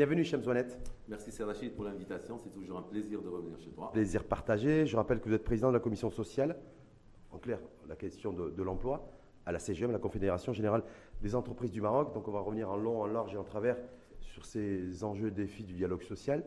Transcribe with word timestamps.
Bienvenue, 0.00 0.24
Chemzouanet. 0.24 0.78
Merci 1.08 1.30
Serdachid 1.30 1.74
pour 1.74 1.84
l'invitation. 1.84 2.38
C'est 2.38 2.48
toujours 2.48 2.78
un 2.78 2.82
plaisir 2.82 3.20
de 3.20 3.28
revenir 3.28 3.58
chez 3.58 3.68
toi. 3.68 3.92
Plaisir 3.92 4.24
partagé. 4.24 4.86
Je 4.86 4.96
rappelle 4.96 5.20
que 5.20 5.28
vous 5.28 5.34
êtes 5.34 5.44
président 5.44 5.68
de 5.68 5.74
la 5.74 5.78
commission 5.78 6.08
sociale. 6.08 6.56
En 7.30 7.36
clair, 7.36 7.58
la 7.86 7.96
question 7.96 8.32
de, 8.32 8.62
l'emploi 8.62 9.06
à 9.44 9.52
la 9.52 9.58
CGM, 9.58 9.92
la 9.92 9.98
Confédération 9.98 10.54
Générale 10.54 10.84
des 11.20 11.34
Entreprises 11.34 11.70
du 11.70 11.82
Maroc. 11.82 12.14
Donc 12.14 12.28
on 12.28 12.30
va 12.30 12.40
revenir 12.40 12.70
en 12.70 12.78
long, 12.78 13.02
en 13.02 13.06
large 13.08 13.34
et 13.34 13.36
en 13.36 13.44
travers 13.44 13.76
sur 14.22 14.46
ces 14.46 15.04
enjeux, 15.04 15.30
défis 15.30 15.64
du 15.64 15.74
dialogue 15.74 16.02
social. 16.02 16.44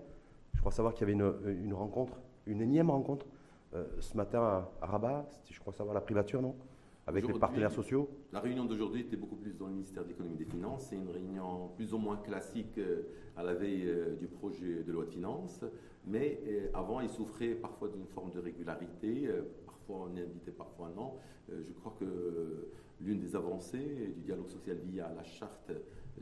Je 0.55 0.59
crois 0.59 0.71
savoir 0.71 0.95
qu'il 0.95 1.07
y 1.07 1.11
avait 1.11 1.53
une, 1.53 1.73
rencontre, 1.75 2.19
une 2.47 2.59
énième 2.59 2.89
rencontre 2.89 3.27
euh, 3.75 3.85
ce 3.99 4.17
matin 4.17 4.65
à, 4.81 4.87
Rabat. 4.87 5.27
C'était, 5.29 5.53
je 5.53 5.59
crois 5.59 5.73
savoir, 5.73 5.93
la 5.93 6.01
privature, 6.01 6.41
non? 6.41 6.55
Avec 7.05 7.27
les 7.27 7.33
partenaires 7.33 7.71
sociaux 7.71 8.09
La 8.31 8.39
réunion 8.39 8.65
d'aujourd'hui 8.65 9.01
était 9.01 9.17
beaucoup 9.17 9.35
plus 9.35 9.53
dans 9.53 9.67
le 9.67 9.73
ministère 9.73 10.03
de 10.03 10.09
l'économie 10.09 10.35
et 10.35 10.45
des 10.45 10.49
finances. 10.49 10.87
C'est 10.89 10.95
une 10.95 11.09
réunion 11.09 11.69
plus 11.75 11.93
ou 11.93 11.97
moins 11.97 12.17
classique 12.17 12.77
euh, 12.77 13.03
à 13.35 13.43
la 13.43 13.53
veille 13.53 13.87
euh, 13.87 14.15
du 14.15 14.27
projet 14.27 14.83
de 14.83 14.91
loi 14.91 15.05
de 15.05 15.09
finances. 15.09 15.65
Mais 16.05 16.39
euh, 16.47 16.67
avant, 16.73 17.01
il 17.01 17.09
souffrait 17.09 17.55
parfois 17.55 17.89
d'une 17.89 18.07
forme 18.07 18.31
de 18.31 18.39
régularité. 18.39 19.29
Parfois 19.65 20.07
on 20.09 20.15
est 20.15 20.21
invité, 20.21 20.51
parfois 20.51 20.91
non. 20.95 21.13
Je 21.49 21.73
crois 21.73 21.95
que 21.99 22.69
l'une 23.01 23.19
des 23.19 23.35
avancées 23.35 24.13
du 24.15 24.21
dialogue 24.21 24.47
social 24.47 24.77
via 24.77 25.11
la 25.13 25.23
charte 25.23 25.71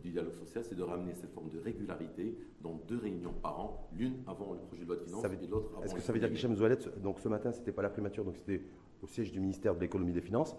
du 0.01 0.09
dialogue 0.09 0.33
social, 0.33 0.63
c'est 0.63 0.75
de 0.75 0.83
ramener 0.83 1.13
cette 1.13 1.31
forme 1.31 1.49
de 1.49 1.59
régularité 1.59 2.37
dans 2.61 2.81
deux 2.87 2.97
réunions 2.97 3.33
par 3.33 3.59
an, 3.59 3.89
l'une 3.93 4.15
avant 4.25 4.53
le 4.53 4.59
projet 4.59 4.83
de 4.83 4.87
loi 4.87 4.95
de 4.95 5.03
finances 5.03 5.25
et 5.25 5.47
l'autre 5.47 5.71
avant. 5.73 5.83
Est-ce 5.83 5.93
que 5.93 6.01
ça 6.01 6.13
veut 6.13 6.19
dire 6.19 6.29
qu'Hichem 6.29 6.55
Zoualet, 6.55 6.77
donc 7.03 7.19
ce 7.19 7.27
matin, 7.27 7.51
c'était 7.51 7.71
pas 7.71 7.81
la 7.81 7.89
primature, 7.89 8.23
donc 8.23 8.37
c'était 8.37 8.61
au 9.03 9.07
siège 9.07 9.31
du 9.31 9.39
ministère 9.39 9.75
de 9.75 9.81
l'économie 9.81 10.11
et 10.11 10.15
des 10.15 10.21
finances, 10.21 10.55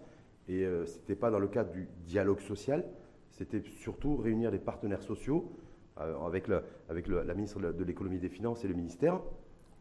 et 0.49 0.65
euh, 0.65 0.87
ce 0.87 0.99
n'était 0.99 1.17
pas 1.17 1.31
dans 1.31 1.39
le 1.39 1.49
cadre 1.49 1.73
du 1.73 1.89
dialogue 2.05 2.41
social, 2.41 2.85
c'était 3.31 3.63
surtout 3.63 4.17
réunir 4.17 4.51
les 4.51 4.59
partenaires 4.59 5.03
sociaux 5.03 5.53
euh, 6.01 6.19
avec, 6.27 6.49
la 6.49 7.35
ministre 7.35 7.61
de 7.61 7.85
l'économie 7.85 8.17
et 8.17 8.21
des 8.21 8.29
finances 8.29 8.65
et 8.65 8.69
le 8.69 8.75
ministère 8.75 9.21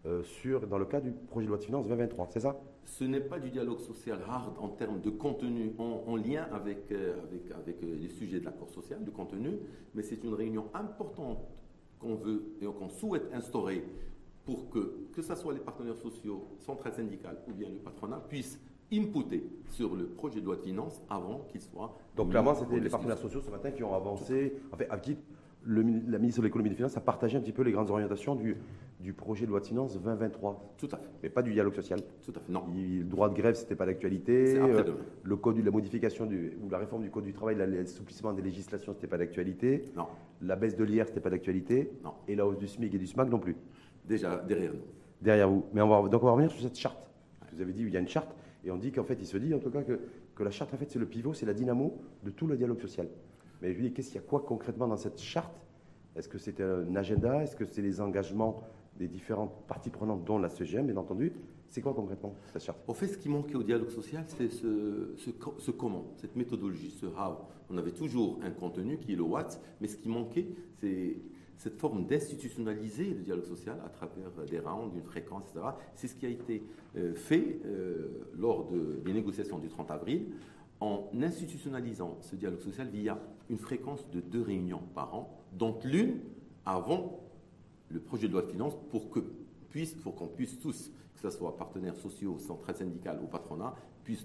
euh, 0.06 0.24
sur, 0.24 0.68
dans 0.68 0.78
le 0.78 0.86
cadre 0.86 1.06
du 1.06 1.12
projet 1.12 1.46
de 1.46 1.50
loi 1.50 1.58
de 1.58 1.64
finances 1.64 1.88
2023, 1.88 2.28
c'est 2.32 2.40
ça? 2.42 2.60
Ce 2.86 3.04
n'est 3.04 3.22
pas 3.22 3.40
du 3.40 3.50
dialogue 3.50 3.80
social 3.80 4.20
hard 4.28 4.56
en 4.60 4.70
termes 4.70 5.02
de 5.02 5.10
contenu, 5.10 5.74
en, 5.78 6.16
lien 6.16 6.48
avec, 6.52 6.90
les 6.90 8.10
sujets 8.10 8.40
de 8.40 8.46
l'accord 8.46 8.70
social, 8.70 9.04
de 9.04 9.12
contenu, 9.12 9.60
mais 9.94 10.02
c'est 10.02 10.24
une 10.24 10.34
réunion 10.34 10.66
importante 10.74 11.48
qu'on 12.00 12.16
veut 12.16 12.56
et 12.60 12.66
qu'on 12.66 12.90
souhaite 12.90 13.32
instaurer 13.34 13.84
pour 14.44 14.70
que, 14.72 15.08
que 15.14 15.22
ce 15.22 15.36
soit 15.36 15.54
les 15.54 15.60
partenaires 15.60 15.98
sociaux, 15.98 16.48
centrales 16.60 16.94
syndicales 16.94 17.38
ou 17.48 17.54
bien 17.54 17.70
le 17.70 17.78
patronat, 17.78 18.20
puissent 18.28 18.60
inputer 18.94 19.44
sur 19.70 19.96
le 19.96 20.06
projet 20.06 20.42
de 20.42 20.46
loi 20.46 20.58
de 20.58 20.62
finances 20.62 21.02
avant 21.10 21.46
qu'il 21.50 21.62
soit. 21.62 21.98
Donc 22.16 22.30
clairement, 22.32 22.56
c'était 22.56 22.80
les 22.80 22.90
partenaires 22.90 23.18
sociaux 23.18 23.42
ce 23.42 23.50
matin 23.50 23.72
qui 23.72 23.84
ont 23.84 23.96
avancé, 23.96 24.54
en 24.72 24.78
fait, 24.78 24.88
avec 24.90 25.18
le, 25.64 25.82
la 26.10 26.18
ministre 26.18 26.42
de 26.42 26.46
l'économie 26.46 26.70
et 26.70 26.72
des 26.72 26.76
finances 26.76 26.98
a 26.98 27.02
partagé 27.02 27.38
un 27.38 27.42
petit 27.42 27.52
peu 27.52 27.62
les 27.62 27.72
grandes 27.72 27.92
orientations 27.92 28.36
du, 28.36 28.58
du 29.00 29.14
projet 29.14 29.46
de 29.46 29.52
loi 29.52 29.60
de 29.60 29.66
finances 29.66 29.94
2023. 29.94 30.74
Tout 30.78 30.90
à 30.92 30.98
fait. 30.98 31.08
Mais 31.24 31.30
pas 31.30 31.42
du 31.42 31.54
dialogue 31.54 31.76
social. 31.76 32.02
Tout 32.26 32.32
à 32.36 32.40
fait. 32.40 32.52
Non. 32.52 32.64
le 32.74 33.04
droit 33.04 33.30
de 33.30 33.36
grève, 33.36 33.56
c'était 33.56 33.76
pas 33.76 33.86
d'actualité. 33.86 34.58
Euh, 34.58 34.84
le 35.24 35.36
code, 35.36 35.64
la 35.64 35.72
modification 35.72 36.26
du, 36.26 36.58
ou 36.64 36.70
la 36.70 36.80
réforme 36.80 37.04
du 37.04 37.12
code 37.12 37.26
du 37.26 37.34
travail, 37.34 37.56
l'assouplissement 37.58 38.34
des 38.34 38.42
législations, 38.42 38.94
c'était 38.94 39.08
pas 39.08 39.18
d'actualité. 39.18 39.92
Non. 39.96 40.08
La 40.42 40.56
baisse 40.56 40.76
de 40.76 40.84
l'IR, 40.84 41.08
c'était 41.08 41.20
pas 41.20 41.30
d'actualité. 41.30 41.92
Non. 42.04 42.14
Et 42.28 42.36
la 42.36 42.46
hausse 42.46 42.58
du 42.58 42.68
SMIC 42.68 42.94
et 42.96 42.98
du 42.98 43.08
SMAC 43.08 43.30
non 43.30 43.40
plus. 43.40 43.56
Déjà 44.06 44.38
derrière 44.38 44.74
nous. 44.74 44.82
Derrière 45.22 45.50
vous. 45.50 45.66
Mais 45.74 45.82
on 45.82 45.88
va, 45.88 46.10
donc 46.10 46.24
on 46.24 46.26
va 46.26 46.32
revenir 46.32 46.52
sur 46.52 46.62
cette 46.62 46.78
charte. 46.78 47.10
Vous 47.54 47.62
avez 47.62 47.74
dit, 47.74 47.84
il 47.84 47.90
y 47.90 47.98
a 47.98 48.00
une 48.00 48.08
charte. 48.08 48.34
Et 48.64 48.72
on 48.72 48.78
dit 48.78 48.92
qu'en 48.92 49.04
fait, 49.04 49.18
il 49.20 49.26
se 49.26 49.38
dit 49.38 49.54
en 49.54 49.60
tout 49.60 49.72
cas 49.72 49.84
que, 49.84 50.00
que 50.36 50.44
la 50.44 50.52
charte, 50.52 50.74
en 50.74 50.78
fait, 50.78 50.90
c'est 50.92 51.00
le 51.00 51.06
pivot, 51.06 51.34
c'est 51.34 51.46
la 51.46 51.54
dynamo 51.54 51.98
de 52.24 52.30
tout 52.30 52.48
le 52.48 52.58
dialogue 52.58 52.80
social. 52.80 53.08
Mais 53.62 53.72
je 53.74 53.78
lui 53.78 53.88
dis, 53.90 53.94
qu'est-ce 53.94 54.08
qu'il 54.10 54.22
y 54.22 54.24
a 54.24 54.28
quoi 54.28 54.42
concrètement 54.42 54.88
dans 54.88 54.98
cette 54.98 55.20
charte? 55.20 55.54
Est-ce 56.16 56.28
que 56.28 56.38
c'est 56.38 56.60
un 56.62 56.96
agenda? 56.96 57.44
Est-ce 57.44 57.56
que 57.56 57.66
c'est 57.66 57.82
les 57.82 58.02
engagements 58.02 58.62
des 58.98 59.08
différentes 59.08 59.54
parties 59.68 59.90
prenantes, 59.90 60.26
dont 60.26 60.38
la 60.38 60.50
CGM, 60.50 60.88
bien 60.88 60.98
entendu? 60.98 61.32
C'est 61.68 61.82
quoi 61.82 61.94
concrètement 61.94 62.36
cette 62.52 62.64
charte? 62.64 62.80
Au 62.88 62.94
fait, 62.94 63.08
ce 63.08 63.18
qui 63.18 63.30
manquait 63.30 63.56
au 63.56 63.64
dialogue 63.64 63.90
social, 63.90 64.26
c'est 64.28 64.50
ce, 64.50 65.14
ce, 65.16 65.30
ce, 65.58 65.72
comment, 65.72 66.12
cette 66.18 66.36
méthodologie, 66.36 66.92
ce 66.92 67.06
how. 67.06 67.38
On 67.70 67.78
avait 67.78 67.94
toujours 67.94 68.40
un 68.44 68.52
contenu 68.52 68.98
qui 68.98 69.14
est 69.14 69.16
le 69.16 69.24
what, 69.24 69.48
mais 69.80 69.88
ce 69.88 69.96
qui 69.96 70.10
manquait, 70.10 70.48
c'est 70.82 71.16
cette 71.62 71.78
forme 71.78 72.08
d'institutionnaliser 72.08 73.14
le 73.14 73.22
dialogue 73.22 73.46
social 73.46 73.78
à 73.86 73.90
travers 73.90 74.32
des 74.50 74.58
rounds, 74.58 74.96
une 74.96 75.04
fréquence, 75.04 75.44
etc. 75.52 75.68
C'est 75.94 76.08
ce 76.08 76.16
qui 76.16 76.26
a 76.26 76.30
été 76.30 76.64
euh, 76.98 77.14
fait 77.14 77.60
euh, 77.66 78.26
lors 78.36 78.72
des 79.06 79.14
négociations 79.14 79.60
du 79.60 79.68
30 79.70 79.92
avril 79.92 80.26
en 80.80 81.08
institutionnalisant 81.22 82.18
ce 82.22 82.36
dialogue 82.36 82.62
social 82.62 82.88
via 82.90 83.20
une 83.52 83.60
fréquence 83.60 84.10
de 84.10 84.22
deux 84.22 84.42
réunions 84.42 84.82
par 84.96 85.14
an, 85.14 85.38
dont 85.54 85.78
l'une 85.84 86.22
avant 86.66 87.20
le 87.90 88.00
projet 88.00 88.28
de 88.28 88.34
loi 88.34 88.42
de 88.42 88.48
finances 88.48 88.76
pour 88.90 89.12
que 89.12 89.20
puisse, 89.70 89.94
pour 89.94 90.16
qu'on 90.16 90.28
puisse 90.28 90.60
tous, 90.60 90.92
que 91.14 91.22
ce 91.22 91.30
soit 91.30 91.56
partenaires 91.58 91.96
sociaux, 91.96 92.40
centrales 92.40 92.78
syndicales 92.78 93.20
ou 93.24 93.28
patronat, 93.28 93.76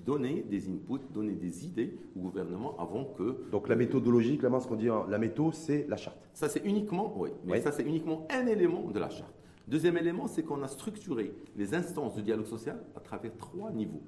donner 0.04 0.44
des 0.48 0.68
inputs, 0.68 1.04
donner 1.12 1.34
des 1.34 1.66
idées 1.66 1.96
au 2.16 2.20
gouvernement 2.20 2.76
avant 2.78 3.04
que. 3.04 3.50
Donc 3.50 3.68
la 3.68 3.76
méthodologie, 3.76 4.38
clairement, 4.38 4.60
ce 4.60 4.68
qu'on 4.68 4.76
dit, 4.76 4.88
la 5.08 5.18
méthode, 5.18 5.54
c'est 5.54 5.86
la 5.88 5.96
charte. 5.96 6.18
Ça, 6.34 6.48
c'est 6.48 6.64
uniquement, 6.64 7.14
oui, 7.16 7.30
mais 7.44 7.60
ça, 7.60 7.72
c'est 7.72 7.84
uniquement 7.84 8.26
un 8.30 8.46
élément 8.46 8.90
de 8.90 8.98
la 8.98 9.10
charte. 9.10 9.32
Deuxième 9.68 9.96
élément, 9.96 10.28
c'est 10.28 10.44
qu'on 10.44 10.62
a 10.62 10.68
structuré 10.68 11.34
les 11.56 11.74
instances 11.74 12.14
de 12.14 12.20
dialogue 12.20 12.46
social 12.46 12.78
à 12.94 13.00
travers 13.00 13.36
trois 13.36 13.72
niveaux. 13.72 14.02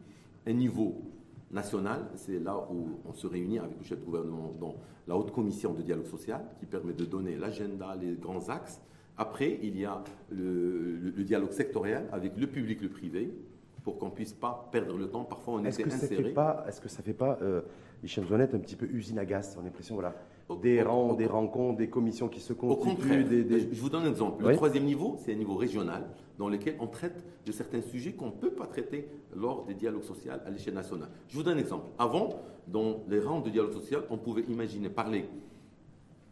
Un 0.47 0.53
niveau 0.53 1.03
national, 1.51 2.11
c'est 2.15 2.39
là 2.39 2.69
où 2.71 3.01
on 3.05 3.13
se 3.13 3.27
réunit 3.27 3.59
avec 3.59 3.79
le 3.79 3.85
chef 3.85 3.99
de 3.99 4.05
gouvernement 4.05 4.55
dans 4.61 4.77
la 5.09 5.17
haute 5.17 5.33
commission 5.33 5.73
de 5.73 5.83
dialogue 5.83 6.07
social, 6.07 6.45
qui 6.61 6.67
permet 6.67 6.93
de 6.93 7.05
donner 7.05 7.37
l'agenda, 7.37 7.97
les 7.97 8.15
grands 8.15 8.49
axes. 8.49 8.81
Après, 9.17 9.59
il 9.63 9.77
y 9.77 9.85
a 9.85 10.05
le, 10.31 10.97
le 10.97 11.25
dialogue 11.25 11.51
sectoriel 11.51 12.09
avec 12.13 12.37
le 12.37 12.47
public, 12.47 12.81
le 12.81 12.89
privé, 12.89 13.35
pour 13.83 13.99
qu'on 13.99 14.11
puisse 14.11 14.33
pas 14.33 14.69
perdre 14.73 14.97
le 14.97 15.09
temps. 15.09 15.25
Parfois, 15.25 15.55
on 15.55 15.65
est-ce 15.65 15.79
que 15.79 15.89
inséré. 15.89 16.35
Est-ce 16.67 16.81
que 16.81 16.89
ça 16.89 17.03
fait 17.03 17.13
pas, 17.13 17.39
euh, 17.43 17.63
Michel 18.03 18.27
Zonette, 18.27 18.55
un 18.55 18.59
petit 18.59 18.77
peu 18.77 18.87
usine 18.87 19.19
à 19.19 19.25
gaz 19.25 19.57
On 19.57 19.63
a 19.63 19.65
l'impression, 19.65 19.95
voilà, 19.95 20.15
des 20.57 20.83
rangs, 20.83 21.15
des 21.15 21.27
rencontres, 21.27 21.79
des 21.79 21.89
commissions 21.89 22.29
qui 22.29 22.41
se 22.41 22.53
constituent. 22.53 23.25
Des, 23.25 23.69
Je 23.73 23.81
vous 23.81 23.89
donne 23.89 24.05
un 24.05 24.11
exemple. 24.11 24.47
Le 24.47 24.55
troisième 24.57 24.85
niveau, 24.85 25.17
c'est 25.25 25.33
un 25.33 25.37
niveau 25.37 25.57
régional 25.57 26.07
dans 26.39 26.49
lequel 26.49 26.77
on 26.81 26.87
traite 26.87 27.23
de 27.45 27.53
certains 27.53 27.83
sujets 27.83 28.13
qu'on 28.13 28.27
ne 28.27 28.33
peut 28.33 28.53
pas 28.53 28.67
traiter 28.67 29.09
lors 29.37 29.65
des 29.65 29.75
dialogues 29.75 30.05
sociaux 30.05 30.33
à 30.45 30.51
l'échelle 30.51 30.75
nationale. 30.75 31.09
Je 31.29 31.37
vous 31.37 31.43
donne 31.43 31.57
un 31.57 31.61
exemple. 31.61 31.87
Avant, 31.99 32.41
dans 32.69 33.03
les 33.09 33.21
rangs 33.21 33.41
de 33.41 33.51
dialogue 33.51 33.73
social, 33.73 34.03
on 34.11 34.17
pouvait 34.17 34.43
imaginer 34.43 34.89
parler 34.89 35.27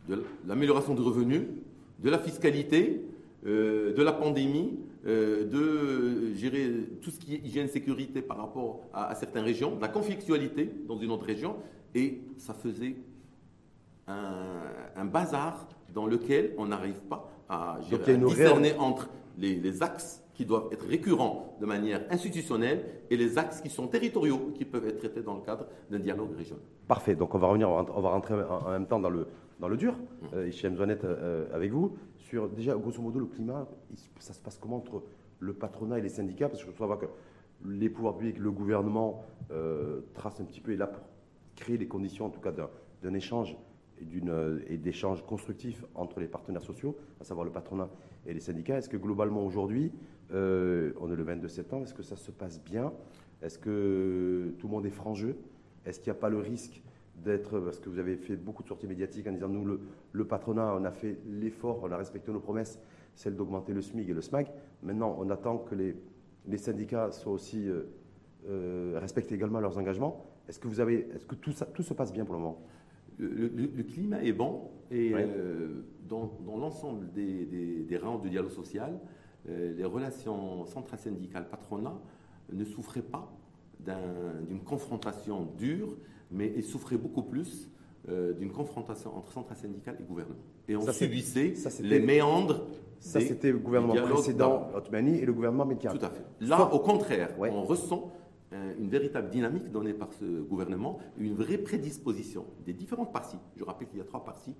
de 0.08 0.22
l'amélioration 0.46 0.94
des 0.94 1.02
revenus, 1.02 1.42
de 1.98 2.10
la 2.10 2.18
fiscalité, 2.18 3.02
euh, 3.46 3.92
de 3.94 4.02
la 4.02 4.12
pandémie, 4.12 4.78
euh, 5.06 5.44
de 5.44 6.34
gérer 6.34 6.68
tout 7.00 7.10
ce 7.10 7.20
qui 7.20 7.34
est 7.34 7.38
hygiène, 7.38 7.68
sécurité 7.68 8.22
par 8.22 8.38
rapport 8.38 8.80
à, 8.92 9.14
certaines 9.14 9.44
régions, 9.44 9.76
de 9.76 9.80
la 9.80 9.88
conflictualité 9.88 10.68
dans 10.88 10.98
une 10.98 11.12
autre 11.12 11.26
région, 11.26 11.56
et 11.94 12.22
ça 12.38 12.54
faisait 12.54 12.96
un, 14.08 15.04
bazar 15.04 15.68
dans 15.94 16.06
lequel 16.06 16.54
on 16.58 16.66
n'arrive 16.66 17.00
pas 17.08 17.30
à, 17.48 17.78
gérer, 17.88 18.16
discerner 18.16 18.74
entre 18.78 19.08
les, 19.38 19.82
axes 19.82 20.24
qui 20.34 20.44
doivent 20.44 20.68
être 20.72 20.86
récurrents 20.86 21.56
de 21.60 21.66
manière 21.66 22.02
institutionnelle 22.10 22.84
et 23.08 23.16
les 23.16 23.38
axes 23.38 23.60
qui 23.60 23.70
sont 23.70 23.86
territoriaux, 23.86 24.52
qui 24.54 24.64
peuvent 24.64 24.86
être 24.88 24.98
traités 24.98 25.22
dans 25.22 25.34
le 25.34 25.42
cadre 25.42 25.66
d'un 25.88 26.00
dialogue 26.00 26.36
régional. 26.36 26.64
Parfait, 26.88 27.14
donc 27.14 27.34
on 27.34 27.38
va 27.38 27.46
revenir, 27.46 27.70
on 27.70 28.00
va 28.00 28.10
rentrer 28.10 28.34
en, 28.34 28.70
même 28.70 28.86
temps 28.86 29.00
dans 29.00 29.10
le, 29.10 29.28
dans 29.60 29.68
le 29.68 29.76
dur, 29.76 29.94
mmh. 29.94 30.26
euh, 30.34 30.50
euh, 31.04 31.46
avec 31.54 31.70
vous 31.70 31.96
déjà, 32.54 32.74
grosso 32.74 33.00
modo, 33.00 33.18
le 33.18 33.26
climat, 33.26 33.68
ça 34.18 34.32
se 34.32 34.40
passe 34.40 34.58
comment 34.58 34.76
entre 34.76 35.02
le 35.38 35.52
patronat 35.52 35.98
et 35.98 36.02
les 36.02 36.08
syndicats? 36.08 36.48
Parce 36.48 36.64
que 36.64 36.70
je 36.70 36.74
crois 36.74 36.96
que 36.96 37.06
les 37.64 37.88
pouvoirs 37.88 38.16
publics, 38.16 38.38
le 38.38 38.50
gouvernement 38.50 39.24
euh, 39.50 40.00
trace 40.14 40.40
un 40.40 40.44
petit 40.44 40.60
peu, 40.60 40.72
et 40.72 40.76
là 40.76 40.86
pour 40.86 41.02
créer 41.54 41.78
les 41.78 41.88
conditions, 41.88 42.26
en 42.26 42.30
tout 42.30 42.40
cas, 42.40 42.52
d'un 42.52 43.14
échange 43.14 43.56
et 44.68 44.76
d'échanges 44.76 45.24
constructifs 45.24 45.82
entre 45.94 46.20
les 46.20 46.26
partenaires 46.26 46.62
sociaux, 46.62 46.96
à 47.20 47.24
savoir 47.24 47.46
le 47.46 47.50
patronat 47.52 47.88
et 48.26 48.34
les 48.34 48.40
syndicats. 48.40 48.76
Est-ce 48.76 48.90
que 48.90 48.98
globalement 48.98 49.44
aujourd'hui, 49.44 49.90
euh, 50.32 50.92
on 51.00 51.10
est 51.10 51.16
le 51.16 51.22
22 51.22 51.48
septembre, 51.48 51.84
est-ce 51.84 51.94
que 51.94 52.02
ça 52.02 52.16
se 52.16 52.30
passe 52.30 52.62
bien? 52.62 52.92
Est-ce 53.42 53.58
que 53.58 54.54
tout 54.58 54.66
le 54.66 54.72
monde 54.72 54.86
est 54.86 54.90
franc 54.90 55.14
jeu 55.14 55.38
Est-ce 55.84 56.00
qu'il 56.00 56.12
n'y 56.12 56.18
a 56.18 56.20
pas 56.20 56.28
le 56.28 56.38
risque 56.38 56.82
d'être, 57.24 57.58
parce 57.60 57.80
que 57.80 57.88
vous 57.88 57.98
avez 57.98 58.16
fait 58.16 58.36
beaucoup 58.36 58.62
de 58.62 58.68
sorties 58.68 58.86
médiatiques 58.86 59.26
en 59.26 59.32
disant 59.32 59.48
nous, 59.48 59.78
le, 60.12 60.24
patronat, 60.24 60.74
on 60.78 60.84
a 60.84 60.90
fait 60.90 61.18
l'effort, 61.26 61.80
on 61.82 61.90
a 61.90 61.96
respecté 61.96 62.30
nos 62.30 62.40
promesses, 62.40 62.78
celle 63.14 63.36
d'augmenter 63.36 63.72
le 63.72 63.80
SMIG 63.80 64.10
et 64.10 64.14
le 64.14 64.20
SMAG. 64.20 64.52
Maintenant, 64.82 65.16
on 65.18 65.30
attend 65.30 65.58
que 65.58 65.74
les, 65.74 65.96
les 66.46 66.58
syndicats 66.58 67.10
soient 67.12 67.32
aussi 67.32 67.68
euh, 67.68 67.82
euh, 68.48 68.98
respectent 69.00 69.32
également 69.32 69.60
leurs 69.60 69.78
engagements. 69.78 70.24
Est-ce 70.48 70.58
que 70.58 70.68
vous 70.68 70.80
avez, 70.80 71.08
est-ce 71.14 71.26
que 71.26 71.34
tout 71.34 71.52
ça, 71.52 71.66
tout 71.66 71.82
se 71.82 71.94
passe 71.94 72.12
bien 72.12 72.24
pour 72.24 72.34
le 72.34 72.40
moment? 72.40 72.62
Le, 73.18 73.82
climat 73.82 74.22
est 74.22 74.32
bon 74.32 74.70
et 74.90 75.12
euh, 75.14 75.82
dans, 76.06 76.30
l'ensemble 76.46 77.10
des, 77.12 77.46
des, 77.88 77.96
rangs 77.96 78.18
de 78.18 78.28
dialogue 78.28 78.50
social, 78.50 79.00
les 79.48 79.84
relations 79.84 80.66
centrales 80.66 80.98
syndicales 80.98 81.48
patronat 81.48 81.98
ne 82.52 82.64
souffraient 82.64 83.00
pas 83.00 83.32
d'une 83.80 84.60
confrontation 84.60 85.48
dure 85.56 85.96
mais 86.30 86.52
il 86.56 86.64
souffrait 86.64 86.96
beaucoup 86.96 87.22
plus 87.22 87.70
euh, 88.08 88.32
d'une 88.34 88.50
confrontation 88.50 89.16
entre 89.16 89.32
centrale 89.32 89.56
syndicale 89.56 89.96
et 90.00 90.04
gouvernement. 90.04 90.38
Et 90.68 90.76
on 90.76 90.82
ça, 90.82 90.92
subissait 90.92 91.54
les 91.80 92.00
méandres. 92.00 92.66
Ça, 92.98 93.20
c'était 93.20 93.52
le 93.52 93.58
gouvernement 93.58 93.94
précédent, 93.94 94.70
Otmani, 94.74 95.18
et 95.18 95.26
le 95.26 95.32
gouvernement 95.32 95.66
Métier. 95.66 95.90
Tout 95.90 96.04
à 96.04 96.10
fait. 96.10 96.24
Là, 96.40 96.72
au 96.72 96.78
contraire, 96.78 97.30
on 97.38 97.62
ressent 97.64 98.12
euh, 98.52 98.74
une 98.78 98.88
véritable 98.88 99.28
dynamique 99.28 99.70
donnée 99.70 99.92
par 99.92 100.12
ce 100.12 100.24
gouvernement, 100.24 100.98
une 101.18 101.34
vraie 101.34 101.58
prédisposition 101.58 102.44
des 102.64 102.72
différentes 102.72 103.12
parties. 103.12 103.38
Je 103.56 103.64
rappelle 103.64 103.88
qu'il 103.88 103.98
y 103.98 104.02
a 104.02 104.04
trois 104.04 104.24
parties 104.24 104.54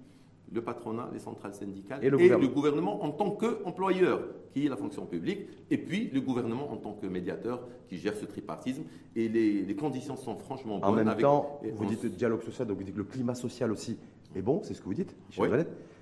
le 0.52 0.62
patronat, 0.62 1.10
les 1.12 1.18
centrales 1.18 1.54
syndicales 1.54 2.04
et 2.04 2.10
le, 2.10 2.48
gouvernement. 2.48 3.02
en 3.02 3.10
tant 3.10 3.30
qu'employeur, 3.30 4.20
qui 4.52 4.66
est 4.66 4.68
la 4.68 4.76
fonction 4.76 5.04
publique, 5.06 5.40
et 5.70 5.78
puis 5.78 6.10
le 6.12 6.20
gouvernement 6.20 6.70
en 6.72 6.76
tant 6.76 6.92
que 6.92 7.06
médiateur 7.06 7.66
qui 7.88 7.98
gère 7.98 8.14
ce 8.14 8.24
tripartisme. 8.24 8.82
Et 9.16 9.28
les, 9.28 9.76
conditions 9.76 10.16
sont 10.16 10.36
franchement 10.36 10.78
bonnes. 10.78 10.88
En 10.88 10.92
même 10.92 11.16
temps, 11.16 11.60
vous 11.74 11.86
dites 11.86 12.06
dialogue 12.06 12.42
social, 12.42 12.66
donc 12.68 12.78
vous 12.78 12.84
dites 12.84 12.94
que 12.94 13.00
le 13.00 13.04
climat 13.04 13.34
social 13.34 13.72
aussi 13.72 13.98
est 14.34 14.42
bon, 14.42 14.60
c'est 14.62 14.74
ce 14.74 14.80
que 14.80 14.86
vous 14.86 14.94
dites, 14.94 15.14
oui. 15.38 15.48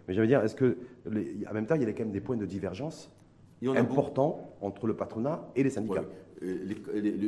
Mais 0.07 0.13
je 0.13 0.21
veux 0.21 0.27
dire, 0.27 0.43
est-ce 0.45 0.55
que, 0.55 0.77
en 1.07 1.55
même 1.55 1.67
temps, 1.67 1.77
il 1.77 1.83
y 1.83 1.87
a 1.87 1.93
quand 1.93 2.03
même 2.03 2.13
des 2.13 2.21
points 2.21 2.37
de 2.37 2.45
divergence 2.45 3.11
importants 3.67 4.51
entre 4.61 4.87
le 4.87 4.95
patronat 4.95 5.49
et 5.57 5.63
les 5.63 5.71
syndicats? 5.71 6.05
Euh, 6.43 6.75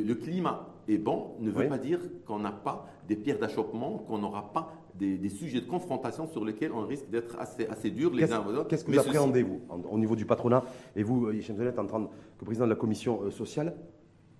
le, 0.05 0.13
climat 0.15 0.67
est 0.87 0.97
bon 0.97 1.35
ne 1.39 1.49
veut 1.49 1.67
pas 1.67 1.77
dire 1.77 1.99
qu'on 2.25 2.39
n'a 2.39 2.51
pas 2.51 2.87
des 3.07 3.15
pierres 3.15 3.39
d'achoppement, 3.39 3.97
qu'on 3.97 4.19
n'aura 4.19 4.53
pas 4.53 4.73
des, 4.97 5.29
sujets 5.29 5.61
de 5.61 5.67
confrontation 5.67 6.27
sur 6.27 6.43
lesquels 6.43 6.71
on 6.71 6.85
risque 6.85 7.09
d'être 7.09 7.37
assez, 7.39 7.67
assez 7.67 7.91
dur 7.91 8.13
les 8.13 8.31
uns 8.31 8.45
aux 8.45 8.53
autres. 8.53 8.67
Qu'est-ce 8.67 8.83
que 8.83 8.91
vous 8.91 8.99
appréhendez, 8.99 9.43
vous, 9.43 9.61
au 9.89 9.97
niveau 9.97 10.15
du 10.15 10.25
patronat 10.25 10.63
Et 10.95 11.03
vous, 11.03 11.31
Hichem 11.31 11.57
Zenet, 11.57 11.77
en 11.77 11.85
tant 11.85 12.11
que 12.37 12.45
président 12.45 12.65
de 12.65 12.71
la 12.71 12.75
commission 12.75 13.21
euh, 13.23 13.31
sociale, 13.31 13.75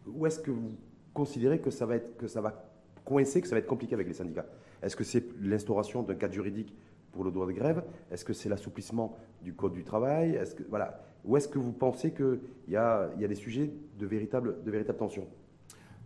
où 0.07 0.25
est-ce 0.25 0.39
que 0.39 0.51
vous 0.51 0.71
considérez 1.13 1.59
que 1.59 1.71
ça, 1.71 1.86
va 1.86 1.95
être, 1.95 2.18
que 2.18 2.27
ça 2.27 2.42
va 2.42 2.65
coincer, 3.06 3.42
que 3.42 3.48
ça 3.48 3.56
va 3.56 3.59
être 3.59 3.68
compliqué 3.68 3.94
avec 3.94 4.07
les 4.07 4.13
syndicats 4.13 4.45
Est-ce 4.81 4.95
que 4.95 5.04
c'est 5.04 5.24
l'instauration 5.42 6.04
d'un 6.04 6.15
cadre 6.15 6.33
juridique 6.33 6.74
pour 7.12 7.24
le 7.24 7.31
droit 7.31 7.48
de 7.48 7.54
grève 7.54 7.83
Est-ce 8.12 8.25
que 8.25 8.33
c'est 8.33 8.50
l'assouplissement 8.50 9.18
du 9.42 9.54
code 9.54 9.74
du 9.74 9.83
travail 9.83 10.36
Est-ce 10.36 10.56
que, 10.56 10.63
voilà, 10.69 11.01
Où 11.25 11.38
est-ce 11.38 11.48
que 11.48 11.59
vous 11.59 11.71
pensez 11.71 12.12
qu'il 12.12 12.39
y 12.69 12.75
a, 12.75 13.09
y 13.18 13.25
a 13.25 13.27
des 13.27 13.36
sujets 13.36 13.71
de 13.98 14.06
véritable, 14.06 14.63
de 14.63 14.71
véritable 14.71 15.00
tension 15.00 15.27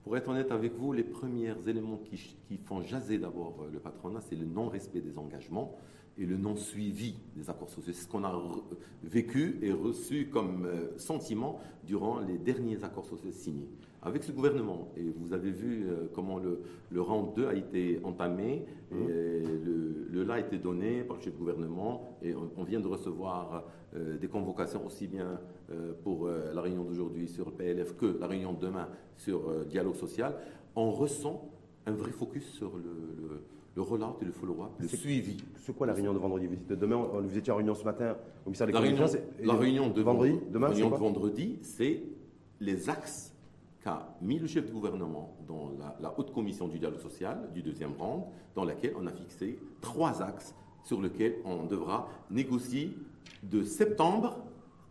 pour 0.03 0.17
être 0.17 0.29
honnête 0.29 0.51
avec 0.51 0.73
vous, 0.75 0.93
les 0.93 1.03
premiers 1.03 1.53
éléments 1.67 1.97
qui, 1.97 2.35
qui 2.47 2.57
font 2.57 2.81
jaser 2.81 3.17
d'abord 3.17 3.59
euh, 3.61 3.69
le 3.71 3.79
patronat, 3.79 4.21
c'est 4.21 4.35
le 4.35 4.45
non-respect 4.45 5.01
des 5.01 5.17
engagements 5.17 5.77
et 6.17 6.25
le 6.25 6.37
non-suivi 6.37 7.15
des 7.35 7.49
accords 7.49 7.69
sociaux. 7.69 7.93
C'est 7.93 8.03
ce 8.03 8.07
qu'on 8.07 8.23
a 8.23 8.41
vécu 9.03 9.59
et 9.61 9.71
reçu 9.71 10.27
comme 10.27 10.65
euh, 10.65 10.97
sentiment 10.97 11.59
durant 11.85 12.19
les 12.19 12.37
derniers 12.37 12.83
accords 12.83 13.05
sociaux 13.05 13.31
signés. 13.31 13.69
Avec 14.03 14.23
ce 14.23 14.31
gouvernement, 14.31 14.91
et 14.97 15.13
vous 15.15 15.31
avez 15.31 15.51
vu 15.51 15.85
euh, 15.87 16.07
comment 16.13 16.39
le, 16.39 16.61
le, 16.89 17.01
rang 17.01 17.33
2 17.35 17.47
a 17.47 17.53
été 17.53 17.99
entamé, 18.03 18.65
et 18.91 18.95
mmh. 18.95 19.07
le, 19.63 20.07
le 20.09 20.23
là 20.23 20.35
a 20.35 20.39
été 20.39 20.57
donné 20.57 21.03
par 21.03 21.17
le 21.17 21.21
chef 21.21 21.33
de 21.33 21.37
gouvernement, 21.37 22.17
et 22.23 22.33
on, 22.33 22.63
vient 22.63 22.79
de 22.79 22.87
recevoir 22.87 23.63
euh, 23.95 24.17
des 24.17 24.27
convocations 24.27 24.83
aussi 24.85 25.05
bien 25.05 25.39
pour 26.03 26.27
la 26.27 26.61
réunion 26.61 26.83
d'aujourd'hui 26.83 27.27
sur 27.27 27.45
le 27.45 27.51
PLF 27.51 27.95
que 27.95 28.17
la 28.19 28.27
réunion 28.27 28.53
de 28.53 28.59
demain 28.59 28.87
sur 29.17 29.49
le 29.49 29.65
dialogue 29.65 29.95
social. 29.95 30.35
On 30.75 30.91
ressent 30.91 31.49
un 31.85 31.91
vrai 31.91 32.11
focus 32.11 32.45
sur 32.45 32.71
le 32.77 33.41
le 33.75 33.83
et 34.21 34.25
le 34.25 34.31
follow-up, 34.31 34.71
le 34.79 34.87
suivi. 34.87 35.37
C'est 35.57 35.75
quoi 35.75 35.87
la 35.87 35.93
réunion 35.93 36.13
de 36.13 36.19
vendredi? 36.19 36.49
Demain, 36.69 37.07
vous 37.21 37.37
étiez 37.37 37.53
en 37.53 37.57
réunion 37.57 37.73
ce 37.73 37.85
matin 37.85 38.17
au 38.45 38.49
ministère 38.49 38.67
des 38.67 38.73
La 38.73 38.79
réunion, 38.79 39.05
la 39.43 39.53
réunion 39.53 39.89
de 39.89 40.01
vendredi, 40.01 40.39
demain, 40.51 40.67
réunion 40.67 40.89
de 40.89 40.95
vendredi, 40.95 41.59
c'est 41.61 42.03
les 42.59 42.89
axes 42.89 43.33
qu'a 43.81 44.15
mis 44.21 44.39
le 44.39 44.47
chef 44.47 44.67
de 44.67 44.71
gouvernement 44.71 45.35
dans 45.47 45.71
la, 45.99 46.13
haute 46.19 46.33
commission 46.33 46.67
du 46.67 46.79
dialogue 46.79 46.99
social 46.99 47.49
du 47.53 47.63
deuxième 47.63 47.93
round, 47.97 48.25
dans 48.55 48.65
laquelle 48.65 48.93
on 48.99 49.07
a 49.07 49.11
fixé 49.11 49.57
trois 49.79 50.21
axes 50.21 50.53
sur 50.83 51.01
lesquels 51.01 51.35
on 51.45 51.65
devra 51.65 52.09
négocier 52.29 52.95
de 53.43 53.63
septembre 53.63 54.37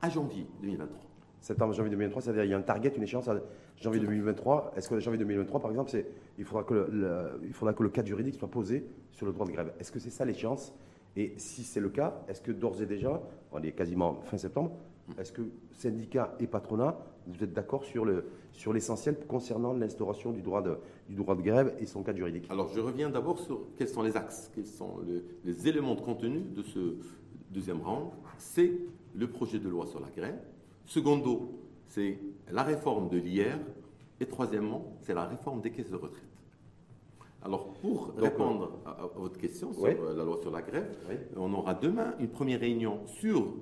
à 0.02 0.08
janvier 0.08 0.46
2023 0.60 1.10
septembre, 1.40 1.72
janvier 1.72 1.90
2023, 1.90 2.22
c'est-à-dire 2.22 2.44
il 2.44 2.50
y 2.50 2.54
a 2.54 2.58
un 2.58 2.62
target, 2.62 2.92
une 2.96 3.02
échéance 3.02 3.28
à 3.28 3.40
janvier 3.76 4.00
2023. 4.00 4.72
Est-ce 4.76 4.88
que 4.88 5.00
janvier 5.00 5.18
2023, 5.18 5.60
par 5.60 5.70
exemple, 5.70 5.90
il, 6.38 6.44
faudra 6.44 6.64
que 6.64 6.74
le, 6.90 7.40
il 7.44 7.52
faudra 7.52 7.72
que 7.72 7.82
le 7.82 7.88
cadre 7.88 8.08
juridique 8.08 8.34
soit 8.34 8.50
posé 8.50 8.86
sur 9.12 9.26
le 9.26 9.32
droit 9.32 9.46
de 9.46 9.52
grève 9.52 9.72
Est-ce 9.80 9.90
que 9.90 9.98
c'est 9.98 10.10
ça 10.10 10.24
l'échéance? 10.24 10.72
Et 11.16 11.34
si 11.38 11.64
c'est 11.64 11.80
le 11.80 11.88
cas, 11.88 12.22
est-ce 12.28 12.40
que 12.40 12.52
d'ores 12.52 12.80
et 12.82 12.86
déjà, 12.86 13.20
on 13.52 13.62
est 13.62 13.72
quasiment 13.72 14.20
fin 14.22 14.38
septembre, 14.38 14.72
est-ce 15.18 15.32
que 15.32 15.42
syndicats 15.72 16.36
et 16.38 16.46
patronat, 16.46 16.96
vous 17.26 17.42
êtes 17.42 17.52
d'accord 17.52 17.84
sur, 17.84 18.04
le, 18.04 18.26
sur 18.52 18.72
l'essentiel 18.72 19.16
concernant 19.26 19.72
l'instauration 19.72 20.30
du 20.30 20.40
droit, 20.40 20.62
de, 20.62 20.78
du 21.08 21.16
droit 21.16 21.34
de 21.34 21.42
grève 21.42 21.74
et 21.80 21.86
son 21.86 22.02
cadre 22.02 22.18
juridique? 22.18 22.46
Alors 22.48 22.68
je 22.68 22.80
reviens 22.80 23.10
d'abord 23.10 23.40
sur 23.40 23.62
quels 23.76 23.88
sont 23.88 24.02
les 24.02 24.16
axes, 24.16 24.52
quels 24.54 24.66
sont 24.66 24.98
les 25.44 25.68
éléments 25.68 25.96
de 25.96 26.00
contenu 26.00 26.40
de 26.40 26.62
ce 26.62 26.96
deuxième 27.50 27.80
rang. 27.80 28.12
C'est 28.38 28.70
le 29.14 29.28
projet 29.28 29.58
de 29.58 29.68
loi 29.68 29.86
sur 29.86 30.00
la 30.00 30.10
grève, 30.10 30.38
Secondo, 30.86 31.60
c'est 31.86 32.18
la 32.50 32.64
réforme 32.64 33.08
de 33.08 33.18
l'IR. 33.18 33.58
Et 34.20 34.26
troisièmement, 34.26 34.96
c'est 35.00 35.14
la 35.14 35.24
réforme 35.24 35.60
des 35.60 35.70
caisses 35.70 35.90
de 35.90 35.96
retraite. 35.96 36.24
Alors, 37.42 37.72
pour 37.74 38.12
répondre 38.16 38.80
à, 38.84 39.08
votre 39.16 39.38
question 39.38 39.72
sur 39.72 39.86
euh, 39.86 40.14
la 40.14 40.24
loi 40.24 40.38
sur 40.42 40.50
la 40.50 40.60
grève, 40.60 40.94
on 41.36 41.54
aura 41.54 41.72
demain 41.74 42.14
une 42.18 42.28
première 42.28 42.60
réunion 42.60 43.06
sur 43.06 43.54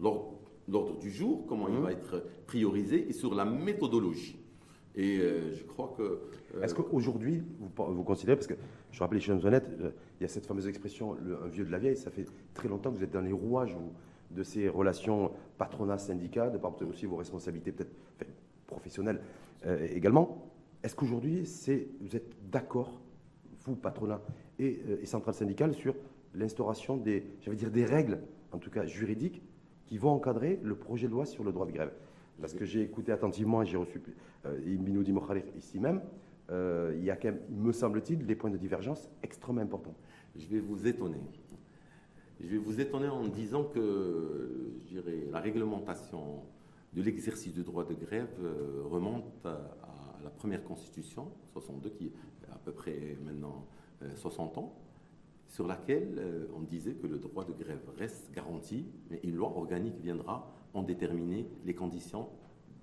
l'ordre 0.00 0.98
du 1.00 1.10
jour, 1.10 1.44
comment 1.46 1.68
il 1.68 1.74
mhm. 1.74 1.82
va 1.82 1.92
être 1.92 2.22
priorisé, 2.46 3.08
et 3.08 3.12
sur 3.12 3.34
la 3.34 3.44
méthodologie. 3.44 4.38
Et 4.94 5.18
euh, 5.18 5.52
je 5.52 5.64
crois 5.64 5.92
que. 5.98 6.02
Euh, 6.54 6.62
Est-ce 6.62 6.74
qu'aujourd'hui, 6.74 7.42
vous, 7.76 8.04
considérez, 8.04 8.36
parce 8.36 8.46
que 8.46 8.54
je 8.90 9.00
rappelle 9.00 9.18
les 9.18 9.24
choses 9.24 9.44
honnêtes, 9.44 9.68
il 10.18 10.22
y 10.22 10.24
a 10.24 10.28
cette 10.28 10.46
fameuse 10.46 10.66
expression, 10.66 11.14
un 11.44 11.48
vieux 11.48 11.66
de 11.66 11.70
la 11.70 11.78
vieille, 11.78 11.96
ça 11.96 12.10
fait 12.10 12.24
très 12.54 12.68
longtemps 12.68 12.90
que 12.90 12.96
vous 12.96 13.04
êtes 13.04 13.12
dans 13.12 13.20
les 13.20 13.32
rouages 13.32 13.74
où 13.74 13.92
de 14.30 14.42
ces 14.42 14.68
relations 14.68 15.30
patronat-syndicat, 15.58 16.50
de 16.50 16.58
par 16.58 16.74
aussi 16.82 17.06
vos 17.06 17.16
responsabilités 17.16 17.72
peut-être 17.72 17.92
professionnelles 18.66 19.20
euh, 19.66 19.86
également. 19.92 20.50
Est-ce 20.82 20.94
qu'aujourd'hui, 20.94 21.44
vous 22.00 22.16
êtes 22.16 22.34
d'accord, 22.50 23.00
vous, 23.64 23.76
patronat 23.76 24.20
et, 24.58 24.80
euh, 24.88 25.02
et 25.02 25.06
centrale 25.06 25.34
syndicale, 25.34 25.74
sur 25.74 25.94
l'instauration 26.34 26.96
des, 26.96 27.24
dire, 27.54 27.70
des 27.70 27.84
règles, 27.84 28.20
en 28.52 28.58
tout 28.58 28.70
cas 28.70 28.86
juridiques, 28.86 29.42
qui 29.86 29.98
vont 29.98 30.10
encadrer 30.10 30.60
le 30.62 30.74
projet 30.74 31.06
de 31.06 31.12
loi 31.12 31.26
sur 31.26 31.44
le 31.44 31.52
droit 31.52 31.66
de 31.66 31.72
grève? 31.72 31.92
Parce 32.40 32.52
que 32.54 32.64
j'ai 32.64 32.82
écouté 32.82 33.12
attentivement 33.12 33.62
et 33.62 33.66
j'ai 33.66 33.76
reçu 33.76 34.02
euh, 34.44 34.60
Ibn 34.66 35.02
ici 35.56 35.80
même. 35.80 36.02
Euh, 36.50 36.94
il 36.96 37.04
y 37.04 37.10
a 37.10 37.16
quand 37.16 37.28
même, 37.28 37.40
me 37.50 37.72
semble-t-il, 37.72 38.24
des 38.24 38.36
points 38.36 38.50
de 38.50 38.56
divergence 38.56 39.08
extrêmement 39.22 39.62
importants. 39.62 39.94
Je 40.36 40.46
vais 40.46 40.60
vous 40.60 40.86
étonner. 40.86 41.16
Je 42.40 42.48
vais 42.48 42.58
vous 42.58 42.80
étonner 42.80 43.08
en 43.08 43.26
disant 43.28 43.64
que 43.64 44.82
la 45.30 45.40
réglementation 45.40 46.42
de 46.92 47.02
l'exercice 47.02 47.54
du 47.54 47.62
droit 47.62 47.84
de 47.84 47.94
grève 47.94 48.28
euh, 48.42 48.82
remonte 48.84 49.44
à, 49.44 49.58
la 50.22 50.30
première 50.30 50.64
constitution, 50.64 51.30
62, 51.52 51.90
qui 51.90 52.12
a 52.50 52.54
à 52.54 52.58
peu 52.58 52.72
près 52.72 53.16
maintenant 53.24 53.66
60 54.16 54.56
euh, 54.56 54.60
ans, 54.60 54.74
sur 55.46 55.66
laquelle 55.66 56.16
euh, 56.18 56.46
on 56.54 56.60
disait 56.60 56.94
que 56.94 57.06
le 57.06 57.18
droit 57.18 57.44
de 57.44 57.52
grève 57.52 57.80
reste 57.96 58.32
garanti, 58.32 58.86
mais 59.10 59.20
une 59.22 59.36
loi 59.36 59.56
organique 59.56 59.98
viendra 60.00 60.52
en 60.74 60.82
déterminer 60.82 61.46
les 61.64 61.74
conditions 61.74 62.28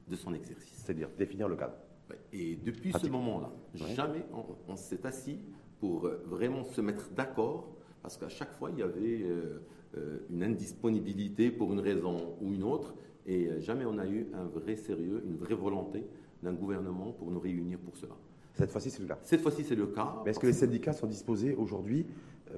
de 0.08 0.16
son 0.16 0.34
exercice. 0.34 0.84
C'est-à-dire 0.84 1.10
définir 1.18 1.48
le 1.48 1.56
cadre. 1.56 1.76
Et 2.32 2.56
depuis 2.56 2.92
ce 2.94 3.08
moment-là, 3.08 3.52
jamais 3.74 4.26
on 4.68 4.76
s'est 4.76 5.06
assis 5.06 5.40
pour 5.80 6.08
vraiment 6.26 6.64
se 6.64 6.82
mettre 6.82 7.10
d'accord 7.12 7.73
parce 8.04 8.18
qu'à 8.18 8.30
chaque 8.30 8.52
fois, 8.52 8.70
il 8.72 8.80
y 8.80 8.84
avait 8.84 9.24
euh, 9.24 9.62
euh, 9.98 10.18
une 10.30 10.44
indisponibilité 10.44 11.50
pour 11.50 11.72
une 11.72 11.80
raison 11.80 12.36
ou 12.42 12.54
une 12.54 12.64
autre, 12.64 12.94
et 13.26 13.48
euh, 13.48 13.60
jamais 13.62 13.86
on 13.86 13.98
a 13.98 14.06
eu 14.06 14.28
un 14.34 14.44
vrai 14.44 14.76
sérieux, 14.76 15.24
une 15.26 15.38
vraie 15.38 15.56
volonté 15.56 16.06
d'un 16.44 16.52
gouvernement 16.52 17.14
pour 17.14 17.32
nous 17.32 17.40
réunir 17.40 17.80
pour 17.80 17.96
cela. 17.96 18.14
Cette 18.56 18.70
fois-ci, 18.70 18.92
c'est 18.92 19.02
le 19.02 19.08
cas. 19.08 19.18
Cette 19.24 19.42
fois-ci, 19.42 19.64
c'est 19.64 19.76
le 19.76 19.88
cas. 19.88 20.22
Mais 20.24 20.32
est-ce 20.32 20.40
que 20.40 20.48
les 20.48 20.54
syndicats 20.54 20.94
sont 20.94 21.08
disposés 21.08 21.56
aujourd'hui, 21.56 22.06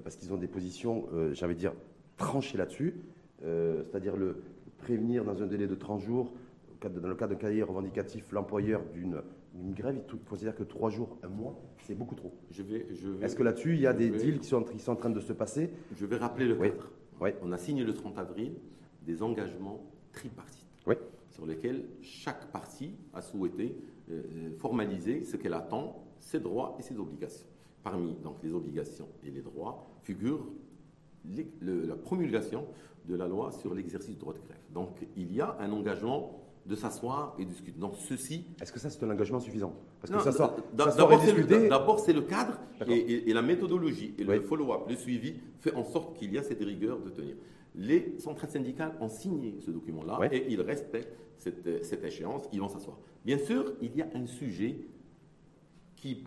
parce 0.04 0.18
qu'ils 0.18 0.34
ont 0.34 0.38
des 0.38 0.48
positions, 0.48 1.06
j'avais 1.32 1.56
dire, 1.56 1.74
tranchées 2.18 2.58
là-dessus, 2.58 2.96
c'est-à-dire 3.40 4.18
le 4.18 4.42
prévenir 4.80 5.24
dans 5.24 5.42
un 5.42 5.46
délai 5.46 5.68
de 5.68 5.76
30 5.76 6.02
jours, 6.02 6.34
dans 6.82 7.08
le 7.08 7.16
cas 7.16 7.28
d'un 7.28 7.36
cahier 7.36 7.64
revendicatif, 7.64 8.30
l'employeur 8.34 8.82
d'une 8.94 9.22
une 9.60 9.74
grève, 9.74 9.96
il 9.98 10.20
considère 10.20 10.56
que 10.56 10.64
trois 10.64 10.90
jours, 10.90 11.18
un 11.24 11.30
mois, 11.30 11.56
c'est 11.84 11.96
beaucoup 11.96 12.16
trop. 12.16 12.34
Je 12.52 12.62
vais, 12.64 12.88
je 12.94 13.24
Est-ce 13.24 13.36
que 13.36 13.44
là-dessus, 13.44 13.76
il 13.76 13.82
y 13.82 13.88
a 13.88 13.94
des 13.94 14.10
deals 14.10 14.40
qui 14.40 14.48
sont, 14.48 14.66
en 14.88 14.96
train 14.96 15.10
de 15.10 15.20
se 15.20 15.34
passer? 15.34 15.72
Je 15.96 16.06
vais 16.06 16.18
rappeler 16.18 16.48
le 16.48 16.56
cadre. 16.56 16.92
Oui. 17.22 17.30
On 17.42 17.52
a 17.52 17.58
signé 17.58 17.84
le 17.84 17.94
30 17.94 18.18
avril 18.18 18.54
des 19.04 19.24
engagements 19.24 19.82
tripartites 20.12 20.66
sur 21.36 21.46
lesquels 21.46 21.84
chaque 22.02 22.50
partie 22.52 22.94
a 23.14 23.22
souhaité 23.22 23.76
euh, 24.10 24.52
formaliser 24.58 25.26
ce 25.26 25.36
qu'elle 25.36 25.54
attend, 25.54 26.06
ses 26.18 26.40
droits 26.40 26.78
et 26.80 26.82
ses 26.82 26.98
obligations. 26.98 27.46
Parmi 27.84 28.16
donc, 28.24 28.38
les 28.42 28.54
obligations 28.54 29.10
et 29.22 29.32
les 29.32 29.42
droits 29.42 29.86
figure 30.02 30.48
la 31.62 31.96
promulgation 31.96 32.66
de 33.06 33.16
la 33.16 33.28
loi 33.28 33.52
sur 33.52 33.74
l'exercice 33.74 34.12
du 34.12 34.20
droit 34.20 34.34
de 34.34 34.40
grève. 34.40 34.58
Donc 34.74 35.06
il 35.18 35.34
y 35.36 35.42
a 35.42 35.58
un 35.60 35.72
engagement 35.72 36.45
de 36.66 36.76
s'asseoir 36.76 37.36
et 37.38 37.46
discuter. 37.46 37.80
Donc 37.80 37.96
ceci. 37.98 38.46
Est-ce 38.62 38.72
que 38.72 38.80
ça 38.80 38.90
c'est 38.90 39.04
un 39.04 39.10
engagement 39.10 39.40
suffisant? 39.40 39.74
Parce 40.02 40.26
que 40.26 40.78
D'abord 41.68 42.00
c'est 42.00 42.14
le 42.14 42.22
cadre 42.22 42.60
et, 42.88 43.32
la 43.34 43.42
méthodologie 43.42 44.14
et 44.18 44.24
le 44.24 44.42
follow-up, 44.42 44.88
le 44.90 44.96
suivi 44.96 45.36
fait 45.60 45.74
en 45.76 45.84
sorte 45.84 46.18
qu'il 46.18 46.34
y 46.34 46.38
a 46.38 46.44
cette 46.44 46.64
rigueur 46.64 47.00
de 47.00 47.10
tenir. 47.10 47.36
Les 47.76 48.16
centrales 48.20 48.50
syndicales 48.50 48.96
ont 49.02 49.10
signé 49.10 49.58
ce 49.60 49.70
document-là 49.70 50.20
et 50.32 50.46
ils 50.50 50.62
respectent 50.62 51.18
cette, 51.38 51.84
cette 51.84 52.04
échéance, 52.04 52.44
ils 52.54 52.62
vont 52.62 52.70
s'asseoir. 52.70 52.98
Bien 53.26 53.38
sûr, 53.38 53.74
il 53.82 53.96
y 53.96 54.02
a 54.02 54.08
un 54.16 54.26
sujet 54.26 54.78
qui 55.96 56.24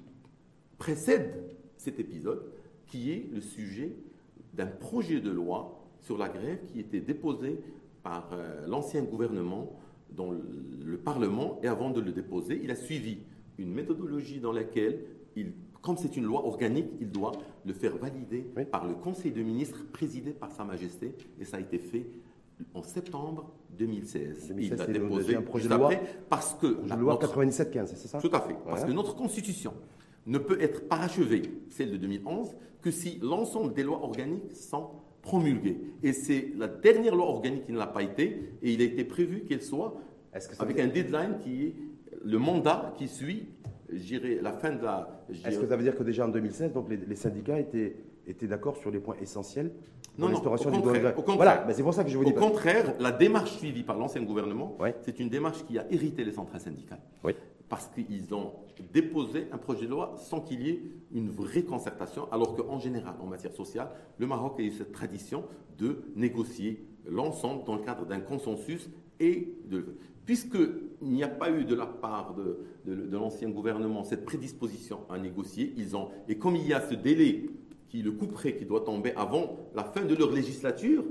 précède 0.77 1.57
cet 1.77 1.99
épisode, 1.99 2.45
qui 2.87 3.13
est 3.13 3.29
le 3.33 3.41
sujet 3.41 3.97
d'un 4.53 4.67
projet 4.67 5.21
de 5.21 5.31
loi 5.31 5.79
sur 6.01 6.19
la 6.19 6.29
grève 6.29 6.65
qui 6.67 6.81
était 6.81 7.01
déposé 7.01 7.59
par 8.03 8.31
euh, 8.33 8.67
l'ancien 8.67 9.03
gouvernement 9.03 9.79
dans 10.15 10.31
le, 10.31 10.99
Parlement 11.05 11.59
et 11.63 11.69
avant 11.69 11.91
de 11.91 12.01
le 12.01 12.13
déposer, 12.13 12.61
il 12.63 12.71
a 12.71 12.75
suivi 12.75 13.19
une 13.57 13.73
méthodologie 13.73 14.41
dans 14.41 14.53
laquelle, 14.53 15.05
il, 15.37 15.53
comme 15.81 15.97
c'est 15.97 16.17
une 16.17 16.25
loi 16.25 16.45
organique, 16.45 16.89
il 17.01 17.11
doit 17.11 17.33
le 17.65 17.73
faire 17.73 17.97
valider 17.97 18.41
par 18.71 18.87
le 18.87 18.95
Conseil 18.95 19.33
de 19.33 19.43
ministres 19.43 19.87
présidé 19.93 20.33
par 20.33 20.51
Sa 20.51 20.65
Majesté 20.65 21.15
et 21.41 21.45
ça 21.45 21.59
a 21.59 21.61
été 21.61 21.79
fait 21.79 22.07
en 22.75 22.83
septembre 22.83 23.53
2016. 23.79 24.55
il 24.59 24.73
a 24.81 24.87
déposé 24.87 25.37
un 25.37 25.43
projet 25.43 25.69
de 25.69 25.75
loi. 25.75 25.91
parce 26.29 26.55
que 26.55 26.79
la 26.87 26.97
loi 26.97 27.19
97-15, 27.21 27.87
c'est 27.95 28.09
ça? 28.09 28.21
Tout 28.21 28.31
à 28.33 28.41
fait, 28.41 28.57
parce 28.67 28.85
que 28.85 28.93
notre 28.93 29.15
constitution 29.15 29.73
ne 30.27 30.39
peut 30.39 30.61
être 30.61 30.89
parachevée, 30.89 31.43
celle 31.71 31.93
de 31.93 31.97
2011, 31.97 32.57
que 32.83 32.91
si 32.91 33.19
l'ensemble 33.23 33.73
des 33.73 33.83
lois 33.83 34.03
organiques 34.03 34.55
sont 34.55 34.91
promulguées. 35.29 35.77
Et 36.03 36.15
c'est 36.15 36.53
la 36.57 36.69
dernière 36.69 37.15
loi 37.15 37.27
organique 37.27 37.67
qui 37.67 37.73
ne 37.73 37.79
l'a 37.79 37.87
pas 37.87 38.03
été, 38.03 38.55
et 38.63 38.73
il 38.73 38.81
a 38.81 38.85
été 38.85 39.05
prévu 39.05 39.45
qu'elle 39.47 39.63
soit 39.63 39.95
avec 40.59 40.81
un 40.81 40.87
deadline 40.87 41.37
qui 41.43 41.67
est 41.67 41.75
le 42.25 42.39
mandat 42.39 42.95
qui 42.97 43.09
suit, 43.09 43.49
la 43.91 44.53
fin 44.53 44.73
de 44.73 44.83
la. 44.83 45.25
Est-ce 45.45 45.59
que 45.59 45.67
ça 45.67 45.77
veut 45.77 45.83
dire 45.83 45.97
que 45.97 46.03
déjà 46.03 46.25
en 46.25 46.29
2016, 46.29 46.73
donc 46.73 46.87
les, 46.89 47.17
syndicats 47.17 47.59
étaient, 47.59 47.97
étaient 48.27 48.47
d'accord 48.47 48.77
sur 48.79 48.91
les 48.91 49.01
points 49.01 49.17
essentiels 49.21 49.71
non, 50.17 50.31
non, 50.31 50.39
au 50.39 50.41
contraire, 50.41 51.15
au 51.17 51.23
contraire, 51.23 51.37
voilà, 51.37 51.67
c'est 51.73 51.83
pour 51.83 51.95
ça 51.95 52.03
que 52.03 52.11
je 52.11 52.19
vous 52.19 52.25
dis. 52.25 52.33
Au 52.33 52.35
contraire, 52.35 52.95
la 52.99 53.13
démarche 53.13 53.53
suivie 53.59 53.85
par 53.85 53.97
l'ancien 53.97 54.23
gouvernement, 54.23 54.77
c'est 55.03 55.21
une 55.21 55.29
démarche 55.29 55.65
qui 55.65 55.79
a 55.79 55.87
hérité 55.91 56.25
les 56.25 56.33
centrales 56.33 56.61
syndicales. 56.61 56.99
Oui 57.23 57.35
parce 57.69 57.89
qu'ils 57.89 58.35
ont 58.35 58.53
déposé 58.93 59.47
un 59.53 59.59
projet 59.59 59.87
de 59.87 59.91
loi 59.91 60.15
sans 60.19 60.41
qu'il 60.41 60.63
y 60.63 60.71
ait 60.71 60.83
une 61.13 61.29
vraie 61.29 61.63
concertation, 61.63 62.31
alors 62.33 62.57
qu'en 62.57 62.79
général, 62.79 63.15
en 63.21 63.27
matière 63.27 63.53
sociale, 63.53 63.91
le 64.19 64.27
Maroc 64.27 64.55
a 64.59 64.63
eu 64.63 64.71
cette 64.71 64.93
tradition 64.93 65.45
de 65.79 66.03
négocier 66.17 66.85
l'ensemble 67.07 67.65
dans 67.65 67.77
le 67.77 67.83
cadre 67.83 68.07
d'un 68.07 68.21
consensus 68.21 68.89
et 69.21 69.55
de... 69.67 69.97
Puisqu'il 70.25 71.09
n'y 71.09 71.23
a 71.23 71.29
pas 71.29 71.51
eu 71.51 71.65
de 71.65 71.75
la 71.75 71.87
part 71.87 72.35
de, 72.35 72.59
de, 72.85 73.17
l'ancien 73.17 73.49
gouvernement 73.49 74.05
cette 74.05 74.27
prédisposition 74.27 75.01
à 75.09 75.19
négocier, 75.19 75.73
ils 75.77 75.97
ont... 75.97 76.09
Et 76.29 76.37
comme 76.37 76.57
il 76.57 76.67
y 76.67 76.75
a 76.75 76.81
ce 76.87 76.95
délai 76.95 77.49
qui 77.89 78.03
le 78.03 78.13
couperait, 78.13 78.55
qui 78.55 78.67
doit 78.67 78.83
tomber 78.83 79.13
avant 79.17 79.57
la 79.75 79.85
fin 79.85 80.05
de 80.05 80.15
leur 80.15 80.31
législature, 80.31 81.05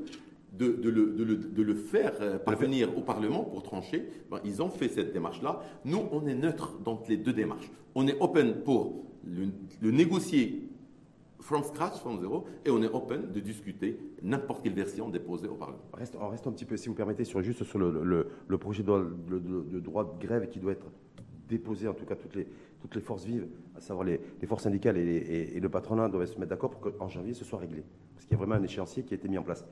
de, 0.53 1.61
le, 1.61 1.75
faire 1.75 2.13
euh, 2.21 2.39
parvenir 2.39 2.97
au 2.97 3.01
Parlement 3.01 3.43
pour 3.43 3.63
trancher, 3.63 4.07
ben, 4.31 4.39
ils 4.43 4.61
ont 4.61 4.69
fait 4.69 4.89
cette 4.89 5.13
démarche-là. 5.13 5.61
Nous, 5.85 6.01
on 6.11 6.25
est 6.27 6.35
neutre 6.35 6.77
dans 6.83 7.01
les 7.07 7.17
deux 7.17 7.33
démarches. 7.33 7.69
On 7.95 8.07
est 8.07 8.17
open 8.19 8.63
pour 8.63 9.05
le, 9.25 9.91
négocier 9.91 10.63
from 11.39 11.63
scratch, 11.63 11.99
from 11.99 12.19
zero, 12.19 12.45
et 12.65 12.69
on 12.69 12.81
est 12.81 12.89
open 12.93 13.31
de 13.31 13.39
discuter 13.39 13.99
n'importe 14.21 14.63
quelle 14.63 14.73
version 14.73 15.09
déposée 15.09 15.47
au 15.47 15.55
Parlement. 15.55 15.79
on 16.19 16.27
reste 16.29 16.47
un 16.47 16.51
petit 16.51 16.65
peu, 16.65 16.75
si 16.77 16.89
vous 16.89 16.95
permettez, 16.95 17.23
sur, 17.23 17.41
juste 17.41 17.63
sur 17.63 17.79
le, 17.79 18.57
projet 18.57 18.83
de, 18.83 19.79
droit 19.79 20.03
de 20.03 20.25
grève 20.25 20.47
qui 20.49 20.59
doit 20.59 20.71
être 20.71 20.87
déposé, 21.47 21.87
en 21.87 21.93
tout 21.93 22.05
cas 22.05 22.15
toutes 22.15 22.35
les, 22.35 22.47
toutes 22.81 22.95
les 22.95 23.01
forces 23.01 23.23
vives, 23.23 23.47
à 23.75 23.79
savoir 23.79 24.05
les, 24.05 24.19
forces 24.45 24.63
syndicales 24.63 24.97
et, 24.97 25.59
le 25.59 25.69
patronat 25.69 26.09
doivent 26.09 26.25
se 26.25 26.37
mettre 26.37 26.49
d'accord 26.49 26.71
pour 26.71 26.81
qu'en 26.81 27.07
janvier 27.07 27.33
ce 27.33 27.45
soit 27.45 27.59
réglé. 27.59 27.83
Parce 28.15 28.25
qu'il 28.25 28.33
y 28.33 28.35
a 28.35 28.37
vraiment 28.37 28.55
un 28.55 28.63
échéancier 28.63 29.03
qui 29.03 29.13
a 29.13 29.17
été 29.17 29.29
mis 29.29 29.37
en 29.37 29.43
place 29.43 29.65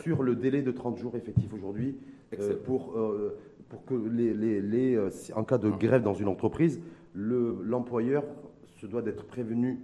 sur 0.00 0.22
le 0.22 0.34
délai 0.34 0.62
de 0.62 0.70
30 0.70 0.98
jours 0.98 1.16
effectif 1.16 1.52
aujourd'hui 1.52 1.96
euh, 2.38 2.56
pour, 2.64 2.96
euh, 2.96 3.38
pour 3.68 3.84
que 3.84 3.94
les, 3.94 4.32
les, 4.60 4.94
euh, 4.94 5.10
en 5.34 5.44
cas 5.44 5.58
de 5.58 5.70
ah. 5.72 5.76
grève 5.78 6.02
dans 6.02 6.14
une 6.14 6.28
entreprise, 6.28 6.80
l'employeur 7.14 8.24
se 8.76 8.86
doit 8.86 9.02
d'être 9.02 9.24
prévenu 9.24 9.80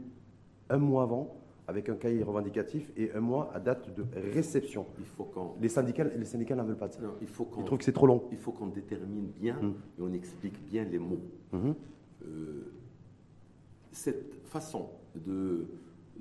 un 0.71 0.79
mois 0.79 1.03
avant 1.03 1.35
avec 1.67 1.91
un 1.91 1.97
cahier 1.97 2.23
revendicatif 2.23 2.91
et 2.97 3.13
un 3.13 3.21
mois 3.21 3.51
à 3.55 3.61
date 3.61 3.95
de 3.95 4.03
réception. 4.33 4.87
Il 4.99 5.05
faut 5.05 5.31
les 5.61 5.69
syndicats, 5.69 6.05
les 6.05 6.25
syndicats 6.25 6.55
n'en 6.55 6.65
veulent 6.65 6.79
pas 6.79 6.89
de 6.89 6.95
ça. 6.95 7.01
il 7.21 7.29
faut 7.29 7.47
Ils 7.59 7.65
trouvent 7.65 7.79
que 7.79 7.85
c'est 7.85 7.93
trop 7.93 8.07
long. 8.07 8.25
Il 8.33 8.39
faut 8.39 8.53
qu'on 8.53 8.69
détermine 8.69 9.27
bien 9.39 9.59
hum. 9.61 9.75
et 9.99 10.03
on 10.03 10.13
explique 10.15 10.65
bien 10.65 10.85
les 10.85 10.99
mots. 10.99 11.21
Hum. 11.53 11.75
cette 13.93 14.35
façon 14.45 14.89
de, 15.15 15.67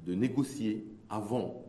de 0.06 0.14
négocier 0.14 0.86
avant 1.10 1.67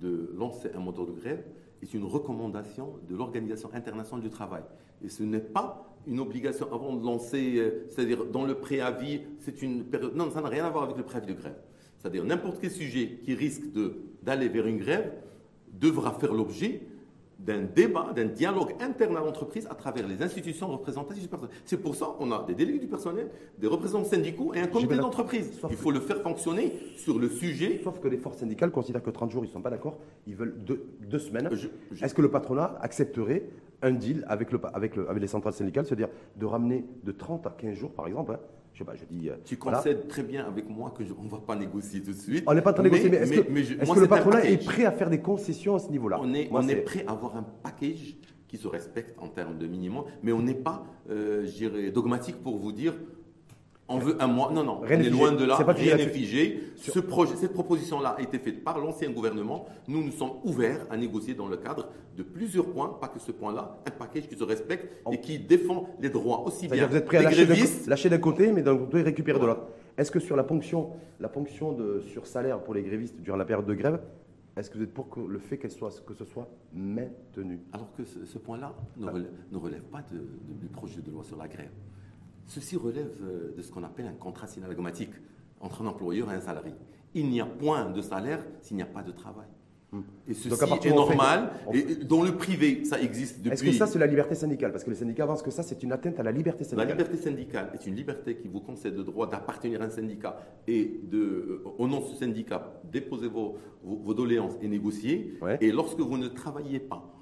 de 0.00 0.32
lancer 0.36 0.70
un 0.74 0.80
moteur 0.80 1.06
de 1.06 1.12
grève 1.12 1.44
est 1.82 1.94
une 1.94 2.04
recommandation 2.04 2.94
de 3.08 3.14
l'Organisation 3.16 3.70
internationale 3.74 4.22
du 4.22 4.30
travail. 4.30 4.62
Et 5.02 5.08
ce 5.08 5.22
n'est 5.22 5.40
pas 5.40 5.94
une 6.06 6.20
obligation 6.20 6.66
avant 6.72 6.94
de 6.94 7.04
lancer, 7.04 7.56
euh, 7.56 7.86
c'est-à-dire 7.88 8.26
dans 8.26 8.44
le 8.44 8.54
préavis, 8.56 9.20
c'est 9.38 9.62
une 9.62 9.84
période. 9.84 10.14
Non, 10.14 10.30
ça 10.30 10.40
n'a 10.40 10.48
rien 10.48 10.64
à 10.64 10.70
voir 10.70 10.84
avec 10.84 10.96
le 10.96 11.02
préavis 11.02 11.26
de 11.26 11.34
grève. 11.34 11.56
C'est-à-dire 11.98 12.24
n'importe 12.24 12.58
quel 12.60 12.70
sujet 12.70 13.18
qui 13.24 13.34
risque 13.34 13.64
d'aller 14.22 14.48
vers 14.48 14.66
une 14.66 14.78
grève 14.78 15.12
devra 15.72 16.12
faire 16.12 16.34
l'objet 16.34 16.82
d'un 17.38 17.62
débat, 17.62 18.12
d'un 18.14 18.26
dialogue 18.26 18.74
interne 18.80 19.16
à 19.16 19.20
l'entreprise 19.20 19.66
à 19.70 19.74
travers 19.74 20.06
les 20.06 20.22
institutions 20.22 20.68
représentatives 20.68 21.22
du 21.22 21.28
personnel. 21.28 21.54
C'est 21.64 21.76
pour 21.76 21.94
ça 21.94 22.14
qu'on 22.16 22.30
a 22.32 22.44
des 22.46 22.54
délégués 22.54 22.78
du 22.78 22.86
personnel, 22.86 23.28
des 23.58 23.66
représentants 23.66 24.08
syndicaux 24.08 24.54
et 24.54 24.60
un 24.60 24.66
comité 24.66 24.96
d'entreprise. 24.96 25.52
Il 25.70 25.76
faut 25.76 25.90
le 25.90 26.00
faire 26.00 26.20
fonctionner 26.22 26.72
sur 26.96 27.18
le 27.18 27.28
sujet. 27.28 27.80
Sauf 27.82 28.00
que 28.00 28.08
les 28.08 28.18
forces 28.18 28.38
syndicales 28.38 28.70
considèrent 28.70 29.02
que 29.02 29.10
30 29.10 29.30
jours, 29.30 29.44
ils 29.44 29.48
ne 29.48 29.52
sont 29.52 29.62
pas 29.62 29.70
d'accord, 29.70 29.98
ils 30.26 30.36
veulent 30.36 30.56
deux, 30.64 31.18
semaines. 31.18 31.48
Est-ce 32.02 32.14
que 32.14 32.22
le 32.22 32.30
patronat 32.30 32.76
accepterait 32.80 33.44
un 33.82 33.92
deal 33.92 34.24
avec, 34.28 34.50
le, 34.50 34.60
avec, 34.72 34.96
avec 34.96 35.20
les 35.20 35.28
centrales 35.28 35.52
syndicales, 35.52 35.86
c'est-à-dire 35.86 36.08
de 36.36 36.46
ramener 36.46 36.84
de 37.04 37.12
30 37.12 37.46
à 37.46 37.50
15 37.50 37.74
jours, 37.74 37.92
par 37.92 38.06
exemple, 38.06 38.32
hein, 38.32 38.40
je 38.74 38.80
sais 38.80 38.84
pas, 38.84 38.96
je 38.96 39.04
dis. 39.08 39.30
Euh, 39.30 39.36
tu 39.44 39.56
concèdes 39.56 40.08
très 40.08 40.24
bien 40.24 40.44
avec 40.44 40.68
moi 40.68 40.92
qu'on 40.92 41.22
ne 41.22 41.28
va 41.28 41.38
pas 41.38 41.54
négocier 41.54 42.02
tout 42.02 42.12
de 42.12 42.18
suite. 42.18 42.44
On 42.46 42.54
n'est 42.54 42.60
pas 42.60 42.72
en 42.72 42.74
train 42.74 42.82
de 42.82 42.88
négocier, 42.88 43.08
mais 43.08 43.18
est-ce 43.18 43.92
que, 43.92 44.00
le 44.00 44.08
patronat 44.08 44.44
est 44.44 44.64
prêt 44.64 44.84
à 44.84 44.90
faire 44.90 45.10
des 45.10 45.20
concessions 45.20 45.76
à 45.76 45.78
ce 45.78 45.90
niveau-là? 45.90 46.18
On, 46.20 46.34
est, 46.34 46.48
on 46.50 46.66
est, 46.66 46.76
prêt 46.76 47.04
à 47.06 47.12
avoir 47.12 47.36
un 47.36 47.44
package 47.62 48.16
qui 48.48 48.56
se 48.56 48.66
respecte 48.66 49.16
en 49.20 49.28
termes 49.28 49.58
de 49.58 49.66
minimum, 49.68 50.04
mais 50.24 50.32
on 50.32 50.42
n'est 50.42 50.54
pas, 50.54 50.84
euh, 51.08 51.46
je 51.46 51.52
dirais, 51.52 51.90
dogmatique 51.92 52.42
pour 52.42 52.58
vous 52.58 52.72
dire 52.72 52.94
on 53.88 53.98
veut 53.98 54.16
un 54.20 54.26
mois. 54.26 54.50
Non, 54.52 54.64
non, 54.64 54.80
on 54.82 54.86
est 54.86 55.10
loin 55.10 55.32
de 55.32 55.44
là. 55.44 55.56
rien 55.56 55.96
n'est 55.96 56.08
figé. 56.08 56.72
Ce 56.76 56.98
projet, 56.98 57.36
cette 57.36 57.52
proposition-là 57.52 58.16
a 58.18 58.22
été 58.22 58.38
faite 58.38 58.64
par 58.64 58.78
l'ancien 58.78 59.10
gouvernement. 59.10 59.66
Nous 59.88 60.02
nous 60.02 60.12
sommes 60.12 60.32
ouverts 60.44 60.86
à 60.90 60.96
négocier 60.96 61.34
dans 61.34 61.48
le 61.48 61.56
cadre 61.56 61.88
de 62.16 62.22
plusieurs 62.22 62.66
points, 62.66 62.96
pas 63.00 63.08
que 63.08 63.18
ce 63.18 63.32
point-là, 63.32 63.78
un 63.86 63.90
package 63.90 64.28
qui 64.28 64.36
se 64.36 64.44
respecte 64.44 64.88
et 65.10 65.20
qui 65.20 65.38
défend 65.38 65.88
les 66.00 66.10
droits 66.10 66.44
aussi 66.46 66.68
bien 66.68 66.86
vous 66.86 66.96
êtes 66.96 67.06
prêt 67.06 67.18
à 67.18 67.30
lâcher 67.86 68.08
d'un 68.08 68.18
côté, 68.18 68.52
mais 68.52 68.62
d'un 68.62 68.76
côté 68.76 69.02
récupérer 69.02 69.38
de 69.38 69.46
l'autre. 69.46 69.66
Est-ce 69.96 70.10
que 70.10 70.20
sur 70.20 70.36
la 70.36 70.44
ponction, 70.44 70.90
la 71.20 71.28
ponction 71.28 71.72
de, 71.72 72.00
sur 72.00 72.26
salaire 72.26 72.60
pour 72.60 72.74
les 72.74 72.82
grévistes 72.82 73.20
durant 73.20 73.36
la 73.36 73.44
période 73.44 73.66
de 73.66 73.74
grève, 73.74 74.00
est-ce 74.56 74.70
que 74.70 74.78
vous 74.78 74.84
êtes 74.84 74.94
pour 74.94 75.08
que 75.08 75.20
le 75.20 75.38
fait 75.38 75.58
qu'elle 75.58 75.72
soit, 75.72 75.90
que 76.04 76.14
ce 76.14 76.24
soit 76.24 76.48
maintenu? 76.72 77.60
Alors 77.72 77.92
que 77.96 78.04
ce, 78.04 78.38
point-là 78.38 78.72
ne, 78.96 79.56
relève, 79.56 79.82
pas 79.82 80.02
du 80.10 80.68
projet 80.68 81.00
de 81.00 81.10
loi 81.10 81.24
sur 81.24 81.36
la 81.36 81.48
grève. 81.48 81.70
Ceci 82.46 82.76
relève 82.76 83.16
euh, 83.22 83.54
de 83.56 83.62
ce 83.62 83.70
qu'on 83.70 83.84
appelle 83.84 84.06
un 84.06 84.12
contrat 84.12 84.46
synalagmatique 84.46 85.12
entre 85.60 85.82
un 85.82 85.86
employeur 85.86 86.30
et 86.30 86.34
un 86.34 86.40
salarié. 86.40 86.74
Il 87.14 87.28
n'y 87.28 87.40
a 87.40 87.46
point 87.46 87.90
de 87.90 88.02
salaire 88.02 88.44
s'il 88.60 88.76
n'y 88.76 88.82
a 88.82 88.86
pas 88.86 89.02
de 89.02 89.12
travail. 89.12 89.46
Hmm. 89.92 90.02
Et 90.26 90.34
ceci 90.34 90.88
est 90.88 90.94
normal. 90.94 91.52
Et 91.72 91.94
dans 92.04 92.22
le 92.22 92.34
privé, 92.36 92.84
ça 92.84 93.00
existe 93.00 93.38
depuis. 93.40 93.52
Est-ce 93.52 93.62
que 93.62 93.72
ça, 93.72 93.86
c'est 93.86 93.98
la 93.98 94.06
liberté 94.06 94.34
syndicale? 94.34 94.72
Parce 94.72 94.82
que 94.82 94.90
les 94.90 94.96
syndicats 94.96 95.22
avancent 95.22 95.42
que 95.42 95.52
ça, 95.52 95.62
c'est 95.62 95.82
une 95.82 95.92
atteinte 95.92 96.18
à 96.18 96.24
la 96.24 96.32
liberté 96.32 96.64
syndicale. 96.64 96.88
La 96.88 96.94
liberté 96.94 97.16
syndicale 97.16 97.70
est 97.74 97.86
une 97.86 97.94
liberté 97.94 98.36
qui 98.36 98.48
vous 98.48 98.60
concède 98.60 98.96
le 98.96 99.04
droit 99.04 99.28
d'appartenir 99.28 99.80
à 99.82 99.84
un 99.84 99.90
syndicat 99.90 100.36
et, 100.66 101.00
de, 101.04 101.18
euh, 101.18 101.64
au 101.78 101.86
nom 101.86 102.00
de 102.00 102.06
ce 102.06 102.16
syndicat, 102.16 102.80
déposer 102.90 103.28
vos, 103.28 103.56
vos, 103.84 104.14
doléances 104.14 104.54
et 104.60 104.68
négocier. 104.68 105.38
Et 105.60 105.70
lorsque 105.70 106.00
vous 106.00 106.18
ne 106.18 106.28
travaillez 106.28 106.80
pas 106.80 107.14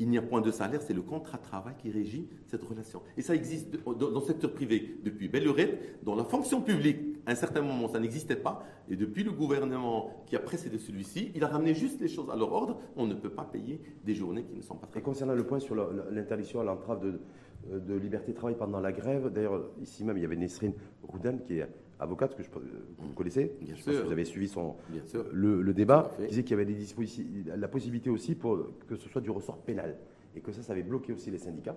il 0.00 0.08
n'y 0.08 0.18
a 0.18 0.22
point 0.22 0.40
de 0.40 0.50
salaire, 0.50 0.80
c'est 0.80 0.94
le 0.94 1.02
contrat 1.02 1.36
de 1.36 1.42
travail 1.42 1.74
qui 1.78 1.90
régit 1.90 2.26
cette 2.46 2.62
relation. 2.62 3.02
Et 3.18 3.22
ça 3.22 3.34
existe 3.34 3.76
dans 3.84 4.10
le 4.10 4.26
secteur 4.26 4.52
privé 4.52 4.98
depuis 5.04 5.28
belle 5.28 5.44
lurette. 5.44 6.02
Dans 6.02 6.14
la 6.14 6.24
fonction 6.24 6.62
publique, 6.62 6.98
à 7.26 7.32
un 7.32 7.34
certain 7.34 7.60
moment, 7.60 7.86
ça 7.86 8.00
n'existait 8.00 8.36
pas. 8.36 8.64
Et 8.88 8.96
depuis 8.96 9.22
le 9.22 9.30
gouvernement 9.30 10.24
qui 10.26 10.36
a 10.36 10.40
précédé 10.40 10.78
celui-ci, 10.78 11.32
il 11.34 11.44
a 11.44 11.48
ramené 11.48 11.74
juste 11.74 12.00
les 12.00 12.08
choses 12.08 12.30
à 12.30 12.36
leur 12.36 12.50
ordre. 12.50 12.80
On 12.96 13.06
ne 13.06 13.14
peut 13.14 13.30
pas 13.30 13.44
payer 13.44 13.80
des 14.04 14.14
journées 14.14 14.44
qui 14.44 14.56
ne 14.56 14.62
sont 14.62 14.76
pas 14.76 14.86
très. 14.86 15.00
Et 15.00 15.02
concernant 15.02 15.34
le 15.34 15.44
point 15.44 15.60
sur 15.60 15.74
l'interdiction 16.10 16.60
à 16.60 16.64
l'entrave 16.64 17.00
de, 17.00 17.78
de, 17.78 17.94
liberté 17.94 18.32
de 18.32 18.36
travail 18.36 18.56
pendant 18.56 18.80
la 18.80 18.92
grève, 18.92 19.30
d'ailleurs, 19.30 19.70
ici 19.82 20.02
même, 20.02 20.16
il 20.16 20.22
y 20.22 20.26
avait 20.26 20.36
Nesrine 20.36 20.72
Rouden 21.02 21.40
qui 21.40 21.58
est 21.58 21.68
avocate 22.00 22.34
que, 22.34 22.42
je, 22.42 22.48
vous 22.98 23.12
connaissez. 23.14 23.52
Bien 23.60 23.76
sûr. 23.76 23.92
que 23.92 24.06
vous 24.06 24.12
avez 24.12 24.24
suivi 24.24 24.48
son, 24.48 24.76
le, 25.32 25.72
débat. 25.72 26.10
Qui 26.18 26.26
disait 26.28 26.42
qu'il 26.42 26.52
y 26.52 26.60
avait 26.60 26.64
des 26.64 26.84
la 27.56 27.68
possibilité 27.68 28.10
aussi 28.10 28.34
pour 28.34 28.58
que 28.88 28.96
ce 28.96 29.08
soit 29.08 29.20
du 29.20 29.30
ressort 29.30 29.58
pénal. 29.58 29.96
Et 30.34 30.40
que 30.40 30.52
ça, 30.52 30.62
ça 30.62 30.72
avait 30.72 30.82
bloqué 30.82 31.12
aussi 31.12 31.30
les 31.30 31.38
syndicats. 31.38 31.76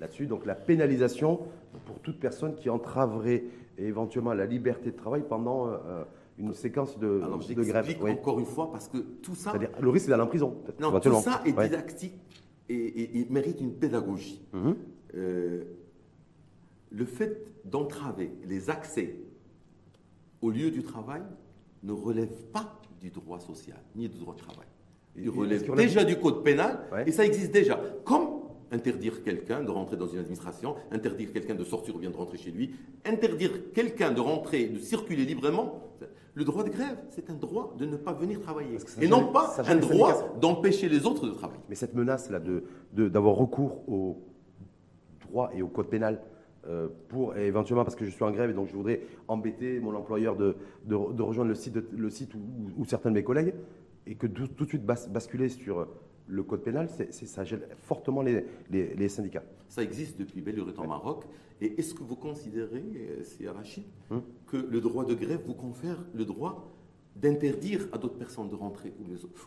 là-dessus. 0.00 0.26
Donc 0.26 0.46
la 0.46 0.54
pénalisation 0.54 1.40
pour 1.84 1.98
toute 2.00 2.18
personne 2.18 2.54
qui 2.54 2.70
entraverait 2.70 3.44
éventuellement 3.78 4.32
la 4.34 4.46
liberté 4.46 4.90
de 4.90 4.96
travail 4.96 5.22
pendant 5.28 5.68
euh, 5.68 6.04
une 6.38 6.52
séquence 6.54 6.98
de, 6.98 7.20
Alors, 7.22 7.38
de 7.38 7.54
grève. 7.62 7.96
encore 8.10 8.38
une 8.38 8.46
fois 8.46 8.70
parce 8.72 8.88
que 8.88 8.98
tout 8.98 9.34
ça, 9.34 9.50
C'est-à-dire, 9.50 9.70
le 9.80 9.88
risque, 9.90 10.06
c'est 10.06 10.10
d'aller 10.10 10.22
en 10.22 10.26
prison. 10.26 10.56
non, 10.80 10.98
tout 11.00 11.12
ça 11.20 11.42
est 11.44 11.52
Ouais. 11.56 11.64
didactique 11.68 12.14
et, 12.68 12.74
et- 12.74 13.20
et 13.20 13.26
mérite 13.30 13.60
une 13.60 13.72
pédagogie. 13.74 14.40
Mhm. 14.52 14.76
Euh, 15.16 15.64
le 16.92 17.04
fait 17.04 17.46
d'entraver 17.64 18.32
les 18.48 18.70
accès 18.70 19.16
au 20.42 20.50
lieu 20.50 20.70
du 20.70 20.82
travail 20.82 21.22
ne 21.82 21.92
relève 21.92 22.32
pas 22.52 22.80
du 23.00 23.10
droit 23.10 23.40
social 23.40 23.78
ni 23.96 24.08
du 24.08 24.18
droit 24.18 24.34
du 24.34 24.42
travail. 24.42 24.66
Il 25.16 25.28
relève 25.30 25.74
déjà 25.74 26.04
du 26.04 26.16
code 26.18 26.42
pénal 26.44 26.80
Ouais. 26.92 27.04
et 27.08 27.12
ça 27.12 27.24
existe 27.26 27.52
déjà. 27.52 27.80
Comme 28.04 28.40
interdire 28.72 29.22
quelqu'un 29.24 29.62
de 29.64 29.70
rentrer 29.70 29.96
dans 29.96 30.06
une 30.06 30.20
administration, 30.20 30.76
interdire 30.92 31.32
quelqu'un 31.32 31.54
de 31.56 31.64
sortir 31.64 31.96
ou 31.96 31.98
bien 31.98 32.10
de 32.10 32.16
rentrer 32.16 32.38
chez 32.38 32.52
lui, 32.52 32.74
interdire 33.04 33.72
quelqu'un 33.72 34.12
de 34.12 34.20
rentrer, 34.20 34.66
de 34.68 34.78
circuler 34.78 35.24
librement. 35.24 35.80
Le 36.34 36.44
droit 36.44 36.62
de 36.62 36.68
grève, 36.70 36.96
c'est 37.10 37.28
un 37.28 37.34
droit 37.34 37.74
de 37.76 37.84
ne 37.86 37.96
pas 37.96 38.12
venir 38.12 38.40
travailler. 38.40 38.78
Et 39.00 39.08
non 39.08 39.32
pas 39.32 39.56
un 39.66 39.74
droit 39.76 40.36
d'empêcher 40.40 40.88
les 40.88 41.04
autres 41.04 41.26
de 41.26 41.32
travailler. 41.32 41.60
Mais 41.68 41.74
cette 41.74 41.94
menace-là 41.94 42.38
de, 42.38 42.62
de- 42.92 43.08
d'avoir 43.08 43.34
recours 43.34 43.82
au 43.88 44.22
droit 45.22 45.50
et 45.52 45.62
au 45.62 45.66
code 45.68 45.88
pénal 45.88 46.22
euh, 46.66 46.88
pour 47.08 47.36
et 47.36 47.46
éventuellement 47.46 47.84
parce 47.84 47.96
que 47.96 48.04
je 48.04 48.10
suis 48.10 48.22
en 48.24 48.30
grève 48.30 48.50
et 48.50 48.52
donc 48.52 48.68
je 48.68 48.74
voudrais 48.74 49.00
embêter 49.28 49.80
mon 49.80 49.94
employeur 49.94 50.36
de, 50.36 50.56
de- 50.84 51.12
de 51.12 51.22
rejoindre 51.22 51.48
le 51.48 51.54
site, 51.54 51.74
de- 51.74 51.84
le 51.96 52.10
site 52.10 52.34
ou, 52.34 52.40
ou 52.78 52.84
certains 52.84 53.10
de 53.10 53.14
mes 53.14 53.24
collègues 53.24 53.54
et 54.06 54.14
que 54.14 54.26
tout, 54.26 54.46
tout 54.48 54.64
de 54.64 54.68
suite 54.68 54.84
bas- 54.84 55.06
basculer 55.10 55.48
sur 55.48 55.86
le 56.26 56.42
code 56.42 56.62
pénal, 56.62 56.88
c'est, 56.88 57.12
c'est- 57.12 57.26
ça 57.26 57.44
gêne 57.44 57.62
fortement 57.82 58.22
les, 58.22 58.44
les- 58.70 58.94
les 58.94 59.08
syndicats. 59.08 59.42
Ça 59.68 59.82
existe 59.82 60.18
depuis 60.18 60.40
belle 60.40 60.56
lurette 60.56 60.78
en 60.78 60.86
Maroc. 60.86 61.24
Et 61.62 61.78
est-ce 61.78 61.92
que 61.94 62.02
vous 62.02 62.16
considérez, 62.16 62.82
euh, 62.96 63.22
c'est 63.22 63.48
Rachid, 63.48 63.84
Hum. 64.10 64.22
que 64.46 64.56
le 64.56 64.80
droit 64.80 65.04
de 65.04 65.14
grève 65.14 65.40
vous 65.46 65.54
confère 65.54 65.98
le 66.14 66.24
droit 66.24 66.70
d'interdire 67.16 67.88
à 67.92 67.98
d'autres 67.98 68.16
personnes 68.16 68.48
de 68.48 68.54
rentrer 68.54 68.92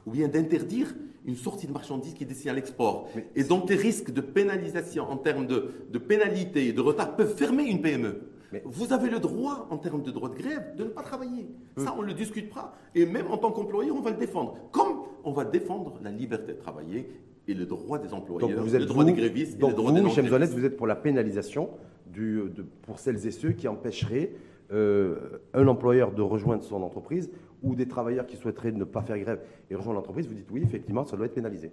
ou, 0.05 0.11
bien 0.11 0.27
d'interdire 0.27 0.93
une 1.25 1.35
sortie 1.35 1.65
de 1.67 1.71
marchandises 1.71 2.13
qui 2.13 2.23
est 2.23 2.27
destinée 2.27 2.51
à 2.51 2.53
l'export 2.53 3.09
Mais- 3.15 3.27
Et 3.35 3.43
donc 3.43 3.69
les 3.69 3.75
risques 3.75 4.11
de 4.11 4.21
pénalisation 4.21 5.03
en 5.09 5.17
termes 5.17 5.47
de, 5.47 5.69
de 5.91 5.97
pénalité 5.97 6.67
et 6.67 6.73
de 6.73 6.81
retard 6.81 7.15
peuvent 7.15 7.35
fermer 7.35 7.63
une 7.63 7.81
PME. 7.81 8.21
Mais- 8.51 8.61
Vous 8.65 8.93
avez 8.93 9.09
le 9.09 9.19
droit, 9.19 9.67
en 9.71 9.77
termes 9.77 10.03
de 10.03 10.11
droit 10.11 10.29
de 10.29 10.35
grève, 10.35 10.75
de 10.77 10.83
ne 10.83 10.89
pas 10.89 11.01
travailler. 11.01 11.47
Ça, 11.77 11.95
on 11.97 12.03
ne 12.03 12.07
le 12.07 12.13
discute 12.13 12.53
pas. 12.53 12.75
Et 12.93 13.05
même 13.07 13.25
en 13.31 13.37
tant 13.37 13.51
qu'employeur, 13.51 13.95
on 13.95 14.01
va 14.01 14.11
le 14.11 14.17
défendre. 14.17 14.55
Comme 14.71 14.99
on 15.23 15.31
va 15.31 15.43
défendre 15.45 15.99
la 16.03 16.11
liberté 16.11 16.53
de 16.53 16.59
travailler 16.59 17.09
et 17.47 17.55
le 17.55 17.65
droit 17.65 17.97
des 17.97 18.09
Donc 18.09 18.19
employeurs, 18.29 18.61
vous 18.63 18.75
êtes 18.75 18.81
le 18.81 18.87
droit 18.87 19.03
vous- 19.03 19.09
des 19.09 19.15
grévistes 19.17 19.55
et 19.55 19.59
donc 19.59 19.71
le 19.71 19.75
droit 19.77 19.89
vous, 19.91 19.97
des 19.97 20.03
Michel. 20.03 20.27
Zonette, 20.29 20.51
vous 20.51 20.65
êtes 20.65 20.77
pour 20.77 20.85
la 20.85 20.95
pénalisation 20.95 21.69
du, 22.05 22.41
de- 22.55 22.63
pour 22.83 22.99
celles 22.99 23.25
et 23.25 23.31
ceux 23.31 23.51
qui 23.53 23.67
empêcheraient 23.67 24.33
euh, 24.71 25.39
un 25.53 25.67
employeur 25.67 26.13
de 26.13 26.21
rejoindre 26.21 26.63
son 26.63 26.81
entreprise 26.83 27.29
ou 27.63 27.75
des 27.75 27.87
travailleurs 27.87 28.27
qui 28.27 28.35
souhaiteraient 28.37 28.71
ne 28.71 28.83
pas 28.83 29.01
faire 29.01 29.17
grève 29.17 29.41
et 29.71 29.75
rejoindre 29.75 29.99
l'entreprise. 29.99 30.27
Vous 30.27 30.33
dites 30.35 30.51
oui, 30.51 30.61
effectivement, 30.63 31.05
ça 31.05 31.15
doit 31.17 31.25
être 31.25 31.33
pénalisé. 31.33 31.71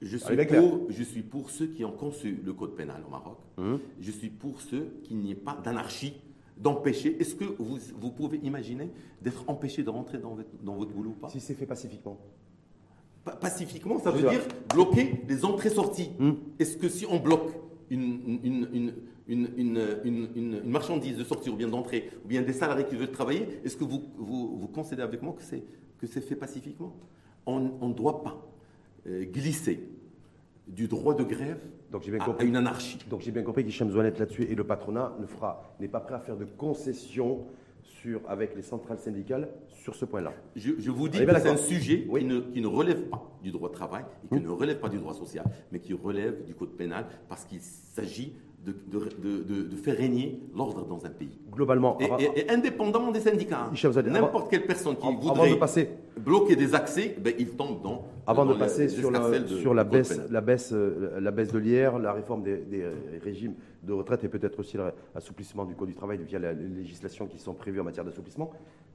Je 0.00 0.18
Allez, 0.26 0.46
suis, 0.46 0.56
pour, 0.58 0.86
je 0.90 1.02
suis 1.02 1.22
pour 1.22 1.50
ceux 1.50 1.66
qui 1.66 1.84
ont 1.84 1.92
conçu 1.92 2.38
le 2.44 2.52
code 2.52 2.74
pénal 2.74 3.02
au 3.06 3.10
Maroc. 3.10 3.38
Hum. 3.58 3.78
Je 4.00 4.10
suis 4.10 4.28
pour 4.28 4.60
ceux 4.60 4.88
qu'il 5.02 5.18
n'y 5.18 5.30
ait 5.30 5.34
pas 5.36 5.58
d'anarchie, 5.62 6.14
d'empêcher. 6.58 7.16
Est-ce 7.20 7.34
que 7.34 7.44
vous, 7.44 7.78
vous 7.98 8.10
pouvez 8.10 8.38
imaginer 8.42 8.90
d'être 9.22 9.44
empêché 9.48 9.82
de 9.82 9.90
rentrer 9.90 10.18
dans 10.18 10.34
votre, 10.34 10.48
dans 10.62 10.74
votre 10.74 10.92
boulot 10.92 11.10
ou 11.10 11.14
pas? 11.20 11.28
Si 11.28 11.40
c'est 11.40 11.54
fait 11.54 11.66
pacifiquement. 11.66 12.18
Pa- 13.24 13.36
Pacifiquement, 13.36 13.98
ça 13.98 14.10
Je 14.12 14.18
veut 14.22 14.28
dire 14.30 14.42
bloquer 14.74 15.22
les 15.28 15.44
entrées-sorties. 15.44 16.10
Hum. 16.20 16.36
Est-ce 16.58 16.76
que 16.76 16.88
si 16.88 17.06
on 17.06 17.18
bloque 17.18 17.52
une, 17.90 18.38
une, 18.42 18.68
une, 18.74 18.94
une, 19.26 19.48
une, 19.56 19.80
une- 20.04 20.28
une- 20.34 20.60
une 20.64 20.70
marchandise 20.70 21.16
de 21.16 21.24
sortie 21.24 21.50
ou 21.50 21.56
bien 21.56 21.68
d'entrée, 21.68 22.10
ou 22.24 22.28
bien 22.28 22.42
des 22.42 22.52
salariés 22.52 22.84
qui 22.86 22.94
veulent 22.96 23.10
travailler, 23.10 23.48
est-ce 23.64 23.76
que 23.76 23.84
vous, 23.84 24.02
vous, 24.16 24.56
vous 24.58 24.68
concédez 24.68 25.02
avec 25.02 25.22
moi 25.22 25.32
que 25.34 25.42
c'est, 25.42 25.62
que 25.98 26.06
c'est 26.06 26.20
fait 26.20 26.36
pacifiquement? 26.36 26.94
On 27.46 27.60
ne 27.88 27.94
doit 27.94 28.22
pas 28.22 28.46
euh, 29.06 29.24
glisser 29.24 29.88
du 30.66 30.88
droit 30.88 31.14
de 31.14 31.24
grève 31.24 31.60
Donc 31.90 32.02
j'ai 32.02 32.10
bien 32.10 32.20
à, 32.20 32.42
une 32.44 32.56
anarchie. 32.56 32.98
Donc 33.10 33.20
j'ai 33.20 33.30
bien 33.32 33.42
compris 33.42 33.64
qu'Hichem 33.64 33.90
Zouanet 33.90 34.18
là-dessus 34.18 34.44
et 34.44 34.54
le 34.54 34.64
patronat 34.64 35.14
ne 35.20 35.26
fera, 35.26 35.74
n'est 35.80 35.88
pas 35.88 36.00
prêt 36.00 36.14
à 36.14 36.20
faire 36.20 36.36
de 36.38 36.44
concessions 36.46 37.44
sur, 37.82 38.22
avec 38.28 38.56
les 38.56 38.62
centrales 38.62 38.98
syndicales 38.98 39.48
sur 39.68 39.94
ce 39.94 40.06
point-là. 40.06 40.32
Je, 40.56 40.72
je 40.78 40.90
vous 40.90 41.08
dis 41.08 41.18
que 41.24 41.38
c'est 41.38 41.48
un 41.50 41.56
sujet 41.58 42.06
Oui. 42.08 42.20
qui, 42.20 42.26
ne, 42.26 42.40
qui 42.40 42.60
ne 42.62 42.66
relève 42.66 43.02
pas 43.08 43.22
du 43.42 43.50
droit 43.50 43.68
de 43.68 43.74
travail 43.74 44.04
et 44.24 44.28
qui 44.28 44.34
Hum. 44.36 44.42
ne 44.42 44.48
relève 44.50 44.78
pas 44.80 44.88
du 44.88 44.96
droit 44.98 45.12
social, 45.12 45.44
mais 45.70 45.80
qui 45.80 45.92
relève 45.92 46.44
du 46.44 46.54
code 46.54 46.70
pénal 46.76 47.06
parce 47.28 47.44
qu'il 47.44 47.60
s'agit 47.60 48.32
de, 48.64 48.72
de- 48.72 49.42
de- 49.42 49.62
de- 49.68 49.76
faire 49.76 49.96
régner 49.96 50.40
l'ordre 50.56 50.86
dans 50.86 51.04
un 51.04 51.10
pays. 51.10 51.38
Globalement, 51.52 51.98
Et, 52.00 52.04
avant, 52.04 52.18
et- 52.18 52.30
et 52.40 52.50
indépendamment 52.50 53.10
des 53.12 53.20
syndicats, 53.20 53.64
hein. 53.70 53.70
N'importe 54.20 54.50
quelle 54.50 54.64
personne 54.66 54.96
qui 54.96 55.06
avant- 55.06 55.18
voudrait 55.20 55.50
de 55.50 55.54
passer, 55.56 55.90
bloquer 56.18 56.56
des 56.56 56.74
accès, 56.74 57.14
ben, 57.22 57.34
il 57.38 57.50
tombe 57.50 57.82
dans. 57.82 58.06
avant 58.26 58.46
dans 58.46 58.54
de 58.54 58.58
passer 58.58 58.82
les 58.84 58.88
sur, 58.88 59.10
la, 59.10 59.20
sur 59.46 59.74
la, 59.74 59.84
baisse, 59.84 60.18
la, 60.30 60.40
baisse, 60.40 60.72
euh, 60.72 61.20
la 61.20 61.30
baisse 61.30 61.52
de 61.52 61.58
l'IR, 61.58 61.98
la 61.98 62.12
réforme 62.14 62.42
des, 62.42 62.56
des 62.56 62.84
régimes 63.22 63.54
de 63.82 63.92
retraite 63.92 64.24
et 64.24 64.28
peut-être 64.28 64.58
aussi 64.60 64.78
l'assouplissement 65.14 65.64
du 65.66 65.74
Code 65.74 65.88
du 65.88 65.94
travail 65.94 66.18
via 66.24 66.38
la- 66.38 66.54
les 66.54 66.68
législations 66.68 67.26
qui 67.26 67.38
sont 67.38 67.52
prévues 67.52 67.80
en 67.80 67.84
matière 67.84 68.04
d'assouplissement. 68.04 68.50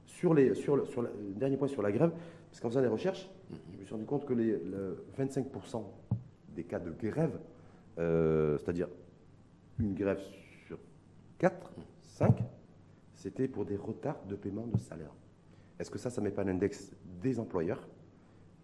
Sur, 0.06 0.34
les, 0.34 0.54
sur, 0.54 0.74
le, 0.76 0.84
sur 0.86 1.02
le 1.02 1.10
dernier 1.36 1.56
point 1.56 1.68
sur 1.68 1.82
la 1.82 1.92
grève, 1.92 2.10
parce 2.50 2.60
qu'en 2.60 2.68
faisant 2.68 2.82
des 2.82 2.88
recherches, 2.88 3.30
je 3.72 3.78
me 3.78 3.84
suis 3.84 3.92
rendu 3.94 4.04
compte 4.04 4.26
que 4.26 4.34
les, 4.34 4.50
le 4.50 5.04
25% 5.16 5.82
des 6.56 6.64
cas 6.64 6.80
de 6.80 6.90
grève, 6.90 7.38
euh, 7.98 8.58
c'est-à-dire 8.58 8.88
une 9.80 9.94
grève 9.94 10.20
sur 10.66 10.78
4, 11.38 11.72
5, 12.02 12.42
c'était 13.14 13.48
pour 13.48 13.64
des 13.64 13.76
retards 13.76 14.22
de 14.28 14.36
paiement 14.36 14.66
de 14.66 14.78
salaire. 14.78 15.12
Est-ce 15.78 15.90
que 15.90 15.98
ça, 15.98 16.10
ça 16.10 16.20
ne 16.20 16.26
met 16.26 16.32
pas 16.32 16.44
l'index 16.44 16.92
des 17.22 17.38
employeurs 17.38 17.88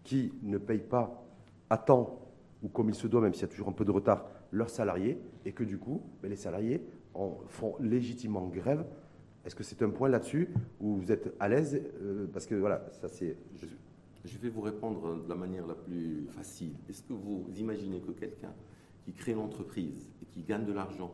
qui 0.03 0.33
ne 0.43 0.57
payent 0.57 0.79
pas 0.79 1.23
à 1.69 1.77
temps 1.77 2.21
ou 2.63 2.69
comme 2.69 2.89
il 2.89 2.95
se 2.95 3.07
doit, 3.07 3.21
même 3.21 3.33
s'il 3.33 3.43
y 3.43 3.45
a 3.45 3.49
toujours 3.49 3.67
un 3.69 3.73
peu 3.73 3.85
de 3.85 3.91
retard, 3.91 4.25
leurs 4.51 4.69
salariés, 4.69 5.19
et 5.45 5.51
que 5.51 5.63
du 5.63 5.77
coup, 5.77 6.01
ben, 6.21 6.29
les 6.29 6.35
salariés 6.35 6.81
en 7.13 7.37
font 7.47 7.75
légitimement 7.79 8.47
grève? 8.47 8.85
Est-ce 9.45 9.55
que 9.55 9.63
c'est 9.63 9.81
un 9.81 9.89
point 9.89 10.09
là-dessus 10.09 10.49
où 10.79 10.95
vous 10.95 11.11
êtes 11.11 11.33
à 11.39 11.47
l'aise 11.47 11.79
euh, 12.01 12.27
Parce 12.31 12.45
que 12.45 12.55
voilà, 12.55 12.85
ça 12.91 13.07
c'est. 13.07 13.37
Je 14.25 14.37
vais 14.39 14.49
vous 14.49 14.61
répondre 14.61 15.23
de 15.23 15.29
la 15.29 15.35
manière 15.35 15.65
la 15.67 15.75
plus 15.75 16.27
facile. 16.31 16.73
Est-ce 16.89 17.03
que 17.03 17.13
vous 17.13 17.45
imaginez 17.57 18.01
que 18.01 18.11
quelqu'un 18.11 18.53
qui 19.07 19.13
crée 19.13 19.31
une 19.31 19.39
entreprise 19.39 20.11
et 20.21 20.25
qui 20.25 20.43
gagne 20.43 20.65
de 20.65 20.73
l'argent 20.73 21.13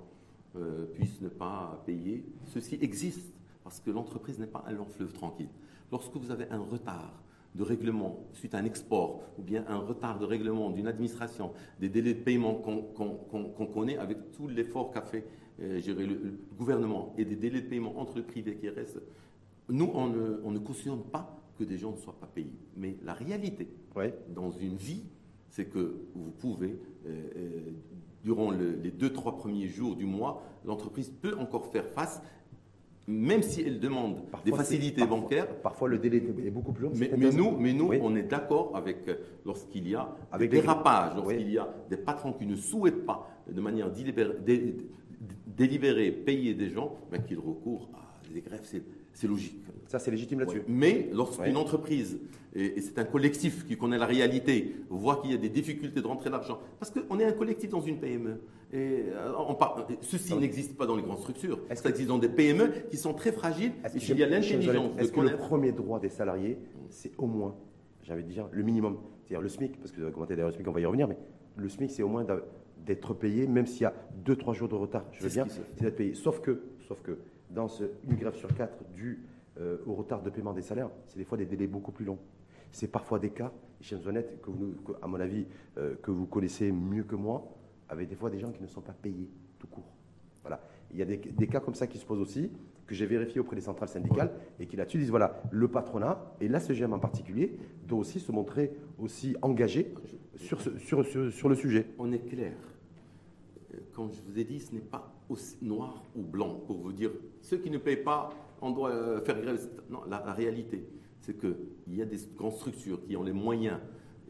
euh, 0.55 0.85
puisse 0.95 1.21
ne 1.21 1.29
pas 1.29 1.83
payer 1.85 2.25
Ceci 2.45 2.79
existe 2.81 3.31
parce 3.63 3.79
que 3.79 3.91
l'entreprise 3.91 4.39
n'est 4.39 4.47
pas 4.47 4.63
un 4.67 4.71
long 4.71 4.85
fleuve 4.87 5.13
tranquille. 5.13 5.49
Lorsque 5.91 6.15
vous 6.15 6.31
avez 6.31 6.49
un 6.49 6.59
retard 6.59 7.21
de 7.53 7.61
règlement 7.61 8.17
suite 8.33 8.55
à 8.55 8.57
un 8.57 8.65
export 8.65 9.21
ou 9.37 9.43
bien 9.43 9.63
un 9.67 9.77
retard 9.77 10.17
de 10.17 10.25
règlement 10.25 10.71
d'une 10.71 10.87
administration, 10.87 11.51
des 11.79 11.87
délais 11.87 12.15
de 12.15 12.23
paiement 12.23 12.55
qu'on 12.55 13.65
connaît 13.67 13.97
avec 13.99 14.31
tout 14.31 14.47
l'effort 14.47 14.89
qu'a 14.91 15.03
fait 15.03 15.23
euh, 15.61 15.79
le, 15.85 16.05
le 16.05 16.39
gouvernement 16.57 17.13
et 17.15 17.25
des 17.25 17.35
délais 17.35 17.61
de 17.61 17.67
paiement 17.67 17.99
entre 17.99 18.17
le 18.17 18.23
privé 18.23 18.55
qui 18.55 18.69
restent, 18.69 19.01
nous, 19.69 19.91
on 19.93 20.07
ne, 20.07 20.39
on 20.43 20.49
ne 20.51 20.57
cautionne 20.57 21.03
pas 21.03 21.39
que 21.59 21.63
des 21.63 21.77
gens 21.77 21.91
ne 21.91 21.97
soient 21.97 22.19
pas 22.19 22.25
payés. 22.25 22.57
Mais 22.75 22.97
la 23.03 23.13
réalité, 23.13 23.67
Ouais. 23.95 24.17
dans 24.33 24.49
une 24.49 24.75
vie, 24.75 25.03
c'est 25.53 25.65
que 25.65 25.93
vous 26.15 26.31
pouvez, 26.39 26.75
euh, 27.05 27.09
euh, 27.37 27.49
durant 28.23 28.49
le- 28.49 28.71
les 28.81 28.89
deux, 28.89 29.13
trois 29.13 29.37
premiers 29.37 29.67
jours 29.67 29.95
du 29.95 30.05
mois, 30.05 30.41
l'entreprise 30.65 31.11
peut 31.21 31.35
encore 31.37 31.67
faire 31.67 31.85
face, 31.87 32.23
même 33.07 33.43
si 33.43 33.61
elle 33.61 33.79
demande 33.79 34.15
des 34.45 34.51
facilités 34.51 35.01
parfois- 35.01 35.17
bancaires. 35.19 35.55
Parfois, 35.61 35.89
le 35.89 35.99
délai 35.99 36.17
est 36.43 36.49
beaucoup 36.49 36.71
plus 36.71 36.85
long. 36.85 36.91
Mais, 36.95 37.11
mais 37.15 37.29
nous, 37.29 37.51
mais 37.51 37.71
nous 37.71 37.89
Oui. 37.89 37.99
on 38.01 38.15
est 38.15 38.23
d'accord 38.23 38.75
avec 38.75 39.07
euh, 39.07 39.15
lorsqu'il 39.45 39.87
y 39.87 39.93
a 39.93 40.09
Avec 40.31 40.49
des 40.49 40.55
les- 40.55 40.61
dérapages, 40.63 41.15
lorsqu'il 41.15 41.45
Oui. 41.45 41.51
y 41.53 41.57
a 41.59 41.71
des 41.87 41.97
patrons 41.97 42.33
qui 42.33 42.47
ne 42.47 42.55
souhaitent 42.55 43.05
pas, 43.05 43.29
de 43.47 43.61
manière 43.61 43.91
délibérée, 43.91 44.33
dé- 44.43 44.75
délibérée 45.45 46.11
payer 46.11 46.55
des 46.55 46.69
gens, 46.71 46.95
ben, 47.11 47.21
qu'ils 47.21 47.37
recourent 47.37 47.89
à 47.93 48.33
des 48.33 48.41
grèves, 48.41 48.67
c'est 49.13 49.27
logique. 49.27 49.61
Ça, 49.93 49.99
c'est 49.99 50.09
légitime 50.09 50.39
là-dessus. 50.39 50.57
Ouais. 50.57 50.65
Mais 50.67 51.09
lorsqu'une 51.13 51.53
Ouais. 51.53 51.61
entreprise, 51.61 52.17
et, 52.55 52.79
et 52.79 52.81
c'est 52.81 52.97
un 52.97 53.03
collectif 53.03 53.63
qui 53.67 53.77
connaît 53.77 53.99
la 53.99 54.07
réalité, 54.07 54.75
voit 54.89 55.17
qu'il 55.21 55.29
y 55.29 55.35
a 55.35 55.37
des 55.37 55.49
difficultés 55.49 56.01
de 56.01 56.07
rentrer 56.07 56.31
l'argent, 56.31 56.57
parce 56.79 56.89
qu'on 56.91 57.19
est 57.19 57.25
un 57.25 57.31
collectif 57.33 57.69
dans 57.69 57.79
une 57.81 57.99
PME. 57.99 58.39
Et 58.73 59.03
euh, 59.11 59.33
on 59.47 59.53
parle- 59.53 59.85
ceci 60.01 60.33
n'existe 60.35 60.75
pas 60.75 60.87
dans 60.87 60.95
les 60.95 61.03
grandes 61.03 61.19
structures. 61.19 61.59
Est-ce 61.69 61.83
Ça 61.83 61.89
que- 61.89 61.93
existe 61.93 62.09
dans 62.09 62.17
des 62.17 62.27
PME 62.27 62.69
qui 62.89 62.97
sont 62.97 63.13
très 63.13 63.31
fragiles. 63.31 63.73
Est-ce 63.85 63.97
Et 63.97 63.99
s'il 63.99 64.17
y 64.17 64.23
a 64.23 64.27
l'intelligence 64.27 64.93
Est-ce 64.97 65.11
que 65.11 65.21
le 65.21 65.37
premier 65.37 65.71
droit 65.71 65.99
des 65.99 66.09
salariés, 66.09 66.57
c'est 66.89 67.11
au 67.19 67.27
moins, 67.27 67.53
de 68.09 68.21
dire, 68.21 68.47
le 68.51 68.63
minimum 68.63 68.97
C'est-à-dire 69.25 69.41
le 69.43 69.49
SMIC, 69.49 69.77
parce 69.77 69.91
que 69.91 69.97
vous 69.97 70.03
avez 70.05 70.11
commenté 70.11 70.33
d'ailleurs 70.35 70.49
le 70.49 70.55
SMIC, 70.55 70.67
on 70.67 70.71
va 70.71 70.79
y 70.79 70.85
revenir, 70.87 71.07
mais 71.07 71.17
le 71.55 71.69
SMIC, 71.69 71.91
c'est 71.91 72.01
au 72.01 72.07
moins 72.09 72.25
d'être 72.83 73.13
payé, 73.13 73.45
même 73.45 73.67
s'il 73.67 73.83
y 73.83 73.85
a 73.85 73.93
2-3 74.25 74.53
jours 74.55 74.69
de 74.69 74.73
retard, 74.75 75.05
je 75.11 75.21
veux 75.21 75.29
fait. 75.29 75.43
c'est 75.75 75.83
d'être 75.83 75.95
payé. 75.97 76.15
Sauf 76.15 76.39
que, 76.41 76.63
sauf 76.87 76.99
que 77.03 77.19
dans 77.51 77.67
ce- 77.67 77.83
une 78.09 78.15
grève 78.15 78.33
sur 78.33 78.51
4 78.55 78.83
due 78.95 79.21
euh, 79.59 79.77
au 79.85 79.93
retard 79.93 80.21
de 80.21 80.29
paiement 80.29 80.53
des 80.53 80.61
salaires, 80.61 80.89
c'est 81.05 81.17
des 81.17 81.25
fois 81.25 81.37
des 81.37 81.45
délais 81.45 81.67
beaucoup 81.67 81.91
plus 81.91 82.05
longs. 82.05 82.19
C'est 82.71 82.87
parfois 82.87 83.19
des 83.19 83.29
cas, 83.29 83.51
Hichem 83.81 84.01
Zouanet, 84.01 84.39
que 84.41 84.49
vous, 84.49 84.73
que, 84.85 84.93
à 85.01 85.07
mon 85.07 85.19
avis, 85.19 85.45
euh, 85.77 85.95
que 86.01 86.09
vous 86.09 86.25
connaissez 86.25 86.71
mieux 86.71 87.03
que 87.03 87.15
moi, 87.15 87.53
avec 87.87 88.09
des 88.09 88.15
fois 88.15 88.29
des 88.29 88.39
gens 88.39 88.51
qui 88.51 88.61
ne 88.61 88.67
sont 88.67 88.81
pas 88.81 88.93
payés. 88.93 89.29
tout 89.59 89.67
court. 89.67 89.93
Voilà. 90.41 90.59
Il 90.91 90.99
y 90.99 91.01
a 91.01 91.05
des, 91.05 91.47
cas 91.47 91.59
comme 91.59 91.73
ça 91.73 91.87
qui 91.87 91.97
se 91.97 92.05
posent 92.05 92.19
aussi, 92.19 92.51
que 92.85 92.93
j'ai 92.93 93.05
vérifié 93.05 93.39
auprès 93.39 93.55
des 93.55 93.61
centrales 93.61 93.89
syndicales, 93.89 94.31
et 94.59 94.67
qui 94.67 94.75
là-dessus 94.75 94.97
disent, 94.97 95.09
voilà, 95.09 95.41
le 95.51 95.67
patronat, 95.67 96.35
et 96.41 96.47
la 96.47 96.59
CGM 96.59 96.93
en 96.93 96.99
particulier, 96.99 97.57
doit 97.87 97.99
aussi 97.99 98.19
se 98.19 98.31
montrer 98.31 98.71
aussi 98.99 99.35
engagé 99.41 99.93
sur, 100.35 100.59
sur, 100.61 101.05
sur, 101.31 101.49
le 101.49 101.55
sujet. 101.55 101.87
On 101.97 102.11
est 102.11 102.27
clair. 102.27 102.53
Quand 103.93 104.09
je 104.11 104.21
vous 104.21 104.37
ai 104.37 104.43
dit, 104.43 104.59
ce 104.59 104.73
n'est 104.73 104.81
pas 104.81 105.13
aussi 105.29 105.57
noir 105.61 106.03
ou 106.15 106.21
blanc, 106.21 106.59
pour 106.67 106.77
vous 106.77 106.91
dire, 106.91 107.11
ceux 107.41 107.57
qui 107.57 107.71
ne 107.71 107.77
payent 107.77 108.03
pas, 108.03 108.31
on 108.63 108.71
doit 108.71 108.91
euh, 108.91 109.21
faire 109.21 109.39
grève. 109.39 109.59
Non, 109.89 109.99
la, 110.09 110.23
la 110.25 110.33
réalité, 110.33 110.87
c'est 111.21 111.37
qu'il 111.37 111.55
y 111.89 112.01
a 112.01 112.05
des 112.05 112.17
grandes 112.35 112.53
structures 112.53 113.03
qui 113.05 113.15
ont 113.15 113.23
les 113.23 113.33
moyens 113.33 113.77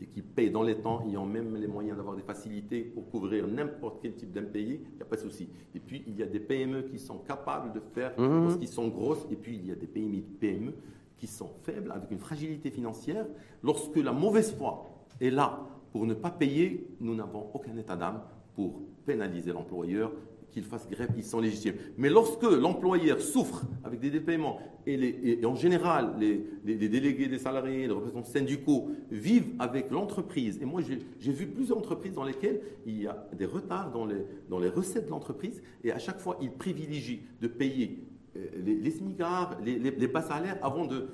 et 0.02 0.08
qui 0.08 0.22
payent 0.22 0.52
dans 0.52 0.64
les 0.64 0.76
temps, 0.76 1.06
ayant 1.08 1.26
même 1.26 1.56
les 1.56 1.68
moyens 1.68 1.96
d'avoir 1.96 2.16
des 2.16 2.24
facilités 2.24 2.82
pour 2.82 3.10
couvrir 3.10 3.48
n'importe 3.48 4.00
quel 4.02 4.16
type 4.16 4.32
d'impayé, 4.32 4.82
il 4.92 4.96
n'y 4.96 5.02
a 5.02 5.06
pas 5.06 5.16
de 5.16 5.22
souci. 5.22 5.48
Et 5.76 5.80
puis, 5.80 6.04
il 6.08 6.18
y 6.18 6.24
a 6.24 6.26
des 6.26 6.40
PME 6.40 6.84
qui 6.84 7.00
sont 7.00 7.20
capables 7.20 7.72
de 7.74 7.80
faire, 7.80 8.12
mmh. 8.20 8.44
parce 8.44 8.58
qu'ils 8.58 8.68
sont 8.68 8.88
grosses, 8.88 9.26
et 9.32 9.36
puis 9.36 9.56
il 9.56 9.68
y 9.68 9.72
a 9.72 9.76
des 9.76 9.88
PME 9.88 10.74
qui 11.18 11.28
sont 11.28 11.52
faibles, 11.64 11.92
avec 11.92 12.12
une 12.12 12.20
fragilité 12.20 12.72
financière. 12.72 13.26
Lorsque 13.64 13.96
la 13.98 14.12
mauvaise 14.12 14.54
foi 14.56 15.06
est 15.22 15.30
là 15.30 15.60
pour 15.92 16.06
ne 16.06 16.16
pas 16.16 16.32
payer, 16.32 16.88
nous 17.00 17.16
n'avons 17.16 17.48
aucun 17.54 17.78
état 17.78 17.96
d'âme 17.96 18.22
pour 18.56 18.82
pénaliser 19.06 19.54
l'employeur 19.54 20.12
qu'ils 20.54 20.64
fassent 20.64 20.88
grève, 20.90 21.10
ils 21.18 21.24
sont 21.24 21.40
légitimes. 21.40 21.74
Mais 21.98 22.10
lorsque 22.10 22.44
l'employeur 22.44 23.20
souffre 23.22 23.64
avec 23.84 24.00
des 24.00 24.12
dépaiements, 24.12 24.60
et, 24.86 25.40
en 25.46 25.56
général, 25.56 26.14
les, 26.20 26.76
délégués 26.76 27.28
des 27.28 27.40
salariés, 27.40 27.88
les 27.88 27.94
représentants 27.94 28.30
syndicaux 28.30 28.90
vivent 29.12 29.54
avec 29.60 29.92
l'entreprise, 29.92 30.60
et 30.62 30.66
moi 30.66 30.82
j'ai 30.82 31.32
vu 31.32 31.48
plusieurs 31.48 31.78
entreprises 31.78 32.14
dans 32.14 32.24
lesquelles 32.24 32.62
il 32.86 33.02
y 33.02 33.08
a 33.08 33.28
des 33.34 33.46
retards 33.46 33.92
dans 33.92 34.06
les, 34.06 34.26
les 34.50 34.70
recettes 34.70 35.06
de 35.06 35.12
l'entreprise, 35.12 35.62
et 35.84 35.92
à 35.92 36.00
chaque 36.00 36.20
fois 36.20 36.38
ils 36.42 36.52
privilégient 36.52 37.22
de 37.42 37.48
payer 37.48 38.04
euh, 38.36 38.46
les, 38.64 38.76
les 38.76 38.92
smicards, 38.92 39.58
les, 39.64 40.08
bas 40.08 40.22
salaires 40.22 40.58
avant 40.62 40.86
de 40.86 41.08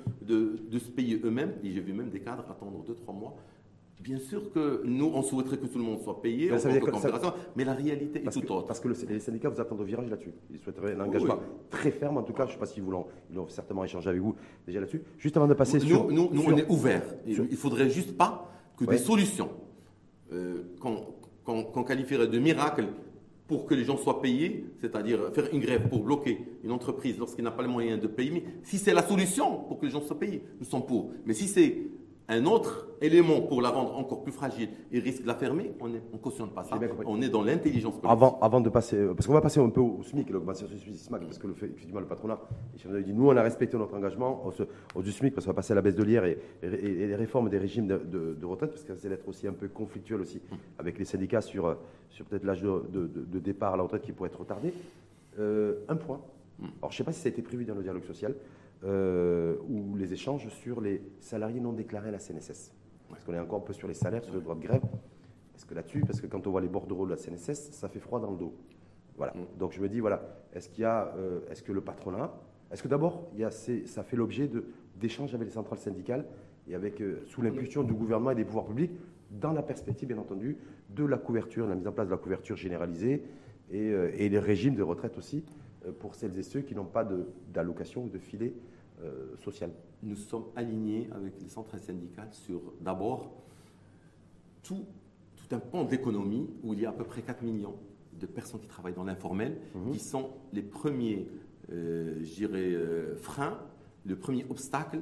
se 0.78 0.90
payer 0.90 1.20
eux-mêmes. 1.24 1.54
Et 1.62 1.70
j'ai 1.70 1.80
vu 1.80 1.92
même 1.92 2.10
des 2.10 2.20
cadres 2.20 2.44
attendre 2.50 2.84
2-3 2.88 3.18
mois 3.18 3.36
Bien 4.00 4.18
sûr 4.18 4.50
que 4.52 4.82
nous, 4.84 5.10
on 5.12 5.22
souhaiterait 5.22 5.58
que 5.58 5.66
tout 5.66 5.78
le 5.78 5.84
monde 5.84 6.00
soit 6.00 6.22
payé, 6.22 6.50
mais 7.54 7.64
la 7.64 7.74
réalité 7.74 8.22
est 8.24 8.30
tout 8.30 8.52
autre. 8.52 8.66
Parce 8.66 8.80
que 8.80 8.88
les 8.88 9.20
syndicats 9.20 9.50
vous 9.50 9.60
attendent 9.60 9.80
au 9.80 9.84
virage 9.84 10.08
là-dessus. 10.08 10.32
Ils 10.50 10.58
souhaiteraient 10.58 10.94
un 10.94 11.00
engagement 11.00 11.38
très 11.68 11.90
ferme, 11.90 12.16
en 12.16 12.22
tout 12.22 12.32
cas. 12.32 12.44
Je 12.44 12.50
ne 12.50 12.52
sais 12.54 12.58
pas 12.58 12.66
si 12.66 12.80
vous 12.80 12.90
l'ont, 12.90 13.06
ils 13.30 13.38
ont 13.38 13.48
certainement 13.48 13.84
échangé 13.84 14.08
avec 14.08 14.22
vous 14.22 14.34
déjà 14.66 14.80
là-dessus. 14.80 15.02
Juste 15.18 15.36
avant 15.36 15.48
de 15.48 15.54
passer 15.54 15.78
nous, 15.78 15.86
sur. 15.86 16.10
Nous, 16.10 16.30
nous 16.32 16.42
on 16.46 16.56
est 16.56 16.68
ouverts. 16.70 17.14
Il 17.26 17.42
ne 17.42 17.56
faudrait 17.56 17.90
juste 17.90 18.16
pas 18.16 18.50
que 18.76 18.84
des 18.86 18.98
solutions 18.98 19.50
euh, 20.32 20.62
qu'on 20.78 21.84
qualifierait 21.84 22.28
de 22.28 22.38
miracles 22.38 22.86
pour 23.46 23.66
que 23.66 23.74
les 23.74 23.84
gens 23.84 23.96
soient 23.96 24.22
payés, 24.22 24.64
c'est-à-dire 24.80 25.32
faire 25.34 25.52
une 25.52 25.58
grève 25.58 25.88
pour 25.88 26.04
bloquer 26.04 26.38
une 26.62 26.70
entreprise 26.70 27.18
lorsqu'il 27.18 27.42
n'a 27.42 27.50
pas 27.50 27.62
les 27.62 27.68
moyens 27.68 28.00
de 28.00 28.06
payer. 28.06 28.30
Mais 28.30 28.44
si 28.62 28.78
c'est 28.78 28.94
la 28.94 29.02
solution 29.02 29.64
pour 29.64 29.78
que 29.78 29.86
les 29.86 29.92
gens 29.92 30.00
soient 30.00 30.18
payés, 30.18 30.42
nous 30.60 30.64
sommes 30.64 30.86
pour. 30.86 31.10
Mais 31.26 31.34
si 31.34 31.48
c'est 31.48 31.76
un 32.30 32.46
autre 32.46 32.86
élément 33.00 33.40
pour 33.40 33.60
la 33.60 33.70
rendre 33.70 33.96
encore 33.96 34.22
plus 34.22 34.32
fragile 34.32 34.68
et 34.92 35.00
risque 35.00 35.22
de 35.22 35.26
la 35.26 35.34
fermer, 35.34 35.72
on 35.80 35.88
ne 35.88 35.98
cautionne 36.22 36.50
pas 36.50 36.62
ça. 36.62 36.78
On 37.06 37.20
est 37.20 37.28
dans 37.28 37.42
l'intelligence 37.42 37.94
Avant, 38.04 38.38
avant 38.40 38.60
de 38.60 38.68
passer, 38.68 38.96
euh, 38.96 39.14
parce 39.14 39.26
qu'on 39.26 39.32
va 39.32 39.40
passer 39.40 39.58
un 39.58 39.68
peu 39.68 39.80
au 39.80 40.02
SMIC, 40.04 40.30
l'augmentation 40.30 40.68
du 40.68 40.78
SMIC, 40.78 41.10
parce 41.10 41.38
que 41.38 41.48
le 41.48 41.54
fait, 41.54 41.66
effectivement, 41.66 41.98
le 41.98 42.06
patronat, 42.06 42.38
il 42.84 43.04
dit, 43.04 43.12
nous, 43.12 43.28
on 43.28 43.36
a 43.36 43.42
respecté 43.42 43.76
notre 43.76 43.94
engagement 43.94 44.44
au, 44.94 45.02
du 45.02 45.10
SMIC, 45.10 45.34
parce 45.34 45.44
qu'on 45.44 45.50
va 45.50 45.56
passer 45.56 45.72
à 45.72 45.76
la 45.76 45.82
baisse 45.82 45.96
de 45.96 46.04
l'IR 46.04 46.24
et, 46.24 46.38
les 46.62 47.16
réformes 47.16 47.50
des 47.50 47.58
régimes 47.58 47.88
de, 47.88 48.44
retraite, 48.44 48.70
parce 48.70 48.84
que 48.84 48.94
ça 48.94 49.08
d'être 49.08 49.28
aussi 49.28 49.48
un 49.48 49.52
peu 49.52 49.66
conflictuel 49.66 50.20
aussi 50.20 50.40
avec 50.78 50.98
les 50.98 51.04
syndicats 51.04 51.40
sur, 51.40 51.66
euh, 51.66 51.74
sur 52.10 52.24
peut-être 52.26 52.44
l'âge 52.44 52.62
de, 52.62 53.38
départ 53.40 53.74
à 53.74 53.76
la 53.76 53.82
retraite 53.82 54.02
qui 54.02 54.12
pourrait 54.12 54.28
être 54.28 54.38
retardé. 54.38 54.72
Euh, 55.38 55.80
un 55.88 55.96
point. 55.96 56.20
Alors, 56.60 56.90
je 56.92 56.94
ne 56.94 56.98
sais 56.98 57.04
pas 57.04 57.12
si 57.12 57.20
ça 57.20 57.28
a 57.28 57.32
été 57.32 57.42
prévu 57.42 57.64
dans 57.64 57.74
le 57.74 57.82
dialogue 57.82 58.04
social. 58.04 58.34
Euh, 58.82 59.56
ou 59.68 59.94
les 59.96 60.14
échanges 60.14 60.48
sur 60.48 60.80
les 60.80 61.02
salariés 61.18 61.60
non 61.60 61.74
déclarés 61.74 62.08
à 62.08 62.12
la 62.12 62.18
CNSS. 62.18 62.72
Parce 63.10 63.22
qu'on 63.24 63.34
est 63.34 63.38
encore 63.38 63.58
un 63.58 63.64
peu 63.64 63.74
sur 63.74 63.86
les 63.86 63.94
salaires, 63.94 64.24
sur 64.24 64.34
le 64.34 64.40
droit 64.40 64.54
de 64.54 64.62
grève. 64.62 64.82
Est-ce 65.54 65.66
que 65.66 65.74
là-dessus, 65.74 66.00
parce 66.00 66.20
que 66.20 66.26
quand 66.26 66.46
on 66.46 66.50
voit 66.50 66.62
les 66.62 66.68
bordereaux 66.68 67.04
de 67.04 67.10
la 67.10 67.18
CNSS, 67.18 67.72
ça 67.72 67.90
fait 67.90 67.98
froid 67.98 68.20
dans 68.20 68.30
le 68.30 68.38
dos. 68.38 68.54
Voilà. 69.18 69.34
Mm. 69.34 69.58
Donc 69.58 69.72
je 69.72 69.82
me 69.82 69.88
dis, 69.88 70.00
voilà, 70.00 70.22
est-ce 70.54 70.70
qu'il 70.70 70.82
y 70.82 70.86
a, 70.86 71.12
euh, 71.18 71.40
est-ce 71.50 71.62
que 71.62 71.72
le 71.72 71.82
patronat, 71.82 72.32
est-ce 72.72 72.82
que 72.82 72.88
d'abord, 72.88 73.28
il 73.34 73.40
y 73.40 73.44
a 73.44 73.50
ça 73.50 74.02
fait 74.02 74.16
l'objet 74.16 74.50
d'échanges 74.96 75.34
avec 75.34 75.48
les 75.48 75.54
centrales 75.54 75.78
syndicales 75.78 76.24
et 76.66 76.74
avec, 76.74 77.02
euh, 77.02 77.22
sous 77.26 77.42
l'impulsion 77.42 77.82
du 77.82 77.92
gouvernement 77.92 78.30
et 78.30 78.34
des 78.34 78.46
pouvoirs 78.46 78.64
publics, 78.64 78.92
dans 79.30 79.52
la 79.52 79.62
perspective, 79.62 80.08
bien 80.08 80.18
entendu, 80.18 80.56
de 80.88 81.04
la 81.04 81.18
couverture, 81.18 81.66
de 81.66 81.70
la 81.70 81.76
mise 81.76 81.86
en 81.86 81.92
place 81.92 82.06
de 82.06 82.12
la 82.12 82.18
couverture 82.18 82.56
généralisée 82.56 83.24
et, 83.70 83.86
et 83.88 84.28
les 84.28 84.38
régimes 84.40 84.74
de 84.74 84.82
retraite 84.82 85.16
aussi, 85.18 85.44
pour 85.98 86.14
celles 86.14 86.38
et 86.38 86.42
ceux 86.42 86.60
qui 86.60 86.74
n'ont 86.74 86.84
pas 86.84 87.08
d'allocation 87.52 88.04
ou 88.04 88.08
de 88.08 88.18
filet 88.18 88.54
euh, 89.02 89.34
social. 89.38 89.70
Nous 90.02 90.16
sommes 90.16 90.44
alignés 90.54 91.08
avec 91.12 91.40
les 91.40 91.48
centrales 91.48 91.80
syndicales 91.80 92.28
sur 92.32 92.60
d'abord 92.82 93.32
tout, 94.62 94.84
tout, 95.36 95.54
un 95.54 95.58
pan 95.58 95.84
d'économie 95.84 96.50
où 96.62 96.74
il 96.74 96.80
y 96.80 96.86
a 96.86 96.90
à 96.90 96.92
peu 96.92 97.04
près 97.04 97.22
4 97.22 97.42
millions 97.42 97.76
de 98.12 98.26
personnes 98.26 98.60
qui 98.60 98.66
travaillent 98.66 98.94
dans 98.94 99.04
l'informel, 99.04 99.56
mhm. 99.74 99.92
qui 99.92 100.00
sont 100.00 100.32
les 100.52 100.60
premiers, 100.60 101.28
euh, 101.72 102.22
euh, 102.42 103.16
freins, 103.16 103.58
le 104.04 104.16
premier 104.16 104.44
obstacle 104.50 105.00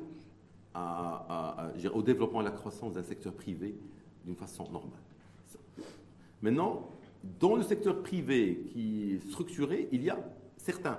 à, 0.75 1.73
au 1.93 2.03
développement 2.03 2.41
et 2.41 2.47
à 2.47 2.51
la 2.51 2.55
croissance 2.55 2.93
d'un 2.93 3.03
secteur 3.03 3.33
privé 3.33 3.75
d'une 4.25 4.37
façon 4.37 4.71
normale. 4.71 5.01
Maintenant, 6.41 6.91
dans 7.41 7.57
le 7.57 7.65
secteur 7.65 8.01
privé 8.01 8.61
qui 8.73 9.15
est 9.15 9.29
structuré, 9.29 9.89
il 9.91 10.05
y 10.05 10.11
a 10.11 10.19
certaines 10.59 10.97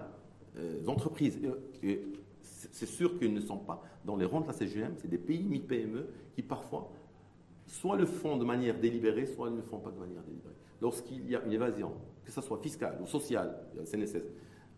entreprises, 0.88 1.40
et 1.84 2.02
c'est 2.42 2.88
sûr 2.88 3.18
qu'ils 3.18 3.34
ne 3.34 3.40
sont 3.40 3.58
pas 3.58 3.84
dans 4.06 4.16
les 4.16 4.26
rangs 4.26 4.42
de 4.42 4.48
la 4.48 4.54
CGM, 4.54 4.94
c'est 4.98 5.08
des 5.08 5.18
pays 5.18 5.44
mi-PME 5.44 6.08
qui 6.34 6.42
parfois 6.42 6.92
soit 7.68 7.96
le 7.96 8.06
font 8.06 8.38
de 8.38 8.46
manière 8.46 8.80
délibérée, 8.80 9.26
soit 9.26 9.50
ne 9.50 9.58
le 9.58 9.62
font 9.62 9.80
pas 9.80 9.92
de 9.92 10.00
manière 10.00 10.24
délibérée. 10.24 10.56
Lorsqu'il 10.82 11.30
y 11.30 11.36
a 11.36 11.44
une 11.44 11.52
évasion, 11.52 11.94
que 12.26 12.32
ce 12.32 12.42
soit 12.42 12.58
fiscale 12.58 12.98
ou 13.02 13.06
sociale, 13.06 13.56
la 13.76 13.86
CNSS, 13.86 14.24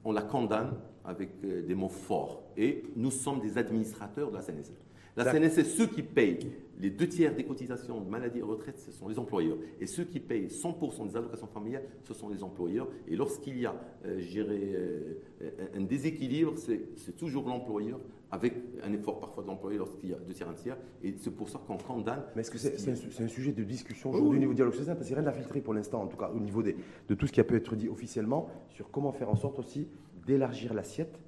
on 0.04 0.12
la 0.12 0.24
condamne 0.24 0.74
avec 1.06 1.30
euh, 1.44 1.62
des 1.62 1.76
mots 1.76 1.90
forts. 1.90 2.44
Et 2.58 2.84
nous 2.96 3.12
sommes 3.12 3.40
des 3.40 3.58
administrateurs 3.58 4.32
de 4.32 4.36
la 4.36 4.42
CNSS. 4.42 4.74
La 5.18 5.32
CNSS, 5.32 5.76
ceux 5.76 5.88
qui 5.88 6.04
payent 6.04 6.52
les 6.82 6.90
deux 6.90 7.08
tiers 7.08 7.36
des 7.36 7.44
cotisations 7.44 8.02
de 8.02 8.10
maladie 8.10 8.40
et 8.40 8.44
retraite, 8.44 8.80
ce 8.80 8.92
sont 8.92 9.08
les 9.08 9.20
employeurs. 9.20 9.58
Et 9.80 9.86
ceux 9.86 10.04
qui 10.04 10.20
payent 10.20 10.48
100% 10.48 11.10
des 11.10 11.16
allocations 11.16 11.48
familiales, 11.48 11.84
ce 12.04 12.14
sont 12.14 12.30
les 12.30 12.44
employeurs. 12.44 12.88
Et 13.08 13.16
lorsqu'il 13.16 13.60
y 13.60 13.68
a, 13.68 13.76
euh, 14.06 15.14
euh, 15.42 15.52
un 15.76 15.82
déséquilibre, 15.82 16.54
c'est 16.58 17.16
toujours 17.18 17.48
l'employeur, 17.48 18.00
avec 18.32 18.54
un 18.84 18.92
effort 18.94 19.20
parfois 19.20 19.44
de 19.44 19.48
l'employeur 19.50 19.86
lorsqu'il 19.86 20.10
y 20.10 20.14
a 20.14 20.18
deux 20.18 20.34
tiers, 20.34 20.50
un 20.50 20.54
tiers. 20.54 20.78
Et 21.04 21.14
c'est 21.20 21.36
pour 21.36 21.50
ça 21.50 21.60
qu'on 21.68 21.78
condamne. 21.78 22.24
Mais 22.36 22.42
est-ce 22.42 22.52
que 22.52 22.58
c'est 22.58 23.22
un, 23.22 23.28
sujet 23.28 23.52
de 23.52 23.64
discussion 23.64 24.10
aujourd'hui 24.10 24.38
au 24.38 24.40
niveau 24.40 24.54
du 24.54 24.56
dialogue 24.56 24.74
social? 24.74 24.96
Parce 24.96 25.08
qu'il 25.08 25.16
n'y 25.16 25.20
a 25.20 25.30
rien 25.30 25.32
à 25.32 25.40
filtrer 25.40 25.62
pour 25.62 25.74
l'instant, 25.74 26.02
en 26.02 26.08
tout 26.08 26.18
cas 26.18 26.32
au 26.34 26.40
niveau 26.40 26.64
des, 26.64 26.76
de 27.10 27.14
tout 27.14 27.28
ce 27.28 27.32
qui 27.32 27.40
a 27.40 27.44
pu 27.44 27.56
être 27.56 27.76
dit 27.76 27.90
officiellement, 27.90 28.50
sur 28.70 28.90
comment 28.90 29.12
faire 29.12 29.30
en 29.30 29.36
sorte 29.36 29.60
aussi 29.60 29.88
d'élargir 30.26 30.74
l'assiette 30.74 31.20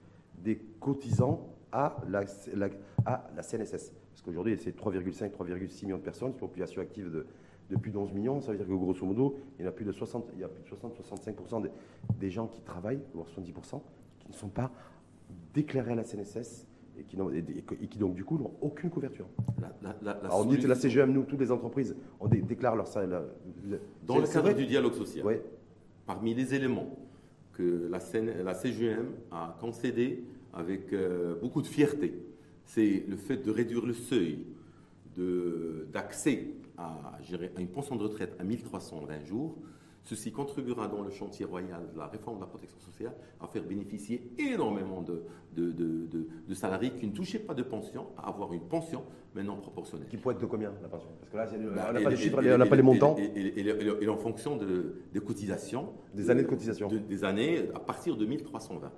des 0.44 0.58
cotisants 0.80 1.54
à 1.72 1.98
la, 2.10 2.70
à 3.06 3.30
la 3.36 3.44
CNSS. 3.44 3.92
Parce 4.12 4.22
qu'aujourd'hui, 4.24 4.58
c'est 4.58 4.76
3,5, 4.76 5.32
3,6 5.32 5.86
millions 5.86 5.98
de 5.98 6.04
personnes, 6.04 6.30
une 6.30 6.34
population 6.36 6.82
active 6.82 7.12
de, 7.12 7.26
de 7.70 7.78
plus 7.78 7.92
de 7.92 7.98
11 7.98 8.14
millions. 8.14 8.42
Ça 8.42 8.52
veut 8.52 8.58
dire 8.58 8.68
que 8.68 8.74
grosso 8.74 9.06
modo, 9.06 9.38
il 9.60 9.66
y 9.66 9.68
a 9.68 9.72
plus 9.72 9.86
de 9.86 9.92
60, 9.92 10.30
il 10.34 10.40
y 10.40 10.44
a 10.44 10.48
plus 10.48 10.64
de 10.64 10.68
60, 10.68 10.94
65% 11.02 11.70
des, 12.20 12.30
gens 12.30 12.48
qui 12.48 12.62
travaillent, 12.62 13.02
voire 13.14 13.28
70%, 13.28 13.82
qui 14.20 14.30
ne 14.30 14.34
sont 14.34 14.50
pas 14.50 14.72
déclarés 15.54 15.94
à 15.94 15.96
la 15.96 16.04
CNSS 16.04 16.68
et 16.98 17.04
qui, 17.04 17.18
et 17.82 17.88
qui 17.88 17.98
donc 17.98 18.14
du 18.14 18.24
coup 18.24 18.38
n'ont 18.38 18.54
aucune 18.62 18.90
couverture. 18.90 19.28
La, 19.60 19.96
la, 20.02 20.20
la, 20.22 20.36
on 20.36 20.46
dit 20.46 20.58
la 20.58 20.76
CGM, 20.76 21.12
nous, 21.12 21.24
toutes 21.24 21.40
les 21.40 21.52
entreprises, 21.52 21.96
on 22.20 22.28
déclare 22.28 22.76
leur 22.76 22.88
salaire. 22.88 23.24
Dans 24.06 24.20
le 24.20 24.28
cadre 24.28 24.54
du 24.54 24.66
dialogue 24.66 24.94
social, 24.94 25.42
parmi 26.06 26.34
les 26.34 26.54
éléments 26.54 26.96
que 27.54 27.90
la, 27.90 28.00
la 28.44 28.54
CGM 28.54 29.08
a 29.32 29.56
concédé 29.60 30.24
avec 30.54 30.94
euh, 30.94 31.36
beaucoup 31.42 31.62
de 31.62 31.68
fierté, 31.68 32.14
c'est 32.66 33.04
le 33.08 33.16
fait 33.16 33.38
de 33.38 33.52
réduire 33.52 33.86
le 33.86 33.94
seuil 33.94 34.46
d'accès 35.92 36.48
à, 36.78 37.14
à, 37.16 37.62
une 37.62 37.68
pension 37.68 37.96
de 37.96 38.04
retraite 38.04 38.36
à 38.40 38.44
1320 38.44 39.26
jours. 39.26 39.56
Ceci 40.06 40.34
contribuera 40.34 40.90
dans 40.90 41.02
le 41.02 41.10
chantier 41.12 41.46
royal 41.46 41.82
de 41.94 41.98
la 41.98 42.08
réforme 42.08 42.36
de 42.38 42.42
la 42.42 42.48
protection 42.48 42.78
sociale 42.80 43.14
à 43.40 43.48
faire 43.48 43.64
bénéficier 43.64 44.32
énormément 44.38 45.02
de, 45.02 45.24
de, 45.56 46.54
salariés 46.54 46.92
qui 46.92 47.08
ne 47.08 47.14
touchaient 47.14 47.40
pas 47.40 47.54
de 47.54 47.64
pension 47.64 48.08
à 48.18 48.28
avoir 48.28 48.52
une 48.52 48.62
pension 48.62 49.04
maintenant 49.34 49.56
proportionnelle. 49.56 50.08
Qui 50.10 50.18
pourrait 50.18 50.36
être 50.36 50.42
de 50.42 50.46
combien 50.46 50.74
la 50.82 50.90
pension? 50.90 51.10
Parce 51.20 51.32
que 51.32 51.58
là, 51.58 51.90
on 51.90 51.94
n'a 51.94 52.02
pas 52.02 52.10
les 52.10 52.18
chiffres, 52.18 52.38
on 52.38 52.58
n'a 52.58 52.66
pas 52.66 52.76
les 52.76 52.82
montants. 52.82 53.16
Et, 53.18 54.08
en 54.10 54.18
fonction 54.18 54.58
des 54.58 55.20
cotisations. 55.22 55.94
Des 56.14 56.30
années 56.30 56.44
de 56.44 56.48
cotisation. 56.48 56.90
des 56.90 57.24
années 57.24 57.70
à 57.74 57.80
partir 57.80 58.18
de 58.18 58.26
1320. 58.26 58.92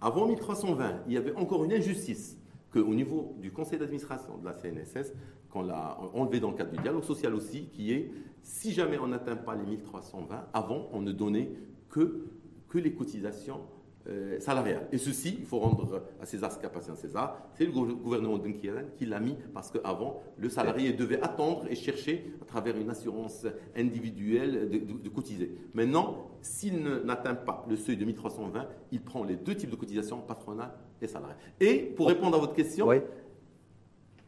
Avant 0.00 0.26
1320, 0.26 1.02
il 1.06 1.12
y 1.12 1.16
avait 1.16 1.34
encore 1.34 1.62
une 1.64 1.72
injustice 1.72 2.36
qu'au 2.72 2.94
niveau 2.94 3.36
du 3.40 3.50
conseil 3.52 3.78
d'administration 3.78 4.38
de 4.38 4.44
la 4.44 4.52
CNSS, 4.52 5.12
qu'on 5.50 5.62
l'a 5.62 5.98
enlevé 6.14 6.40
dans 6.40 6.50
le 6.50 6.56
cadre 6.56 6.70
du 6.70 6.78
dialogue 6.78 7.04
social 7.04 7.34
aussi, 7.34 7.66
qui 7.68 7.92
est 7.92 8.10
si 8.42 8.72
jamais 8.72 8.98
on 8.98 9.08
n'atteint 9.08 9.36
pas 9.36 9.54
les 9.54 9.64
1320, 9.64 10.46
avant, 10.52 10.88
on 10.92 11.02
ne 11.02 11.12
donnait 11.12 11.50
que 11.88 12.26
que 12.70 12.78
les 12.78 12.94
cotisations 12.94 13.60
euh, 14.08 14.40
salariales. 14.40 14.88
Et 14.92 14.98
ceci, 14.98 15.36
il 15.40 15.44
faut 15.44 15.58
rendre 15.58 16.02
à 16.22 16.24
César 16.24 16.50
ce 16.50 16.58
qu'appartient 16.58 16.90
à 16.90 16.96
César. 16.96 17.36
C'est 17.52 17.66
le 17.66 17.70
gouvernement 17.70 18.38
d'Unkiran 18.38 18.84
qui 18.96 19.04
l'a 19.04 19.20
mis 19.20 19.36
parce 19.52 19.70
qu'avant, 19.70 20.22
le 20.38 20.48
salarié 20.48 20.94
devait 20.94 21.20
attendre 21.20 21.66
et 21.68 21.74
chercher 21.74 22.32
à 22.40 22.46
travers 22.46 22.78
une 22.78 22.88
assurance 22.88 23.46
individuelle 23.76 24.70
de, 24.70 25.08
cotiser. 25.10 25.54
Maintenant, 25.74 26.30
s'il 26.40 26.82
n'atteint 27.04 27.34
pas 27.34 27.66
le 27.68 27.76
seuil 27.76 27.98
de 27.98 28.06
1320, 28.06 28.66
il 28.90 29.02
prend 29.02 29.22
les 29.22 29.36
deux 29.36 29.54
types 29.54 29.70
de 29.70 29.76
cotisations, 29.76 30.20
patronales 30.22 30.72
et 31.02 31.06
salariales. 31.06 31.36
Et 31.60 31.80
pour 31.80 32.08
répondre 32.08 32.36
à 32.38 32.40
votre 32.40 32.54
question, 32.54 32.88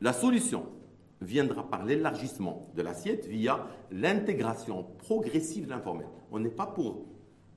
la 0.02 0.12
solution 0.12 0.66
viendra 1.22 1.68
par 1.68 1.87
l'élargissement 1.87 2.68
de 2.76 2.82
l'assiette 2.82 3.26
via 3.26 3.66
l'intégration 3.90 4.85
progressive 4.98 5.64
de 5.64 5.70
l'informel. 5.70 6.08
On 6.30 6.40
n'est 6.40 6.50
pas 6.50 6.66
pour 6.66 7.06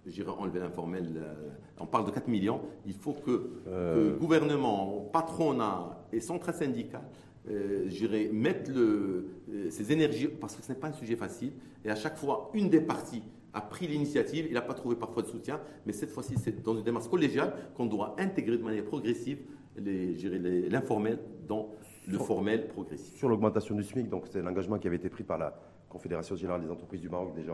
j'irai 0.05 0.31
enlever 0.31 0.59
l'informel, 0.59 1.13
euh, 1.17 1.33
on 1.79 1.85
parle 1.85 2.05
de 2.05 2.11
4 2.11 2.27
millions, 2.27 2.61
il 2.85 2.93
faut 2.93 3.13
que, 3.13 3.51
euh... 3.67 4.13
que 4.13 4.19
gouvernement, 4.19 5.09
patronat 5.11 6.05
et 6.11 6.19
centrales 6.19 6.55
syndicales 6.55 7.07
euh, 7.47 7.83
j'irai 7.87 8.29
mettre 8.29 8.71
le, 8.71 9.27
euh, 9.53 9.89
énergies, 9.89 10.27
parce 10.27 10.55
que 10.55 10.63
ce 10.63 10.71
n'est 10.71 10.79
pas 10.79 10.87
un 10.87 10.93
sujet 10.93 11.15
facile, 11.15 11.51
et 11.83 11.91
à 11.91 11.95
chaque 11.95 12.17
fois, 12.17 12.49
une 12.55 12.69
des 12.69 12.81
parties 12.81 13.21
a 13.53 13.61
pris 13.61 13.87
l'initiative, 13.87 14.47
il 14.47 14.53
n'a 14.53 14.61
pas 14.61 14.73
trouvé 14.73 14.95
parfois 14.95 15.21
de 15.21 15.27
soutien, 15.27 15.61
mais 15.85 15.93
cette 15.93 16.09
fois-ci, 16.09 16.35
c'est 16.37 16.63
dans 16.63 16.75
une 16.75 16.83
démarche 16.83 17.07
collégiale 17.07 17.53
qu'on 17.75 17.85
doit 17.85 18.15
intégrer 18.17 18.57
de 18.57 18.63
manière 18.63 18.83
progressive 18.83 19.39
l'informel 19.77 21.19
dans 21.47 21.69
le 22.07 22.17
formel 22.17 22.67
progressif. 22.67 23.15
Sur 23.15 23.29
l'augmentation 23.29 23.75
du 23.75 23.83
SMIC, 23.83 24.09
donc 24.09 24.25
c'est 24.31 24.41
l'engagement 24.41 24.79
qui 24.79 24.87
avait 24.87 24.95
été 24.97 25.09
pris 25.09 25.23
par 25.23 25.37
la 25.37 25.55
Confédération 25.87 26.35
générale 26.35 26.61
des 26.61 26.69
entreprises 26.69 27.01
du 27.01 27.09
Maroc 27.09 27.33
déjà 27.35 27.53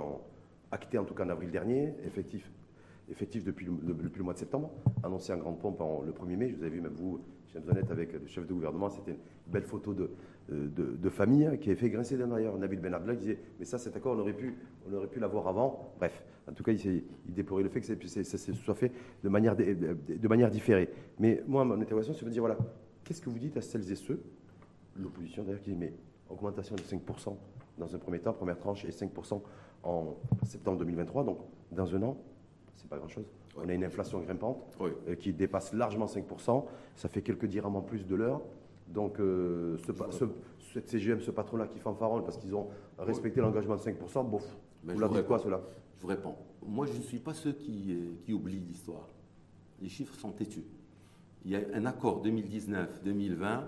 acté 0.71 0.97
en 0.97 1.05
tout 1.05 1.13
cas 1.13 1.25
en 1.25 1.29
avril 1.29 1.51
dernier, 1.51 1.93
effectif, 2.05 2.49
effectif 3.09 3.43
depuis, 3.43 3.65
le, 3.65 4.23
mois 4.23 4.33
de 4.33 4.39
septembre, 4.39 4.71
annoncé 5.03 5.33
en 5.33 5.37
grande 5.37 5.59
pompe 5.59 5.81
le 6.05 6.11
1er 6.11 6.37
mai. 6.37 6.49
Je 6.49 6.55
vous 6.55 6.63
avez 6.63 6.71
vu, 6.71 6.81
même 6.81 6.93
vous, 6.93 7.19
James 7.53 7.63
Honnête, 7.69 7.91
avec 7.91 8.13
le 8.13 8.27
chef 8.27 8.47
de 8.47 8.53
gouvernement, 8.53 8.89
c'était 8.89 9.11
une 9.11 9.51
belle 9.51 9.63
photo 9.63 9.93
de, 9.93 10.11
de, 10.49 10.97
de 10.97 11.09
famille 11.09 11.45
hein, 11.45 11.57
qui 11.57 11.69
avait 11.69 11.79
fait 11.79 11.89
grincer 11.89 12.17
d'un 12.17 12.31
ailleurs. 12.31 12.57
Nabil 12.57 12.79
Ben 12.79 12.93
Abdallah 12.93 13.17
disait 13.17 13.37
Mais 13.59 13.65
ça, 13.65 13.77
cet 13.77 13.95
accord, 13.95 14.15
on 14.15 14.19
aurait 14.19 14.33
pu, 14.33 14.55
l'avoir 15.19 15.47
avant. 15.47 15.93
Bref, 15.99 16.23
en 16.49 16.53
tout 16.53 16.63
cas, 16.63 16.71
il, 16.71 17.03
il 17.27 17.33
déplorait 17.33 17.63
le 17.63 17.69
fait 17.69 17.81
que 17.81 18.07
ça 18.07 18.37
soit 18.37 18.75
fait 18.75 18.91
de 19.23 19.29
manière, 19.29 19.55
de, 19.55 20.49
différée. 20.49 20.89
Mais 21.19 21.43
moi, 21.47 21.65
mon 21.65 21.79
interrogation, 21.79 22.13
c'est 22.13 22.25
de 22.25 22.29
dire 22.29 22.41
voilà, 22.41 22.57
qu'est-ce 23.03 23.21
que 23.21 23.29
vous 23.29 23.39
dites 23.39 23.57
à 23.57 23.61
celles 23.61 23.89
et 23.91 23.95
ceux, 23.95 24.21
l'opposition 24.97 25.43
d'ailleurs, 25.43 25.61
qui 25.61 25.71
dit 25.71 25.77
Mais 25.77 25.93
augmentation 26.29 26.75
de 26.75 26.81
5% 26.81 27.35
dans 27.77 27.95
un 27.95 27.99
premier 27.99 28.19
temps, 28.19 28.33
première 28.33 28.57
tranche, 28.57 28.85
et 28.85 28.91
5% 28.91 29.41
en 29.83 30.15
septembre 30.43 30.77
2023, 30.79 31.23
donc 31.23 31.39
dans 31.71 31.95
un 31.95 32.03
an, 32.03 32.17
c'est 32.75 32.89
pas 32.89 32.97
grand-chose. 32.97 33.25
On 33.57 33.67
a 33.67 33.73
une 33.73 33.83
inflation 33.83 34.19
grimpante 34.19 34.57
euh, 34.81 35.15
qui 35.15 35.33
dépasse 35.33 35.73
largement 35.73 36.05
5%. 36.05 36.65
Ça 36.95 37.09
fait 37.09 37.21
quelques 37.21 37.45
dirhams 37.45 37.75
en 37.75 37.81
plus 37.81 38.05
de 38.05 38.15
l'heure. 38.15 38.41
Donc, 38.87 39.19
euh, 39.19 39.77
ce, 39.77 40.25
cette 40.73 40.89
CGM, 40.89 41.19
ce 41.21 41.31
patron-là 41.31 41.67
qui 41.67 41.79
fanfaronne 41.79 42.23
parce 42.23 42.37
qu'ils 42.37 42.55
ont 42.55 42.67
respecté 42.97 43.41
l'engagement 43.41 43.75
de 43.75 43.81
5%, 43.81 44.29
bof. 44.29 44.57
vous 44.83 44.99
leur 44.99 45.09
dites 45.09 45.25
quoi, 45.27 45.39
cela 45.39 45.61
Je 45.97 46.01
vous 46.01 46.07
réponds. 46.07 46.35
Moi, 46.65 46.85
je 46.85 46.97
ne 46.97 47.01
suis 47.01 47.19
pas 47.19 47.33
ceux 47.33 47.53
qui, 47.53 47.91
euh, 47.91 48.13
qui 48.23 48.33
oublient 48.33 48.59
l'histoire. 48.59 49.09
Les 49.81 49.89
chiffres 49.89 50.15
sont 50.15 50.31
têtus. 50.31 50.65
Il 51.43 51.51
y 51.51 51.55
a 51.55 51.61
un 51.73 51.85
accord 51.85 52.23
2019-2020 52.23 53.63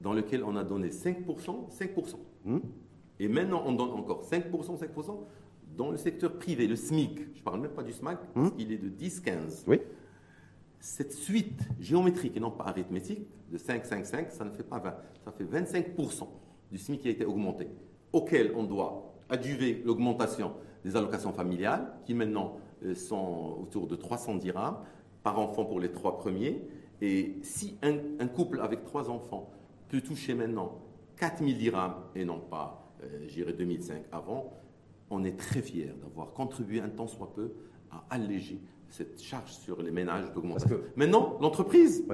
dans 0.00 0.12
lequel 0.12 0.42
on 0.44 0.56
a 0.56 0.64
donné 0.64 0.88
5%, 0.88 1.68
5%. 1.70 2.16
Et 3.20 3.28
maintenant, 3.28 3.62
on 3.66 3.72
donne 3.72 3.90
encore 3.90 4.24
5%, 4.24 4.50
5% 4.50 5.18
dans 5.76 5.90
le 5.90 5.98
secteur 5.98 6.38
privé, 6.38 6.66
le 6.66 6.74
SMIC. 6.74 7.18
Je 7.34 7.38
ne 7.38 7.44
parle 7.44 7.60
même 7.60 7.70
pas 7.70 7.82
du 7.82 7.92
SMAC, 7.92 8.18
parce 8.34 8.48
hum. 8.48 8.56
qu'il 8.56 8.72
est 8.72 8.78
de 8.78 8.88
10-15. 8.88 9.64
Oui. 9.66 9.80
Cette 10.80 11.12
suite 11.12 11.60
géométrique 11.78 12.34
et 12.34 12.40
non 12.40 12.50
pas 12.50 12.64
arithmétique 12.64 13.28
de 13.52 13.58
5, 13.58 13.84
5, 13.84 14.06
5, 14.06 14.32
ça 14.32 14.44
ne 14.44 14.50
fait 14.50 14.62
pas 14.62 14.78
20. 14.78 14.94
Ça 15.22 15.32
fait 15.32 15.44
25% 15.44 16.26
du 16.72 16.78
SMIC 16.78 17.02
qui 17.02 17.08
a 17.08 17.10
été 17.10 17.26
augmenté, 17.26 17.68
auquel 18.12 18.52
on 18.56 18.64
doit 18.64 19.12
adjuver 19.28 19.82
l'augmentation 19.84 20.54
des 20.82 20.96
allocations 20.96 21.34
familiales, 21.34 21.92
qui 22.06 22.14
maintenant 22.14 22.56
euh, 22.84 22.94
sont 22.94 23.58
autour 23.60 23.86
de 23.86 23.96
300 23.96 24.36
dirhams 24.36 24.78
par 25.22 25.38
enfant 25.38 25.66
pour 25.66 25.78
les 25.78 25.92
trois 25.92 26.16
premiers. 26.16 26.62
Et 27.02 27.36
si 27.42 27.76
un, 27.82 27.98
un 28.18 28.28
couple 28.28 28.60
avec 28.60 28.84
trois 28.84 29.10
enfants 29.10 29.50
peut 29.90 30.00
toucher 30.00 30.32
maintenant 30.32 30.78
4000 31.18 31.58
dirhams 31.58 31.96
et 32.14 32.24
non 32.24 32.40
pas 32.40 32.79
euh, 33.02 33.28
j'irai 33.28 33.52
2005 33.52 34.04
avant, 34.12 34.52
on 35.10 35.24
est 35.24 35.36
très 35.36 35.62
fiers 35.62 35.92
d'avoir 36.02 36.32
contribué 36.32 36.80
un 36.80 36.88
temps 36.88 37.06
soit 37.06 37.32
peu 37.34 37.52
à 37.90 38.04
alléger 38.10 38.60
cette 38.88 39.20
charge 39.20 39.52
sur 39.52 39.82
les 39.82 39.90
ménages 39.90 40.32
d'augmentation. 40.32 40.68
Que... 40.68 40.82
Maintenant, 40.96 41.38
l'entreprise, 41.40 42.04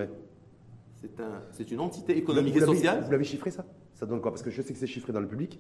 c'est 1.51 1.71
une 1.71 1.81
entité 1.81 2.17
économique 2.17 2.57
et 2.57 2.61
sociale. 2.61 3.05
Vous 3.05 3.11
l'avez 3.11 3.25
chiffré 3.25 3.51
ça? 3.51 3.65
Ça 3.95 4.07
donne 4.07 4.21
quoi? 4.21 4.31
Parce 4.31 4.43
que 4.43 4.51
je 4.51 4.63
sais 4.63 4.73
que 4.73 4.79
c'est 4.79 4.87
chiffré 4.87 5.13
dans 5.13 5.21
le 5.21 5.29
public, 5.29 5.59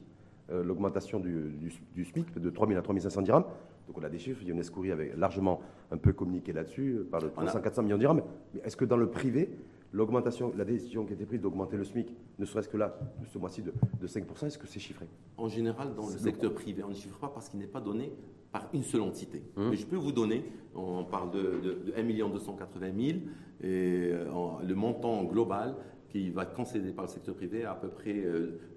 euh, 0.50 0.62
l'augmentation 0.62 1.20
du, 1.20 1.70
du, 1.94 2.04
SMIC 2.04 2.38
de 2.38 2.50
3 2.50 2.68
000 2.68 2.78
à 2.78 2.82
3 2.82 3.00
500 3.00 3.22
dirhams. 3.22 3.44
Donc 3.86 3.98
on 3.98 4.02
a 4.02 4.08
des 4.08 4.18
chiffres, 4.18 4.42
Younes 4.42 4.64
Kouri 4.64 4.90
avait 4.90 5.12
largement 5.16 5.60
un 5.90 5.96
peu 5.96 6.12
communiqué 6.12 6.52
là-dessus, 6.52 7.00
par 7.10 7.20
le 7.20 7.30
300 7.30 7.60
400 7.60 7.82
millions 7.82 7.96
de 7.96 8.00
dirhams. 8.00 8.22
Mais 8.54 8.60
est-ce 8.64 8.76
que 8.76 8.84
dans 8.84 8.96
le 8.96 9.08
privé, 9.08 9.50
l'augmentation, 9.96 10.52
la 10.56 10.64
décision 10.64 11.04
qui 11.04 11.12
a 11.12 11.14
été 11.14 11.24
prise 11.24 11.40
d'augmenter 11.40 11.76
le 11.76 11.84
SMIC, 11.84 12.12
ne 12.38 12.44
serait-ce 12.44 12.68
que 12.68 12.76
là, 12.76 12.98
ce 13.32 13.38
mois-ci, 13.38 13.62
de, 13.62 13.72
5%, 14.06 14.46
est-ce 14.46 14.58
que 14.58 14.66
c'est 14.66 14.78
chiffré? 14.78 15.06
En 15.38 15.48
général, 15.48 15.94
dans 15.94 16.06
le 16.06 16.18
secteur 16.18 16.52
privé, 16.52 16.84
on 16.84 16.90
ne 16.90 16.94
chiffre 16.94 17.18
pas 17.18 17.28
parce 17.28 17.48
qu'il 17.48 17.58
n'est 17.58 17.66
pas 17.66 17.80
donné 17.80 18.12
par 18.52 18.68
une 18.74 18.82
seule 18.82 19.00
entité. 19.00 19.42
Hum. 19.56 19.70
Mais 19.70 19.76
je 19.76 19.86
peux 19.86 19.96
vous 19.96 20.12
donner, 20.12 20.44
on 20.74 21.04
parle 21.04 21.30
de, 21.30 21.92
1 21.96 22.28
280 22.28 22.86
000, 22.94 23.18
et 23.62 24.10
euh, 24.12 24.26
le 24.66 24.74
montant 24.74 25.24
global 25.24 25.74
qui 26.10 26.30
va 26.30 26.42
être 26.42 26.54
concédé 26.54 26.92
par 26.92 27.06
le 27.06 27.10
secteur 27.10 27.34
privé 27.34 27.64
à 27.64 27.72
à 27.72 27.74
peu 27.74 27.88
près 27.88 28.22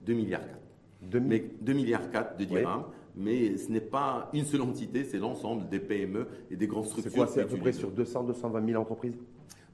2 0.05 0.13
milliards 0.13 0.47
4. 0.47 0.59
2, 1.01 1.19
mais 1.19 1.51
2 1.61 1.73
milliards 1.73 2.09
4 2.09 2.37
de 2.37 2.45
dirhams. 2.45 2.85
Mais 3.15 3.57
ce 3.57 3.69
n'est 3.69 3.81
pas 3.81 4.29
une 4.33 4.45
seule 4.45 4.61
entité, 4.61 5.03
c'est 5.03 5.17
l'ensemble 5.17 5.67
des 5.67 5.79
PME 5.79 6.27
et 6.49 6.55
des 6.55 6.67
grandes 6.67 6.85
structures. 6.85 7.11
C'est 7.11 7.17
quoi 7.17 7.27
C'est 7.27 7.41
à 7.41 7.45
peu 7.45 7.57
près 7.57 7.73
sur 7.73 7.91
200, 7.91 8.23
220 8.23 8.65
000 8.65 8.81
entreprises? 8.81 9.17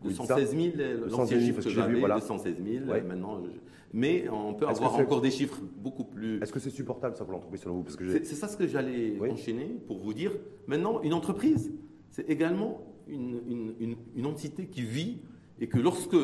216 0.06 0.56
000, 0.56 0.74
l'ancien 1.10 1.40
chiffre 1.40 1.62
que 1.62 1.70
j'avais, 1.70 2.00
voilà. 2.00 2.16
216 2.16 2.56
000, 2.64 2.86
maintenant. 3.08 3.42
Mais 3.94 4.26
on 4.30 4.54
peut 4.54 4.68
avoir 4.68 4.96
encore 4.96 5.22
des 5.22 5.32
chiffres 5.32 5.62
beaucoup 5.78 6.04
plus. 6.04 6.42
Est-ce 6.42 6.52
que 6.52 6.60
c'est 6.60 6.70
supportable 6.70 7.16
ça 7.16 7.24
pour 7.24 7.34
l'entreprise 7.34 7.62
selon 7.62 7.76
vous? 7.76 7.86
C'est 7.90 8.26
ça 8.26 8.48
ce 8.48 8.58
que 8.58 8.68
j'allais 8.68 9.18
enchaîner 9.32 9.78
pour 9.88 10.00
vous 10.00 10.14
dire. 10.14 10.32
Maintenant, 10.68 11.02
une 11.02 11.14
entreprise, 11.14 11.72
c'est 12.10 12.30
également 12.30 12.82
une, 13.08 13.40
une, 13.80 13.96
une, 14.16 14.26
entité 14.26 14.66
qui 14.66 14.82
vit 14.82 15.20
et 15.60 15.68
que 15.68 15.78
lorsque 15.78 16.18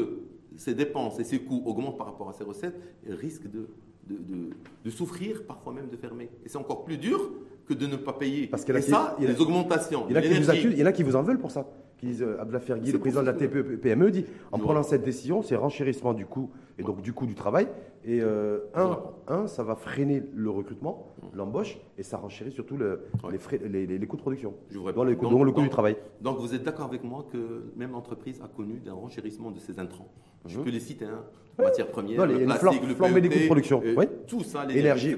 ses 0.57 0.73
dépenses 0.73 1.19
et 1.19 1.23
ses 1.23 1.39
coûts 1.39 1.63
augmentent 1.65 1.97
par 1.97 2.07
rapport 2.07 2.27
à 2.27 2.33
ses 2.33 2.43
recettes, 2.43 2.77
elle 3.07 3.15
risque 3.15 3.49
de, 3.49 3.67
de, 4.07 4.15
de, 4.15 4.49
de 4.83 4.89
souffrir, 4.89 5.45
parfois 5.45 5.73
même 5.73 5.89
de 5.89 5.95
fermer. 5.95 6.29
Et 6.43 6.49
c'est 6.49 6.57
encore 6.57 6.83
plus 6.83 6.97
dur 6.97 7.31
que 7.65 7.73
de 7.73 7.87
ne 7.87 7.95
pas 7.95 8.13
payer. 8.13 8.47
Parce 8.47 8.67
et 8.67 8.81
ça, 8.81 9.15
il 9.19 9.25
y 9.25 9.27
a 9.27 9.33
des 9.33 9.39
augmentations. 9.39 10.07
Il 10.09 10.17
y, 10.17 10.19
il 10.19 10.77
y 10.77 10.83
en 10.83 10.87
a 10.87 10.91
qui 10.91 11.03
vous 11.03 11.15
en 11.15 11.23
veulent 11.23 11.39
pour 11.39 11.51
ça 11.51 11.71
qui 12.01 12.07
disent, 12.07 12.23
euh, 12.23 12.41
Abdallah 12.41 12.59
Fergui, 12.59 12.91
le 12.91 12.99
président 12.99 13.21
de 13.21 13.27
la 13.27 13.33
TPE-PME, 13.33 14.11
dit 14.11 14.25
en 14.51 14.57
prenant 14.57 14.81
cette 14.83 15.03
décision, 15.03 15.43
c'est 15.43 15.55
renchérissement 15.55 16.13
du 16.13 16.25
coût 16.25 16.49
et 16.79 16.83
donc 16.83 17.01
du 17.01 17.13
coût 17.13 17.27
du 17.27 17.35
travail. 17.35 17.67
Et 18.03 18.19
euh, 18.21 18.61
un, 18.73 18.99
un, 19.27 19.45
ça 19.45 19.63
va 19.63 19.75
freiner 19.75 20.23
le 20.33 20.49
recrutement, 20.49 21.13
l'embauche, 21.35 21.77
et 21.99 22.03
ça 22.03 22.17
renchérit 22.17 22.51
surtout 22.51 22.75
le, 22.75 23.03
les, 23.31 23.37
frais, 23.37 23.59
les, 23.63 23.85
les, 23.85 24.07
coûts 24.07 24.17
de 24.17 24.21
production, 24.21 24.55
Je 24.71 24.79
donc, 24.79 25.21
donc, 25.21 25.45
le 25.45 25.51
coût 25.51 25.61
du 25.61 25.69
travail. 25.69 25.95
Donc 26.21 26.39
vous 26.39 26.55
êtes 26.55 26.63
d'accord 26.63 26.85
avec 26.87 27.03
moi 27.03 27.27
que 27.31 27.71
même 27.75 27.91
l'entreprise 27.91 28.41
a 28.43 28.47
connu 28.47 28.81
un 28.87 28.93
renchérissement 28.93 29.51
de 29.51 29.59
ses 29.59 29.79
intrants. 29.79 30.11
Je 30.47 30.57
mhm. 30.57 30.63
peux 30.63 30.71
les 30.71 30.79
citer, 30.79 31.05
hein, 31.05 31.23
matières 31.59 31.89
premières, 31.89 32.25
le 32.25 32.45
plastique, 32.45 32.81
le 32.87 32.95
PET, 32.95 33.21
des 33.21 33.29
coûts 33.29 33.39
de 33.39 33.45
production, 33.45 33.83
oui. 33.95 34.05
tout 34.25 34.41
ça, 34.41 34.65
l'énergie, 34.65 35.15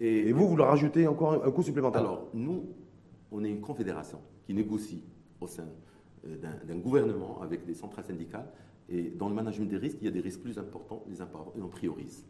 et, 0.00 0.28
et, 0.28 0.32
vous, 0.32 0.48
vous 0.48 0.56
leur 0.56 0.66
rajoutez 0.66 1.06
encore 1.06 1.44
un 1.46 1.50
coût 1.52 1.62
supplémentaire. 1.62 2.00
Alors, 2.00 2.26
nous, 2.34 2.64
on 3.30 3.44
est 3.44 3.48
une 3.48 3.60
confédération 3.60 4.18
qui 4.44 4.52
négocie 4.52 5.04
au 5.44 5.46
sein 5.46 5.68
euh, 6.26 6.36
d'un 6.66 6.76
gouvernement 6.76 7.40
avec 7.40 7.64
des 7.64 7.74
centrales 7.74 8.04
syndicales. 8.04 8.50
Et 8.88 9.10
dans 9.10 9.28
le 9.28 9.34
management 9.34 9.68
des 9.68 9.78
risques, 9.78 9.98
il 10.00 10.04
y 10.04 10.08
a 10.08 10.10
des 10.10 10.20
risques 10.20 10.40
plus 10.40 10.58
importants, 10.58 11.04
les 11.08 11.20
et 11.20 11.62
on 11.62 11.68
priorise. 11.68 12.26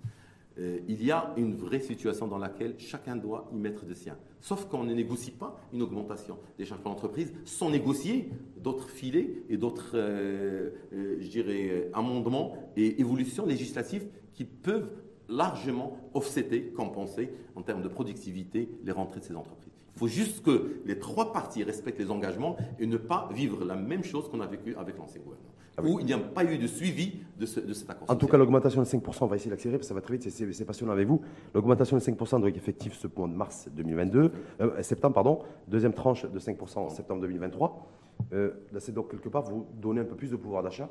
Euh, 0.58 0.78
il 0.86 1.04
y 1.04 1.10
a 1.10 1.32
une 1.36 1.56
vraie 1.56 1.80
situation 1.80 2.28
dans 2.28 2.38
laquelle 2.38 2.74
chacun 2.78 3.16
doit 3.16 3.50
y 3.52 3.56
mettre 3.56 3.84
de 3.84 3.94
sien. 3.94 4.16
Sauf 4.40 4.66
qu'on 4.66 4.84
ne 4.84 4.94
négocie 4.94 5.32
pas 5.32 5.60
une 5.72 5.82
augmentation 5.82 6.38
des 6.58 6.64
charges 6.64 6.80
pour 6.80 6.92
l'entreprise 6.92 7.32
sans 7.44 7.70
négocier 7.70 8.30
d'autres 8.56 8.88
filets 8.88 9.42
et 9.48 9.56
d'autres, 9.56 9.92
euh, 9.94 10.70
je 10.92 11.28
dirais, 11.28 11.90
amendements 11.92 12.54
et 12.76 13.00
évolutions 13.00 13.46
législatives 13.46 14.06
qui 14.32 14.44
peuvent 14.44 14.90
largement 15.28 15.98
offsetter, 16.12 16.66
compenser 16.68 17.30
en 17.56 17.62
termes 17.62 17.82
de 17.82 17.88
productivité 17.88 18.68
les 18.84 18.92
rentrées 18.92 19.20
de 19.20 19.24
ces 19.24 19.34
entreprises. 19.34 19.73
Il 19.94 19.98
faut 19.98 20.08
juste 20.08 20.44
que 20.44 20.80
les 20.84 20.98
trois 20.98 21.32
parties 21.32 21.62
respectent 21.62 22.00
les 22.00 22.10
engagements 22.10 22.56
et 22.78 22.86
ne 22.86 22.96
pas 22.96 23.28
vivre 23.32 23.64
la 23.64 23.76
même 23.76 24.02
chose 24.02 24.28
qu'on 24.28 24.40
a 24.40 24.46
vécu 24.46 24.74
avec 24.76 24.98
l'ancien 24.98 25.20
gouvernement. 25.20 25.50
Ah 25.76 25.82
où 25.82 25.98
il 25.98 26.06
n'y 26.06 26.12
a 26.12 26.18
pas 26.18 26.44
eu 26.44 26.56
de 26.56 26.66
suivi 26.68 27.20
de, 27.38 27.46
cet 27.46 27.90
accord. 27.90 28.08
En 28.08 28.14
tout 28.14 28.28
cas, 28.28 28.36
l'augmentation 28.36 28.80
de 28.80 28.86
5%, 28.86 29.18
on 29.22 29.26
va 29.26 29.36
essayer 29.36 29.50
d'accélérer 29.50 29.78
parce 29.78 29.86
que 29.86 29.88
ça 29.88 29.94
va 29.94 30.00
très 30.00 30.16
vite, 30.16 30.30
c'est 30.30 30.64
passionnant 30.64 30.92
avec 30.92 31.08
vous. 31.08 31.20
L'augmentation 31.52 31.96
de 31.96 32.02
5% 32.02 32.38
doit 32.38 32.48
être 32.48 32.56
effective 32.56 32.94
ce 32.94 33.08
mois 33.16 33.26
de 33.26 33.34
mars 33.34 33.68
2022, 33.72 34.30
euh, 34.60 34.82
septembre, 34.82 35.14
pardon, 35.14 35.40
deuxième 35.66 35.92
tranche 35.92 36.26
de 36.30 36.38
5% 36.38 36.78
en 36.78 36.88
septembre 36.90 37.22
2023. 37.22 37.88
Euh, 38.32 38.52
là, 38.72 38.78
c'est 38.78 38.92
donc 38.92 39.10
quelque 39.10 39.28
part 39.28 39.42
vous 39.42 39.66
donner 39.74 40.00
un 40.00 40.04
peu 40.04 40.14
plus 40.14 40.30
de 40.30 40.36
pouvoir 40.36 40.62
d'achat. 40.62 40.88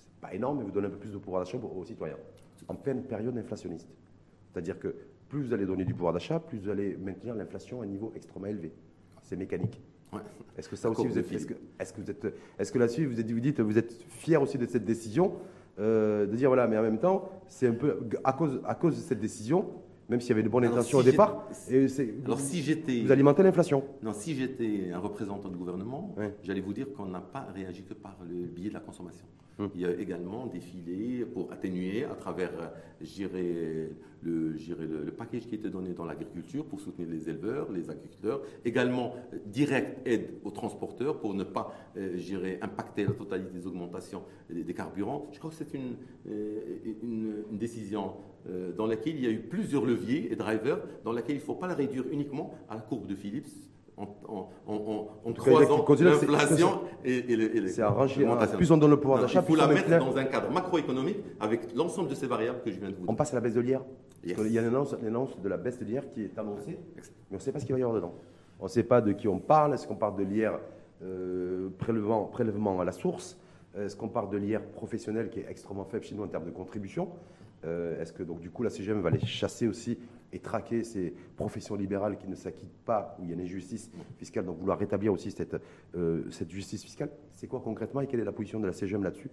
C'est 0.00 0.20
pas 0.20 0.32
énorme, 0.34 0.58
mais 0.58 0.64
vous 0.64 0.70
donnez 0.70 0.86
un 0.86 0.90
peu 0.90 0.96
plus 0.96 1.12
de 1.12 1.18
pouvoir 1.18 1.44
d'achat 1.44 1.58
aux 1.58 1.84
citoyens 1.84 2.16
en 2.66 2.74
pleine 2.74 3.02
période 3.02 3.36
inflationniste. 3.36 3.88
C'est-à-dire 4.50 4.78
que 4.78 4.94
plus 5.28 5.42
vous 5.42 5.52
allez 5.52 5.66
donner 5.66 5.84
du 5.84 5.94
pouvoir 5.94 6.12
d'achat, 6.12 6.40
plus 6.40 6.58
vous 6.58 6.70
allez 6.70 6.96
maintenir 6.96 7.34
l'inflation 7.34 7.80
à 7.80 7.84
un 7.84 7.86
niveau 7.86 8.12
extrêmement 8.14 8.48
élevé. 8.48 8.72
C'est 9.22 9.36
mécanique. 9.36 9.80
Est-ce 10.56 10.68
que 10.68 10.76
ça 10.76 10.90
aussi, 10.90 11.06
vous 11.06 11.18
êtes, 11.18 11.30
est-ce 11.30 11.46
que, 11.46 11.54
est-ce 11.78 11.92
que, 11.92 12.00
vous 12.00 12.10
êtes, 12.10 12.34
est-ce 12.58 12.72
que 12.72 12.78
là-dessus, 12.78 13.06
vous, 13.06 13.20
êtes, 13.20 13.30
vous 13.30 13.40
dites, 13.40 13.60
vous 13.60 13.78
êtes 13.78 13.92
fier 14.08 14.40
aussi 14.40 14.58
de 14.58 14.66
cette 14.66 14.84
décision, 14.84 15.34
euh, 15.78 16.26
de 16.26 16.34
dire 16.34 16.48
voilà, 16.48 16.66
mais 16.66 16.78
en 16.78 16.82
même 16.82 16.98
temps, 16.98 17.30
c'est 17.46 17.68
un 17.68 17.74
peu 17.74 18.00
à 18.24 18.32
cause, 18.32 18.60
à 18.64 18.74
cause 18.74 18.96
de 18.96 19.00
cette 19.00 19.20
décision, 19.20 19.66
même 20.08 20.20
s'il 20.20 20.30
y 20.30 20.32
avait 20.32 20.42
de 20.42 20.48
bonnes 20.48 20.64
intentions 20.64 20.98
au 20.98 21.02
départ. 21.02 21.46
Et 21.70 21.86
alors 22.24 22.40
si 22.40 22.62
j'étais, 22.62 23.02
vous 23.02 23.12
alimentez 23.12 23.42
l'inflation. 23.42 23.84
Non, 24.02 24.12
si 24.14 24.34
j'étais 24.34 24.90
un 24.92 24.98
représentant 24.98 25.50
du 25.50 25.56
gouvernement, 25.56 26.14
j'allais 26.42 26.62
vous 26.62 26.72
dire 26.72 26.90
qu'on 26.92 27.06
n'a 27.06 27.20
pas 27.20 27.46
réagi 27.54 27.82
que 27.82 27.94
par 27.94 28.16
le 28.28 28.46
biais 28.46 28.70
de 28.70 28.74
la 28.74 28.80
consommation. 28.80 29.26
Hum. 29.58 29.70
Il 29.74 29.80
y 29.80 29.86
a 29.86 29.90
également 29.90 30.46
des 30.46 30.60
filets 30.60 31.24
pour 31.24 31.52
atténuer 31.52 32.04
à 32.04 32.14
travers, 32.14 32.52
le, 34.22 34.50
le, 34.50 35.04
le, 35.04 35.12
package 35.12 35.46
qui 35.46 35.54
était 35.54 35.70
donné 35.70 35.92
dans 35.92 36.04
l'agriculture 36.04 36.64
pour 36.64 36.80
soutenir 36.80 37.08
les 37.08 37.28
éleveurs, 37.28 37.70
les 37.70 37.90
agriculteurs. 37.90 38.40
Également, 38.64 39.14
direct 39.46 40.06
aide 40.06 40.34
aux 40.44 40.50
transporteurs 40.50 41.20
pour 41.20 41.34
ne 41.34 41.44
pas 41.44 41.72
euh, 41.96 42.56
impacter 42.60 43.04
la 43.04 43.12
totalité 43.12 43.58
des 43.58 43.66
augmentations 43.66 44.22
des, 44.50 44.74
carburants. 44.74 45.28
Je 45.32 45.38
crois 45.38 45.50
que 45.50 45.56
c'est 45.56 45.72
une, 45.74 45.96
euh, 46.28 46.60
une, 47.02 47.58
décision 47.58 48.12
euh, 48.48 48.72
dans 48.72 48.86
laquelle 48.86 49.16
il 49.16 49.24
y 49.24 49.26
a 49.26 49.30
eu 49.30 49.40
plusieurs 49.40 49.84
leviers 49.84 50.32
et 50.32 50.36
drivers, 50.36 50.80
dans 51.04 51.12
laquelle 51.12 51.36
il 51.36 51.40
ne 51.40 51.44
faut 51.44 51.54
pas 51.54 51.66
la 51.66 51.74
réduire 51.74 52.04
uniquement 52.10 52.54
à 52.68 52.74
la 52.74 52.80
courbe 52.80 53.06
de 53.06 53.14
Phillips 53.14 53.48
en, 53.98 55.32
croisant 55.34 55.84
l'inflation 56.00 56.80
et, 57.04 57.22
les, 57.22 57.68
C'est. 57.68 57.82
Plus 58.56 58.70
on 58.70 58.76
donne 58.76 58.90
le 58.90 59.00
pouvoir 59.00 59.20
d'achat, 59.20 59.42
plus 59.42 59.54
Il 59.54 59.56
faut 59.56 59.66
la 59.66 59.74
mettre 59.74 59.98
dans 59.98 60.16
un 60.16 60.24
cadre 60.24 60.50
macroéconomique 60.50 61.18
avec 61.40 61.74
l'ensemble 61.74 62.08
de 62.08 62.14
ces 62.14 62.26
variables 62.26 62.60
que 62.64 62.70
je 62.70 62.78
viens 62.78 62.90
de 62.90 62.94
vous 62.94 63.02
dire. 63.02 63.10
On 63.10 63.14
passe 63.14 63.32
à 63.32 63.36
la 63.36 63.40
baisse 63.40 63.54
de 63.54 63.60
l'IR? 63.60 63.82
Il 64.24 64.30
y 64.30 64.58
a 64.58 64.62
une 64.62 64.68
annonce, 64.68 65.40
de 65.40 65.48
la 65.48 65.56
baisse 65.56 65.78
de 65.78 65.84
l'IR 65.84 66.08
qui 66.08 66.22
est 66.24 66.38
annoncée, 66.38 66.78
mais 66.96 67.02
on 67.32 67.34
ne 67.34 67.40
sait 67.40 67.52
pas 67.52 67.60
ce 67.60 67.64
qu'il 67.64 67.74
va 67.74 67.78
y 67.78 67.82
avoir 67.82 67.96
dedans. 67.96 68.14
On 68.60 68.64
ne 68.64 68.68
sait 68.68 68.82
pas 68.82 69.00
de 69.00 69.12
qui 69.12 69.28
on 69.28 69.38
parle. 69.38 69.74
Est-ce 69.74 69.86
qu'on 69.86 69.96
parle 69.96 70.16
de 70.16 70.24
l'IR 70.24 70.58
euh, 71.02 71.68
prélèvement, 71.78 72.24
prélèvement 72.24 72.80
à 72.80 72.84
la 72.84 72.92
source? 72.92 73.38
Est-ce 73.76 73.96
qu'on 73.96 74.08
parle 74.08 74.30
de 74.30 74.36
l'IR 74.36 74.62
professionnel 74.62 75.30
qui 75.30 75.40
est 75.40 75.46
extrêmement 75.48 75.84
faible 75.84 76.04
chez 76.04 76.14
nous 76.14 76.24
en 76.24 76.28
termes 76.28 76.46
de 76.46 76.50
contribution? 76.50 77.08
Euh, 77.64 78.00
Est-ce 78.00 78.12
que 78.12 78.22
donc 78.22 78.40
du 78.40 78.50
coup 78.50 78.62
la 78.62 78.70
CGM 78.70 79.00
va 79.00 79.10
les 79.10 79.24
chasser 79.24 79.66
aussi 79.68 79.98
et 80.32 80.38
traquer 80.38 80.84
ces 80.84 81.14
professions 81.36 81.74
libérales 81.74 82.18
qui 82.18 82.28
ne 82.28 82.34
s'acquittent 82.34 82.84
pas, 82.84 83.16
où 83.18 83.24
il 83.24 83.28
y 83.28 83.32
a 83.32 83.34
une 83.34 83.40
injustice 83.40 83.90
fiscale, 84.16 84.44
donc 84.44 84.58
vouloir 84.58 84.78
rétablir 84.78 85.12
aussi 85.12 85.30
cette, 85.30 85.56
euh, 85.96 86.22
cette 86.30 86.50
justice 86.50 86.82
fiscale? 86.82 87.10
C'est 87.34 87.46
quoi 87.46 87.60
concrètement 87.60 88.00
et 88.00 88.06
quelle 88.06 88.20
est 88.20 88.24
la 88.24 88.32
position 88.32 88.60
de 88.60 88.66
la 88.66 88.72
CGM 88.72 89.02
là-dessus? 89.02 89.30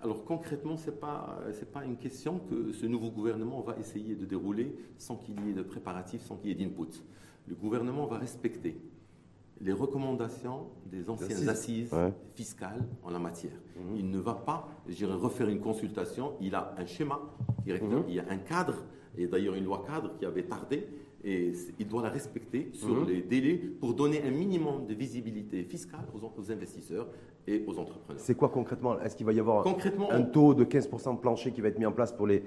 Alors 0.00 0.24
concrètement, 0.24 0.76
ce 0.76 0.90
n'est 0.90 0.96
pas, 0.96 1.40
pas 1.72 1.84
une 1.84 1.96
question 1.96 2.38
que 2.38 2.72
ce 2.72 2.86
nouveau 2.86 3.10
gouvernement 3.10 3.60
va 3.60 3.76
essayer 3.78 4.14
de 4.14 4.24
dérouler 4.24 4.76
sans 4.96 5.16
qu'il 5.16 5.44
y 5.44 5.50
ait 5.50 5.54
de 5.54 5.62
préparatifs, 5.62 6.22
sans 6.22 6.36
qu'il 6.36 6.50
y 6.50 6.52
ait 6.52 6.66
d'input. 6.66 7.02
Le 7.48 7.54
gouvernement 7.54 8.06
va 8.06 8.18
respecter 8.18 8.80
les 9.60 9.72
recommandations 9.72 10.68
des 10.86 11.10
anciennes 11.10 11.48
assises, 11.48 11.90
fiscales 12.34 12.86
en 13.02 13.10
la 13.10 13.18
matière. 13.18 13.58
Mhm. 13.76 13.96
Il 13.96 14.10
ne 14.10 14.18
va 14.18 14.34
pas, 14.34 14.68
j'irai 14.88 15.14
refaire 15.14 15.48
une 15.48 15.60
consultation, 15.60 16.34
il 16.40 16.54
a 16.54 16.74
un 16.78 16.86
schéma 16.86 17.20
mhm. 17.66 18.04
il 18.08 18.14
y 18.14 18.20
a 18.20 18.24
un 18.30 18.38
cadre 18.38 18.84
et 19.16 19.26
d'ailleurs 19.26 19.54
une 19.54 19.64
loi 19.64 19.84
cadre 19.84 20.16
qui 20.16 20.24
avait 20.24 20.44
tardé, 20.44 20.86
et 21.24 21.52
il 21.78 21.88
doit 21.88 22.02
la 22.02 22.10
respecter 22.10 22.70
sur 22.72 22.94
mhm. 22.94 23.08
les 23.08 23.22
délais 23.22 23.56
pour 23.56 23.94
donner 23.94 24.22
un 24.22 24.30
minimum 24.30 24.86
de 24.86 24.94
visibilité 24.94 25.64
fiscale 25.64 26.04
aux, 26.14 26.50
investisseurs 26.52 27.08
et 27.46 27.64
aux 27.66 27.78
entrepreneurs. 27.78 28.22
C'est 28.22 28.36
quoi 28.36 28.48
concrètement? 28.48 29.00
Est-ce 29.00 29.16
qu'il 29.16 29.26
va 29.26 29.32
y 29.32 29.40
avoir 29.40 29.66
un 29.66 30.22
taux 30.22 30.54
de 30.54 30.64
15% 30.64 31.16
de 31.16 31.20
plancher 31.20 31.50
qui 31.50 31.60
va 31.60 31.68
être 31.68 31.78
mis 31.78 31.86
en 31.86 31.92
place 31.92 32.12
pour 32.12 32.26
les, 32.26 32.42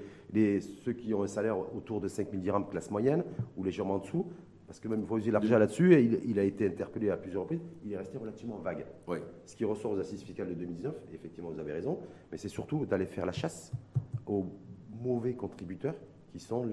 ceux 0.60 0.92
qui 0.92 1.12
ont 1.12 1.22
un 1.22 1.26
salaire 1.26 1.58
autour 1.58 2.00
de 2.00 2.08
5 2.08 2.30
000 2.30 2.42
dirhams 2.42 2.68
classe 2.68 2.90
moyenne 2.90 3.24
ou 3.56 3.64
légèrement 3.64 3.94
en 3.94 3.98
dessous? 3.98 4.26
Parce 4.66 4.80
que 4.80 4.88
même 4.88 5.04
il 5.06 5.18
user 5.18 5.30
l'argent 5.30 5.58
là-dessus, 5.58 5.92
et 5.92 6.02
il, 6.24 6.38
a 6.38 6.44
été 6.44 6.66
interpellé 6.66 7.10
à 7.10 7.18
plusieurs 7.18 7.42
reprises, 7.42 7.60
il 7.84 7.92
est 7.92 7.98
resté 7.98 8.16
relativement 8.16 8.56
vague. 8.56 8.86
Oui. 9.06 9.18
Ce 9.44 9.54
qui 9.54 9.66
ressort 9.66 9.92
aux 9.92 9.98
assises 9.98 10.22
fiscales 10.22 10.48
de 10.48 10.54
2019, 10.54 10.94
effectivement 11.12 11.50
vous 11.50 11.60
avez 11.60 11.72
raison, 11.72 11.98
mais 12.30 12.38
c'est 12.38 12.48
surtout 12.48 12.86
d'aller 12.86 13.04
faire 13.04 13.26
la 13.26 13.32
chasse 13.32 13.70
aux 14.26 14.46
mauvais 15.02 15.34
contributeurs 15.34 15.94
qui 16.32 16.40
sont 16.40 16.64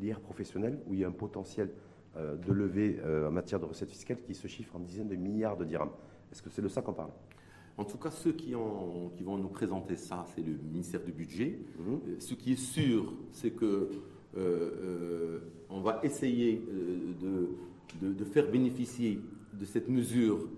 l'IR 0.00 0.20
professionnel, 0.20 0.78
où 0.86 0.94
il 0.94 1.00
y 1.00 1.04
a 1.04 1.08
un 1.08 1.12
potentiel 1.12 1.70
euh, 2.16 2.36
de 2.36 2.52
levée 2.52 2.98
euh, 3.04 3.28
en 3.28 3.30
matière 3.30 3.60
de 3.60 3.66
recettes 3.66 3.90
fiscales 3.90 4.20
qui 4.22 4.34
se 4.34 4.48
chiffre 4.48 4.74
en 4.76 4.80
dizaines 4.80 5.08
de 5.08 5.16
milliards 5.16 5.56
de 5.56 5.64
dirhams. 5.64 5.90
Est-ce 6.32 6.42
que 6.42 6.50
c'est 6.50 6.62
de 6.62 6.68
ça 6.68 6.82
qu'on 6.82 6.94
parle? 6.94 7.10
En 7.76 7.84
tout 7.84 7.98
cas, 7.98 8.10
ceux 8.10 8.32
qui, 8.32 8.54
ont, 8.56 9.10
qui, 9.16 9.22
vont 9.22 9.36
nous 9.36 9.48
présenter 9.48 9.94
ça, 9.94 10.24
c'est 10.34 10.42
le 10.42 10.54
ministère 10.54 11.02
du 11.02 11.12
Budget. 11.12 11.60
Mhm. 11.78 11.94
Euh, 11.94 12.16
ce 12.18 12.34
qui 12.34 12.52
est 12.52 12.56
sûr, 12.56 13.12
c'est 13.32 13.50
que 13.50 13.90
on 15.68 15.80
va 15.80 16.00
essayer 16.04 16.62
de, 17.20 17.48
de, 18.00 18.12
de, 18.12 18.24
faire 18.24 18.48
bénéficier 18.48 19.20
de 19.52 19.64
cette 19.64 19.88
mesure 19.88 20.48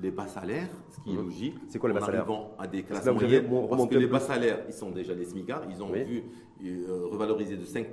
les 0.00 0.10
bas 0.10 0.26
salaires, 0.26 0.68
ce 0.90 1.00
qui 1.00 1.10
est 1.10 1.18
mhm. 1.18 1.24
logique. 1.24 1.54
C'est 1.68 1.78
quoi 1.78 1.88
les 1.88 1.94
bas 1.94 2.04
salaires 2.04 2.26
à 2.58 2.66
des 2.66 2.82
classes 2.82 3.06
moyennes, 3.06 3.48
parce 3.68 3.86
que 3.86 3.96
les 3.96 4.06
bas 4.06 4.20
salaires, 4.20 4.60
ils 4.66 4.74
sont 4.74 4.90
déjà 4.90 5.14
les 5.14 5.24
smicards, 5.24 5.62
ils 5.70 5.82
ont 5.82 5.92
vu 5.92 6.24
euh, 6.64 7.06
revalorisé 7.10 7.56
de 7.56 7.64
5%, 7.64 7.84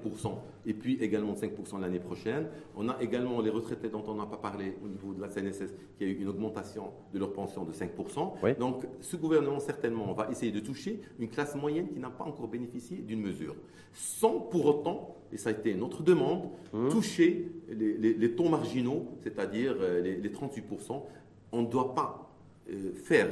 et 0.65 0.73
puis 0.73 0.97
également 1.01 1.33
de 1.33 1.37
5% 1.37 1.79
l'année 1.79 1.99
prochaine. 1.99 2.47
On 2.75 2.89
a 2.89 2.97
également 3.01 3.39
les 3.41 3.49
retraités 3.49 3.89
dont 3.89 4.03
on 4.07 4.15
n'a 4.15 4.25
pas 4.25 4.37
parlé 4.37 4.75
au 4.83 4.87
niveau 4.87 5.13
de 5.13 5.21
la 5.21 5.29
CNSS, 5.29 5.73
qui 5.97 6.03
a 6.03 6.07
eu 6.07 6.13
une 6.13 6.27
augmentation 6.27 6.91
de 7.13 7.19
leur 7.19 7.31
pension 7.33 7.63
de 7.63 7.71
5%. 7.71 8.57
Donc 8.57 8.87
ce 9.01 9.15
gouvernement, 9.17 9.59
certainement, 9.59 10.11
va 10.13 10.29
essayer 10.31 10.51
de 10.51 10.59
toucher 10.59 11.01
une 11.19 11.29
classe 11.29 11.55
moyenne 11.55 11.89
qui 11.89 11.99
n'a 11.99 12.09
pas 12.09 12.23
encore 12.23 12.47
bénéficié 12.47 12.97
d'une 12.97 13.21
mesure, 13.21 13.55
sans 13.93 14.39
pour 14.39 14.65
autant, 14.65 15.15
et 15.31 15.37
ça 15.37 15.49
a 15.49 15.53
été 15.53 15.73
notre 15.75 16.03
demande, 16.03 16.49
mmh. 16.73 16.89
toucher 16.89 17.51
les, 17.69 18.35
taux 18.35 18.49
marginaux, 18.49 19.07
c'est-à-dire 19.21 19.75
euh, 19.79 20.01
les 20.01 20.29
38% 20.29 21.03
on 21.55 21.61
ne 21.61 21.67
doit 21.67 21.95
pas 21.95 22.29
euh, 22.69 22.93
faire 22.93 23.27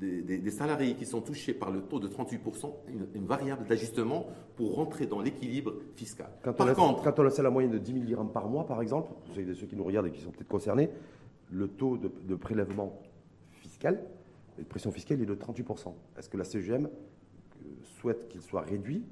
des, 0.00 0.50
salariés 0.50 0.94
qui 0.94 1.04
sont 1.04 1.20
touchés 1.20 1.52
par 1.52 1.72
le 1.72 1.82
taux 1.82 1.98
de 1.98 2.06
38% 2.06 2.72
une, 3.14 3.26
variable 3.26 3.66
d'ajustement 3.66 4.26
pour 4.54 4.76
rentrer 4.76 5.06
dans 5.06 5.20
l'équilibre 5.20 5.74
fiscal. 5.96 6.28
Quand, 6.44 6.52
par 6.52 6.68
on 6.68 6.74
contre, 6.74 7.02
quand 7.02 7.18
on 7.18 7.26
a 7.26 7.42
la 7.42 7.50
moyenne 7.50 7.72
de 7.72 7.78
10 7.78 7.92
000 7.92 8.04
dirhams 8.04 8.30
par 8.30 8.48
mois, 8.48 8.64
par 8.64 8.80
exemple, 8.80 9.10
vous 9.26 9.34
savez, 9.34 9.52
ceux 9.54 9.66
qui 9.66 9.74
nous 9.74 9.82
regardent 9.82 10.06
et 10.06 10.12
qui 10.12 10.20
sont 10.20 10.30
peut-être 10.30 10.48
concernés, 10.48 10.88
le 11.50 11.66
taux 11.66 11.98
de, 11.98 12.34
prélèvement 12.36 13.00
fiscal, 13.60 14.00
de 14.56 14.62
pression 14.62 14.92
fiscale 14.92 15.20
est 15.20 15.26
de 15.26 15.34
38%. 15.34 15.92
Est-ce 16.16 16.28
que 16.28 16.36
la 16.36 16.44
CGM 16.44 16.86
euh, 16.86 17.68
souhaite 17.82 18.28
qu'il 18.28 18.42
soit 18.42 18.60
réduit 18.60 19.02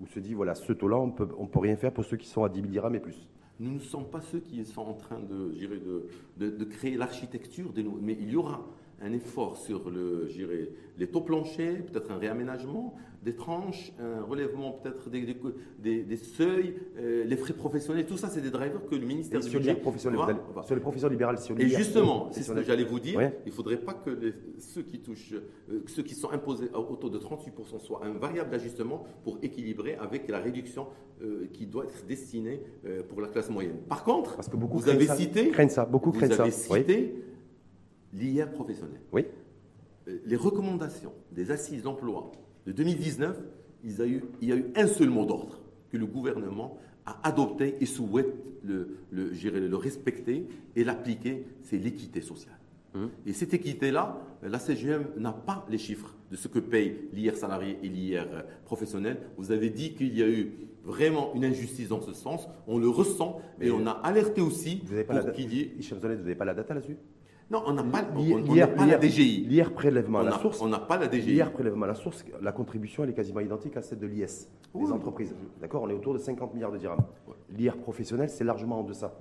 ou 0.00 0.06
se 0.06 0.18
dit, 0.18 0.34
voilà, 0.34 0.56
ce 0.56 0.72
taux-là, 0.72 0.96
on 0.98 1.06
ne 1.06 1.12
peut 1.48 1.58
rien 1.60 1.76
faire 1.76 1.92
pour 1.92 2.04
ceux 2.04 2.16
qui 2.16 2.26
sont 2.26 2.42
à 2.42 2.48
10 2.48 2.62
000 2.62 2.72
dirhams 2.72 2.96
et 2.96 3.00
plus? 3.00 3.28
Nous 3.62 3.74
ne 3.74 3.78
sommes 3.78 4.08
pas 4.10 4.20
ceux 4.20 4.40
qui 4.40 4.64
sont 4.64 4.82
en 4.82 4.94
train 4.94 5.20
de, 5.20 6.64
créer 6.64 6.96
l'architecture 6.96 7.72
des 7.72 7.82
mais 7.82 8.16
il 8.20 8.30
y 8.30 8.36
aura 8.36 8.66
un 9.04 9.12
effort 9.12 9.56
sur 9.56 9.90
le, 9.90 10.28
les 10.98 11.06
taux 11.08 11.20
planchers, 11.20 11.84
peut-être 11.84 12.10
un 12.10 12.18
réaménagement 12.18 12.94
des 13.22 13.34
tranches, 13.34 13.92
un 14.00 14.22
relèvement 14.22 14.72
peut-être 14.72 15.08
des, 15.08 16.02
des, 16.02 16.16
seuils, 16.16 16.74
euh, 16.98 17.24
les 17.24 17.36
frais 17.36 17.52
professionnels, 17.52 18.04
tout 18.04 18.16
ça, 18.16 18.28
c'est 18.28 18.40
des 18.40 18.50
drivers 18.50 18.84
que 18.84 18.96
le 18.96 19.06
ministère 19.06 19.40
du 19.40 19.48
budget 19.48 19.74
professionnel, 19.74 20.18
sur 20.64 20.74
les 20.74 20.80
professions 20.80 21.08
libérales, 21.08 21.38
sur 21.38 21.58
Et 21.58 21.68
justement, 21.68 22.28
c'est 22.32 22.42
ce 22.42 22.52
que 22.52 22.62
j'allais 22.62 22.84
vous 22.84 22.98
dire, 22.98 23.20
il 23.44 23.48
ne 23.48 23.52
faudrait 23.52 23.76
pas 23.76 23.94
que 23.94 24.10
ceux 24.58 24.82
qui 24.82 24.98
touchent, 24.98 25.34
euh, 25.70 25.82
ceux 25.86 26.02
qui 26.02 26.14
sont 26.14 26.30
imposés 26.30 26.68
au 26.74 26.96
taux 26.96 27.10
de 27.10 27.18
38% 27.18 27.78
soient 27.78 28.04
un 28.04 28.12
variable 28.12 28.50
d'ajustement 28.50 29.04
pour 29.22 29.38
équilibrer 29.42 29.94
avec 29.94 30.28
la 30.28 30.40
réduction 30.40 30.88
euh, 31.22 31.46
qui 31.52 31.66
doit 31.66 31.84
être 31.84 32.04
destinée 32.06 32.60
pour 33.08 33.20
la 33.20 33.28
classe 33.28 33.50
moyenne. 33.50 33.76
Par 33.88 34.02
contre, 34.02 34.34
Parce 34.34 34.48
que 34.48 34.56
beaucoup 34.56 34.78
vous 34.78 34.88
avez 34.88 35.06
cité, 35.06 35.50
craignent 35.50 35.68
ça, 35.68 35.84
beaucoup 35.84 36.10
vous 36.10 36.24
avez 36.24 36.50
cité 36.50 37.14
l'IR 38.12 38.50
professionnel. 38.50 39.00
Oui. 39.12 39.26
Les 40.24 40.36
recommandations 40.36 41.12
des 41.30 41.50
assises 41.50 41.82
d'emploi 41.82 42.32
de 42.66 42.72
2019, 42.72 43.40
il 43.84 43.96
y 43.96 44.02
a 44.02 44.06
eu, 44.06 44.24
il 44.40 44.48
y 44.48 44.52
a 44.52 44.56
eu 44.56 44.66
un 44.76 44.86
seul 44.86 45.10
mot 45.10 45.24
d'ordre 45.24 45.60
que 45.90 45.96
le 45.96 46.06
gouvernement 46.06 46.78
a 47.06 47.28
adopté 47.28 47.76
et 47.80 47.86
souhaite 47.86 48.34
le, 48.62 48.96
le, 49.10 49.30
le 49.30 49.76
respecter 49.76 50.46
et 50.76 50.84
l'appliquer, 50.84 51.46
c'est 51.62 51.78
l'équité 51.78 52.20
sociale. 52.20 52.58
Hum. 52.94 53.10
Et 53.26 53.32
cette 53.32 53.54
équité-là, 53.54 54.20
la 54.42 54.58
CGM 54.58 55.04
n'a 55.16 55.32
pas 55.32 55.66
les 55.70 55.78
chiffres 55.78 56.14
de 56.30 56.36
ce 56.36 56.48
que 56.48 56.58
paye 56.58 57.08
l'IR 57.12 57.36
salarié 57.36 57.78
et 57.82 57.88
l'IR 57.88 58.26
professionnel. 58.64 59.18
Vous 59.36 59.50
avez 59.50 59.70
dit 59.70 59.94
qu'il 59.94 60.16
y 60.16 60.22
a 60.22 60.28
eu 60.28 60.52
vraiment 60.84 61.32
une 61.34 61.44
injustice 61.44 61.88
dans 61.88 62.00
ce 62.00 62.12
sens. 62.12 62.48
On 62.66 62.78
le 62.78 62.88
ressent 62.88 63.40
et 63.60 63.70
on 63.70 63.86
a 63.86 63.92
alerté 63.92 64.40
aussi 64.40 64.82
vous 64.84 65.02
pour 65.04 65.32
qu'il 65.32 65.54
y 65.54 65.60
ait... 65.60 65.72
vous 65.90 66.06
n'avez 66.06 66.34
pas 66.34 66.44
la 66.44 66.54
data 66.54 66.74
là-dessus? 66.74 66.96
Non, 67.52 67.62
on 67.66 67.74
n'a 67.74 67.82
pas, 67.82 68.02
on, 68.16 68.54
la 68.86 68.98
DGI. 68.98 69.44
L'IR 69.46 69.74
prélèvement 69.74 70.20
à 70.20 70.22
la 70.22 70.38
source. 70.38 70.62
On 70.62 70.68
n'a 70.68 70.78
pas 70.78 70.96
la 70.96 71.06
DGI. 71.06 71.34
L'IR 71.34 71.52
prélèvement 71.52 71.84
à 71.84 71.88
la 71.88 71.94
source, 71.94 72.24
la 72.40 72.50
contribution 72.50 73.04
elle 73.04 73.10
est 73.10 73.14
quasiment 73.14 73.40
identique 73.40 73.76
à 73.76 73.82
celle 73.82 73.98
de 73.98 74.06
l'IS, 74.06 74.48
des 74.74 74.90
entreprises. 74.90 75.34
D'accord 75.60 75.82
On 75.82 75.90
est 75.90 75.92
autour 75.92 76.14
de 76.14 76.18
50 76.18 76.54
milliards 76.54 76.72
de 76.72 76.78
dirhams. 76.78 77.04
L'IR 77.50 77.76
professionnel, 77.76 78.30
c'est 78.30 78.44
largement 78.44 78.80
en 78.80 78.84
deçà. 78.84 79.14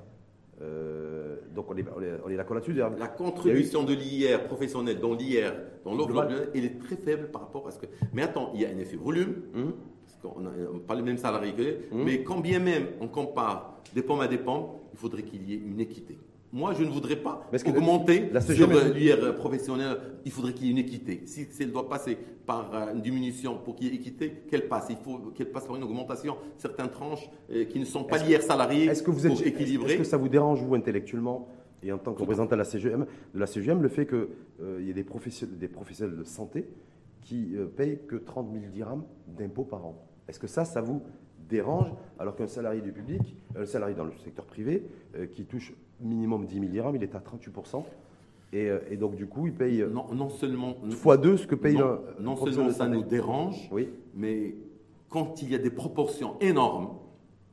Euh, 0.61 1.39
donc 1.53 1.71
on 1.71 1.75
est, 1.75 1.83
on 2.25 2.29
est, 2.29 2.37
d'accord 2.37 2.55
là-dessus. 2.55 2.73
La 2.73 3.07
contribution 3.09 3.83
de 3.83 3.93
l'IR 3.93 4.45
professionnel 4.45 5.01
dans 5.01 5.13
l'IR, 5.13 5.53
dans 5.83 5.93
l'offre, 5.93 6.29
elle 6.55 6.63
est 6.63 6.79
très 6.79 6.95
faible 6.95 7.31
par 7.31 7.41
rapport 7.41 7.67
à 7.67 7.71
ce 7.71 7.79
que. 7.79 7.87
Mais 8.13 8.21
attends, 8.21 8.51
il 8.53 8.61
y 8.61 8.65
a 8.65 8.69
un 8.69 8.77
effet 8.77 8.95
volume. 8.95 9.41
Hum. 9.53 9.73
Parce 10.05 10.35
qu'on 10.35 10.39
n'a 10.39 10.51
pas 10.87 10.95
les 10.95 11.01
mêmes 11.01 11.17
salariés 11.17 11.53
que 11.53 11.93
hum. 11.93 12.03
Mais 12.05 12.23
quand 12.23 12.39
bien 12.39 12.59
même 12.59 12.87
on 13.01 13.09
compare 13.09 13.81
des 13.93 14.03
pommes 14.03 14.21
à 14.21 14.29
des 14.29 14.37
pommes, 14.37 14.67
il 14.93 14.97
faudrait 14.97 15.23
qu'il 15.23 15.43
y 15.49 15.53
ait 15.53 15.57
une 15.57 15.81
équité. 15.81 16.17
Moi, 16.53 16.73
je 16.73 16.83
ne 16.83 16.89
voudrais 16.89 17.15
pas 17.15 17.49
augmenter 17.65 18.29
la 18.31 18.41
sur 18.41 18.67
l'IR 18.67 19.35
professionnel. 19.35 19.97
Il 20.25 20.31
faudrait 20.31 20.53
qu'il 20.53 20.65
y 20.65 20.69
ait 20.69 20.71
une 20.71 20.79
équité. 20.79 21.21
Si, 21.25 21.47
elle 21.59 21.71
doit 21.71 21.87
passer 21.87 22.17
par 22.45 22.75
euh, 22.75 22.93
une 22.93 23.01
diminution 23.01 23.57
pour 23.57 23.75
qu'il 23.75 23.87
y 23.87 23.91
ait 23.91 23.95
équité, 23.95 24.43
qu'elle 24.49 24.67
passe. 24.67 24.87
Il 24.89 24.97
faut 24.97 25.17
qu'elle 25.33 25.49
passe 25.49 25.65
par 25.65 25.77
une 25.77 25.83
augmentation. 25.83 26.35
Certaines 26.57 26.89
tranches 26.89 27.29
euh, 27.51 27.63
qui 27.65 27.79
ne 27.79 27.85
sont 27.85 28.03
pas 28.03 28.17
l'IR 28.17 28.41
salarié 28.41 28.85
est-ce 28.85 29.01
que 29.01 29.11
vous 29.11 29.25
êtes, 29.25 29.31
Est-ce 29.41 29.97
que 29.97 30.03
ça 30.03 30.17
vous 30.17 30.27
dérange, 30.27 30.61
vous, 30.61 30.75
intellectuellement 30.75 31.47
et 31.83 31.91
en 31.91 31.97
tant 31.97 32.13
que 32.13 32.19
représentant 32.19 32.51
de 32.51 32.57
la 32.57 32.63
CGM, 32.63 33.07
de 33.33 33.39
la 33.39 33.47
CGM, 33.47 33.81
le 33.81 33.87
fait 33.87 34.05
qu'il 34.05 34.27
euh, 34.61 34.83
y 34.83 34.91
ait 34.91 34.93
des 34.93 35.03
professionnels, 35.03 35.57
des 35.57 35.67
professionnels 35.67 36.15
de 36.15 36.23
santé 36.23 36.67
qui 37.21 37.55
payent 37.77 37.99
que 38.07 38.15
30 38.15 38.51
000 38.51 38.65
dirhams 38.73 39.03
d'impôts 39.27 39.63
par 39.63 39.85
an. 39.85 39.95
Est-ce 40.27 40.39
que 40.39 40.47
ça, 40.47 40.65
ça 40.65 40.81
vous 40.81 41.01
dérange, 41.49 41.87
alors 42.19 42.35
qu'un 42.35 42.47
salarié 42.47 42.81
du 42.81 42.91
public, 42.91 43.35
un 43.55 43.65
salarié 43.65 43.95
dans 43.95 44.05
le 44.05 44.11
secteur 44.23 44.45
privé, 44.45 44.87
qui 45.31 45.45
touche 45.45 45.73
minimum 46.01 46.45
10 46.45 46.53
000 46.53 46.65
dirhams, 46.67 46.95
il 46.95 47.03
est 47.03 47.15
à 47.15 47.19
38%. 47.19 47.83
Euh, 48.53 48.79
et, 48.89 48.97
donc, 48.97 49.15
du 49.15 49.27
coup, 49.27 49.47
il 49.47 49.53
paye 49.53 49.85
non, 49.89 50.05
non 50.13 50.29
seulement 50.29 50.75
fois 50.91 51.17
deux 51.17 51.37
ce 51.37 51.47
que 51.47 51.55
paye 51.55 51.77
non, 51.77 51.99
non 52.19 52.35
seulement 52.35 52.69
ça 52.71 52.87
nous 52.87 53.03
dérange, 53.03 53.69
oui. 53.71 53.89
mais 54.13 54.55
quand 55.09 55.41
il 55.41 55.51
y 55.51 55.55
a 55.55 55.57
des 55.57 55.69
proportions 55.69 56.35
énormes, 56.41 56.89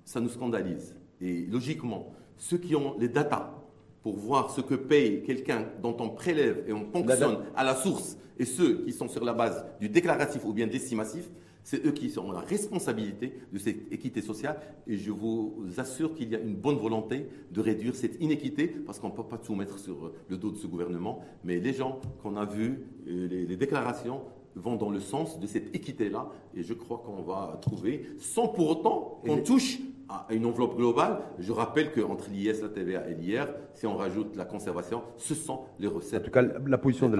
ça 0.04 0.20
nous 0.20 0.28
scandalise. 0.28 0.96
Et 1.20 1.46
logiquement, 1.46 2.12
ceux 2.36 2.58
qui 2.58 2.74
ont 2.74 2.96
les 2.98 3.08
datas 3.08 3.54
pour 4.02 4.16
voir 4.16 4.50
ce 4.50 4.60
que 4.60 4.74
paye 4.74 5.22
quelqu'un 5.22 5.66
dont 5.82 5.96
on 6.00 6.08
prélève 6.08 6.64
et 6.66 6.72
on 6.72 6.84
ponctionne 6.84 7.38
à 7.54 7.64
la 7.64 7.74
source, 7.74 8.16
et 8.38 8.44
ceux 8.44 8.84
qui 8.84 8.92
sont 8.92 9.08
sur 9.08 9.24
la 9.24 9.32
base 9.32 9.66
du 9.80 9.88
déclaratif 9.88 10.44
ou 10.44 10.52
bien 10.52 10.66
d'estimatif, 10.66 11.28
c'est 11.68 11.84
eux 11.84 11.90
qui 11.90 12.18
ont 12.18 12.32
la 12.32 12.40
responsabilité 12.40 13.34
de 13.52 13.58
cette 13.58 13.92
équité 13.92 14.22
sociale 14.22 14.58
et 14.86 14.96
je 14.96 15.10
vous 15.10 15.66
assure 15.76 16.14
qu'il 16.14 16.30
y 16.30 16.34
a 16.34 16.38
une 16.38 16.54
bonne 16.54 16.78
volonté 16.78 17.26
de 17.50 17.60
réduire 17.60 17.94
cette 17.94 18.18
inéquité 18.22 18.68
parce 18.68 18.98
qu'on 18.98 19.08
ne 19.08 19.12
peut 19.12 19.26
pas 19.26 19.36
tout 19.36 19.54
mettre 19.54 19.78
sur 19.78 20.10
le 20.30 20.38
dos 20.38 20.50
de 20.50 20.56
ce 20.56 20.66
gouvernement. 20.66 21.20
Mais 21.44 21.58
les 21.58 21.74
gens 21.74 22.00
qu'on 22.22 22.38
a 22.38 22.46
vus, 22.46 22.86
euh, 23.06 23.28
les, 23.28 23.56
déclarations 23.58 24.22
vont 24.54 24.76
dans 24.76 24.88
le 24.88 24.98
sens 24.98 25.38
de 25.38 25.46
cette 25.46 25.76
équité-là 25.76 26.30
et 26.54 26.62
je 26.62 26.72
crois 26.72 27.02
qu'on 27.04 27.20
va 27.20 27.58
trouver, 27.60 28.06
sans 28.16 28.48
pour 28.48 28.70
autant 28.70 29.20
qu'on 29.26 29.42
touche 29.42 29.78
à 30.08 30.26
une 30.30 30.46
enveloppe 30.46 30.74
globale. 30.74 31.20
Je 31.38 31.52
rappelle 31.52 31.92
qu'entre 31.92 32.30
l'IS, 32.30 32.62
la 32.62 32.70
TVA 32.70 33.10
et 33.10 33.14
l'IR, 33.14 33.46
si 33.74 33.86
on 33.86 33.94
rajoute 33.94 34.36
la 34.36 34.46
conservation, 34.46 35.02
ce 35.18 35.34
sont 35.34 35.64
les 35.78 35.86
recettes. 35.86 36.22
En 36.22 36.24
tout 36.24 36.30
cas, 36.30 36.42
la 36.66 36.78
position 36.78 37.10
de 37.10 37.16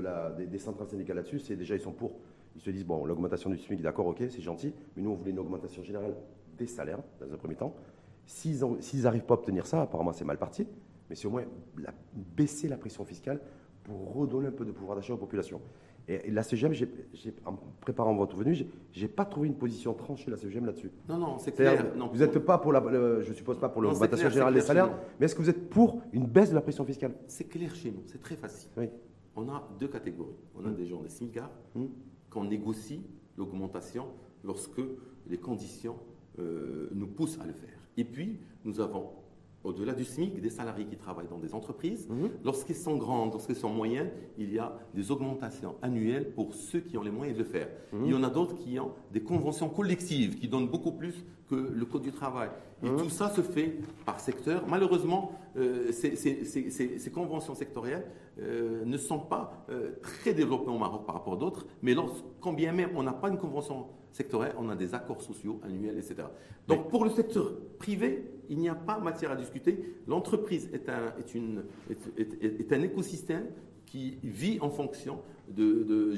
la, 0.00 0.30
des, 0.32 0.58
centrales 0.58 0.88
syndicales 0.88 1.16
là-dessus, 1.16 1.38
c'est 1.38 1.56
déjà 1.56 1.76
ils 1.76 1.80
sont 1.80 1.92
pour 1.92 2.12
ils 2.58 2.60
se 2.60 2.70
disent, 2.70 2.84
bon, 2.84 3.04
l'augmentation 3.04 3.50
du 3.50 3.56
SMIC, 3.56 3.80
d'accord, 3.82 4.06
ok, 4.06 4.24
c'est 4.28 4.42
gentil, 4.42 4.74
mais 4.96 5.02
nous, 5.02 5.10
on 5.10 5.14
voulait 5.14 5.30
une 5.30 5.38
augmentation 5.38 5.84
générale 5.84 6.14
des 6.58 6.66
salaires, 6.66 6.98
dans 7.20 7.32
un 7.32 7.36
premier 7.36 7.54
temps. 7.54 7.72
S'ils 8.26 8.60
n'arrivent 9.02 9.24
pas 9.24 9.34
à 9.34 9.38
obtenir 9.38 9.64
ça, 9.64 9.82
apparemment, 9.82 10.12
c'est 10.12 10.24
mal 10.24 10.38
parti, 10.38 10.66
mais 11.08 11.14
c'est 11.14 11.28
au 11.28 11.30
moins 11.30 11.44
baisser 12.36 12.68
la 12.68 12.76
pression 12.76 13.04
fiscale 13.04 13.40
pour 13.84 14.12
redonner 14.12 14.48
un 14.48 14.52
peu 14.52 14.64
de 14.64 14.72
pouvoir 14.72 14.96
d'achat 14.96 15.14
aux 15.14 15.18
populations. 15.18 15.60
Et, 16.08 16.32
la 16.32 16.42
CGM, 16.42 16.72
en 17.46 17.54
préparant 17.80 18.14
votre 18.16 18.36
venue, 18.36 18.56
je 18.56 18.64
n'ai 19.00 19.08
pas 19.08 19.24
trouvé 19.24 19.46
une 19.46 19.54
position 19.54 19.94
tranchée, 19.94 20.28
la 20.28 20.36
CGM, 20.36 20.66
là-dessus. 20.66 20.90
Non, 21.08 21.16
non, 21.16 21.38
c'est 21.38 21.52
clair. 21.52 21.86
vous 22.12 22.18
n'êtes 22.18 22.38
pas 22.40 22.58
pour 22.58 22.72
la, 22.72 22.82
je 23.22 23.32
suppose 23.34 23.60
pas 23.60 23.68
pour 23.68 23.82
l'augmentation 23.82 24.30
générale 24.30 24.54
des 24.54 24.62
salaires, 24.62 24.90
mais 25.20 25.26
est-ce 25.26 25.36
que 25.36 25.42
vous 25.42 25.50
êtes 25.50 25.70
pour 25.70 26.02
une 26.12 26.26
baisse 26.26 26.50
de 26.50 26.56
la 26.56 26.60
pression 26.60 26.84
fiscale? 26.84 27.12
C'est 27.28 27.44
clair 27.44 27.72
chez 27.76 27.92
nous, 27.92 28.02
c'est 28.06 28.20
très 28.20 28.34
facile. 28.34 28.70
Oui. 28.76 28.88
On 29.36 29.48
a 29.48 29.68
deux 29.78 29.86
catégories. 29.86 30.34
On 30.56 30.64
a 30.64 30.70
mmh. 30.70 30.74
des 30.74 30.86
gens 30.86 31.00
des 31.00 31.08
SMICAR, 31.08 31.48
mmh 31.76 31.84
qu'on 32.30 32.44
négocie 32.44 33.02
l'augmentation 33.36 34.08
lorsque 34.44 34.80
les 35.28 35.38
conditions 35.38 35.96
euh, 36.38 36.88
nous 36.92 37.06
poussent 37.06 37.38
à 37.40 37.46
le 37.46 37.52
faire. 37.52 37.78
Et 37.96 38.04
puis, 38.04 38.38
nous 38.64 38.80
avons, 38.80 39.10
au-delà 39.64 39.92
du 39.92 40.04
SMIC, 40.04 40.40
des 40.40 40.50
salariés 40.50 40.86
qui 40.86 40.96
travaillent 40.96 41.28
dans 41.28 41.38
des 41.38 41.54
entreprises. 41.54 42.08
Mhm. 42.08 42.30
Lorsqu'ils 42.44 42.76
sont 42.76 42.96
grandes, 42.96 43.32
lorsqu'ils 43.32 43.56
sont 43.56 43.70
moyennes, 43.70 44.10
il 44.38 44.52
y 44.52 44.58
a 44.58 44.78
des 44.94 45.10
augmentations 45.10 45.74
annuelles 45.82 46.30
pour 46.32 46.54
ceux 46.54 46.80
qui 46.80 46.96
ont 46.96 47.02
les 47.02 47.10
moyens 47.10 47.36
de 47.36 47.42
le 47.42 47.48
faire. 47.48 47.68
Mhm. 47.92 48.04
Il 48.04 48.10
y 48.12 48.14
en 48.14 48.22
a 48.22 48.30
d'autres 48.30 48.54
qui 48.54 48.78
ont 48.78 48.92
des 49.12 49.20
conventions 49.20 49.68
collectives 49.68 50.38
qui 50.38 50.48
donnent 50.48 50.68
beaucoup 50.68 50.92
plus 50.92 51.24
que 51.48 51.54
le 51.54 51.84
Code 51.86 52.02
du 52.02 52.12
travail. 52.12 52.50
Et 52.82 52.88
mhm. 52.88 52.98
tout 52.98 53.10
ça 53.10 53.30
se 53.30 53.40
fait 53.40 53.76
par 54.04 54.20
secteur. 54.20 54.64
Malheureusement, 54.68 55.32
euh, 55.56 55.90
ces, 55.92 57.10
conventions 57.12 57.54
sectorielles 57.54 58.04
euh, 58.40 58.84
ne 58.84 58.96
sont 58.96 59.18
pas 59.18 59.64
euh, 59.70 59.92
très 60.02 60.34
développées 60.34 60.70
au 60.70 60.78
Maroc 60.78 61.04
par 61.04 61.16
rapport 61.16 61.34
à 61.34 61.36
d'autres, 61.36 61.66
mais 61.82 61.96
quand 62.40 62.52
bien 62.52 62.72
même 62.72 62.90
on 62.94 63.02
n'a 63.02 63.12
pas 63.12 63.28
une 63.28 63.38
convention 63.38 63.86
sectorielle, 64.12 64.54
on 64.58 64.68
a 64.68 64.76
des 64.76 64.94
accords 64.94 65.22
sociaux 65.22 65.60
annuels, 65.64 65.98
etc. 65.98 66.28
Donc 66.68 66.88
pour 66.88 67.04
le 67.04 67.10
secteur 67.10 67.52
privé, 67.78 68.24
il 68.48 68.58
n'y 68.58 68.68
a 68.68 68.74
pas 68.74 68.98
matière 68.98 69.30
à 69.30 69.36
discuter. 69.36 69.78
L'entreprise 70.06 70.70
est 70.72 70.88
un, 70.88 71.12
est, 71.18 71.34
une, 71.34 71.64
est, 71.88 72.72
un 72.72 72.82
écosystème 72.82 73.46
qui 73.86 74.18
vit 74.22 74.58
en 74.60 74.70
fonction 74.70 75.20
de, 75.48 76.14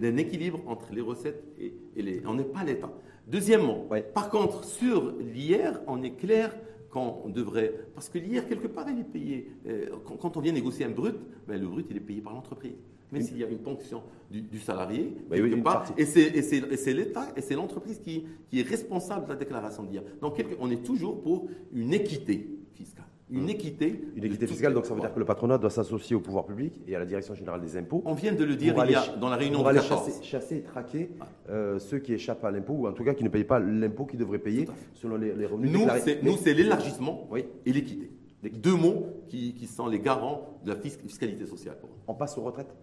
d'un 0.00 0.16
équilibre 0.16 0.60
entre 0.66 0.92
les 0.92 1.00
recettes 1.00 1.44
et, 1.58 1.74
et 1.96 2.02
les... 2.02 2.22
On 2.26 2.34
n'est 2.34 2.44
pas 2.44 2.64
l'État. 2.64 2.90
Deuxièmement, 3.26 3.86
par 4.14 4.30
contre, 4.30 4.64
sur 4.64 5.14
l'IR, 5.20 5.80
on 5.86 6.02
est 6.02 6.16
clair 6.16 6.54
qu'on 6.90 7.28
devrait. 7.28 7.74
Parce 7.94 8.08
que 8.08 8.18
l'IR, 8.18 8.48
quelque 8.48 8.66
part, 8.66 8.86
il 8.90 9.00
est 9.00 9.04
payé. 9.04 9.52
Euh, 9.66 9.90
quand 10.04 10.36
on 10.36 10.40
vient 10.40 10.52
négocier 10.52 10.84
un 10.84 10.90
brut, 10.90 11.14
ben, 11.46 11.60
le 11.60 11.68
brut, 11.68 11.86
il 11.90 11.96
est 11.96 12.00
payé 12.00 12.20
par 12.20 12.34
l'entreprise. 12.34 12.74
Mais 13.12 13.22
s'il 13.22 13.38
y 13.38 13.44
a 13.44 13.48
une 13.48 13.58
ponction 13.58 14.02
du, 14.30 14.58
salarié, 14.58 15.16
ben 15.28 15.64
et 15.96 16.04
c'est 16.04 16.92
l'État 16.92 17.28
et 17.36 17.40
c'est 17.40 17.54
l'entreprise 17.54 17.98
qui, 17.98 18.26
qui, 18.48 18.60
est 18.60 18.68
responsable 18.68 19.26
de 19.26 19.30
la 19.30 19.36
déclaration 19.36 19.82
d'IR. 19.82 20.02
Donc, 20.20 20.42
on 20.60 20.70
est 20.70 20.84
toujours 20.84 21.20
pour 21.22 21.48
une 21.72 21.92
équité 21.92 22.58
fiscale 22.74 23.06
une 23.30 23.44
mmh. 23.44 23.50
équité. 23.50 24.00
Une 24.16 24.24
équité 24.24 24.46
fiscale, 24.46 24.74
donc 24.74 24.86
ça 24.86 24.94
veut 24.94 25.00
dire 25.00 25.14
que 25.14 25.18
le 25.18 25.24
patronat 25.24 25.58
doit 25.58 25.70
s'associer 25.70 26.16
au 26.16 26.20
pouvoir 26.20 26.44
public 26.46 26.80
et 26.86 26.96
à 26.96 26.98
la 26.98 27.06
direction 27.06 27.34
générale 27.34 27.60
des 27.60 27.76
impôts. 27.76 28.02
On 28.04 28.14
vient 28.14 28.32
de 28.32 28.44
le 28.44 28.56
dire 28.56 28.74
il 28.84 28.90
y 28.90 28.94
a, 28.94 29.06
dans 29.16 29.28
la 29.28 29.36
réunion 29.36 29.62
de 29.62 29.68
aller 29.68 29.80
chasser, 29.80 30.22
chasser, 30.22 30.56
et 30.56 30.62
traquer 30.62 31.10
euh, 31.48 31.78
ceux 31.78 31.98
qui 31.98 32.12
échappent 32.12 32.44
à 32.44 32.50
l'impôt, 32.50 32.74
ou 32.74 32.88
en 32.88 32.92
tout 32.92 33.04
cas 33.04 33.14
qui 33.14 33.24
ne 33.24 33.28
payent 33.28 33.44
pas 33.44 33.60
l'impôt 33.60 34.04
qu'ils 34.04 34.18
devraient 34.18 34.38
payer 34.38 34.66
selon 34.94 35.16
les, 35.16 35.46
revenus 35.46 35.72
nous, 35.72 35.86
Nous, 36.22 36.36
c'est 36.36 36.54
l'élargissement 36.54 37.28
et 37.64 37.72
l'équité. 37.72 38.10
Deux 38.42 38.74
mots 38.74 39.06
qui, 39.28 39.66
sont 39.66 39.86
les 39.86 40.00
garants 40.00 40.58
de 40.64 40.70
la 40.72 40.76
fiscalité 40.76 41.46
sociale. 41.46 41.76
On 42.08 42.14
passe 42.14 42.36
aux 42.36 42.42
retraites? 42.42 42.74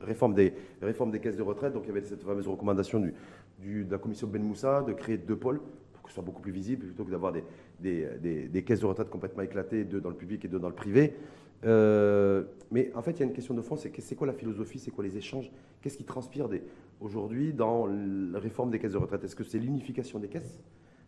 Réforme 0.00 0.34
des, 0.34 0.52
réforme 0.82 1.10
des 1.10 1.20
caisses 1.20 1.36
de 1.36 1.42
retraite. 1.42 1.72
Donc 1.72 1.84
il 1.84 1.88
y 1.88 1.90
avait 1.90 2.02
cette 2.02 2.22
fameuse 2.22 2.46
recommandation 2.46 3.00
de 3.00 3.12
la 3.90 3.98
commission 3.98 4.26
Ben 4.26 4.42
Moussa 4.42 4.82
de 4.82 4.92
créer 4.92 5.16
deux 5.16 5.36
pôles 5.36 5.60
que 6.06 6.12
ce 6.12 6.14
soit 6.14 6.24
beaucoup 6.24 6.40
plus 6.40 6.52
visible, 6.52 6.86
plutôt 6.86 7.04
que 7.04 7.10
d'avoir 7.10 7.32
des, 7.32 8.08
des, 8.48 8.62
caisses 8.62 8.80
de 8.80 8.86
retraite 8.86 9.10
complètement 9.10 9.42
éclatées, 9.42 9.84
deux 9.84 10.00
dans 10.00 10.08
le 10.08 10.16
public 10.16 10.44
et 10.44 10.48
deux 10.48 10.58
dans 10.58 10.68
le 10.68 10.74
privé. 10.74 11.14
Euh, 11.64 12.44
mais 12.70 12.92
en 12.94 13.02
fait, 13.02 13.12
il 13.12 13.20
y 13.20 13.22
a 13.22 13.26
une 13.26 13.32
question 13.32 13.54
de 13.54 13.62
fond, 13.62 13.76
c'est 13.76 14.14
quoi 14.14 14.26
la 14.26 14.32
philosophie, 14.32 14.78
c'est 14.78 14.90
quoi 14.90 15.04
les 15.04 15.16
échanges? 15.16 15.50
Qu'est-ce 15.82 15.98
qui 15.98 16.04
transpire 16.04 16.48
aujourd'hui 17.00 17.52
dans 17.52 17.86
la 17.86 18.38
réforme 18.38 18.70
des 18.70 18.78
caisses 18.78 18.92
de 18.92 18.98
retraite? 18.98 19.24
Est-ce 19.24 19.36
que 19.36 19.44
c'est 19.44 19.58
l'unification 19.58 20.18
des 20.18 20.28
caisses? 20.28 20.60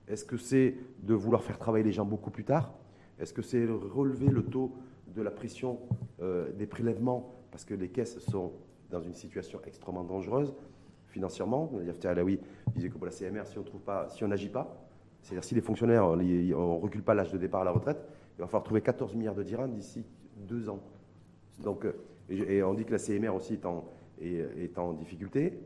Est-ce 0.09 0.25
que 0.25 0.37
c'est 0.37 0.75
de 1.03 1.15
vouloir 1.15 1.43
faire 1.43 1.59
travailler 1.59 1.85
les 1.85 1.93
gens 1.93 2.05
beaucoup 2.05 2.31
plus 2.31 2.45
tard? 2.45 2.75
Est-ce 3.21 3.33
que 3.33 3.43
c'est 3.43 3.67
relever 3.67 4.29
le 4.29 4.43
taux 4.43 4.73
de 5.15 5.23
la 5.23 5.31
pression 5.31 5.81
euh, 6.23 6.51
des 6.53 6.67
prélèvements 6.67 7.35
Parce 7.59 7.65
que 7.65 7.75
les 7.75 7.89
caisses 7.89 8.21
sont 8.21 8.53
dans 8.89 9.01
une 9.01 9.15
situation 9.15 9.59
extrêmement 9.67 10.05
dangereuse 10.05 10.55
financièrement. 11.09 11.69
Yafta 11.85 12.11
Alaoui 12.11 12.39
disait 12.73 12.89
que 12.89 12.97
pour 12.97 13.05
la 13.05 13.11
CMR, 13.11 13.43
si 13.47 14.23
on 14.23 14.29
n'agit 14.29 14.49
pas, 14.49 14.81
c'est-à-dire 15.23 15.43
si 15.43 15.57
les 15.57 15.61
fonctionnaires, 15.61 16.07
on 16.07 16.15
ne 16.15 16.81
recule 16.81 17.03
pas 17.03 17.15
l'âge 17.15 17.33
de 17.33 17.37
départ 17.37 17.63
à 17.63 17.65
la 17.65 17.73
retraite, 17.73 17.99
il 18.37 18.43
va 18.43 18.47
falloir 18.47 18.63
trouver 18.63 18.81
14 18.81 19.17
milliards 19.17 19.35
de 19.35 19.43
dirhams 19.43 19.75
d'ici 19.75 20.05
deux 20.37 20.69
ans. 20.69 20.79
Donc, 21.59 21.85
euh, 21.85 21.95
et, 22.29 22.63
on 22.63 22.75
dit 22.75 22.85
que 22.85 22.93
la 22.93 22.99
CMR 22.99 23.31
aussi 23.31 23.55
est 23.55 23.67
en, 23.67 23.87
est, 24.21 24.79
en 24.79 24.93
difficulté, 24.93 25.59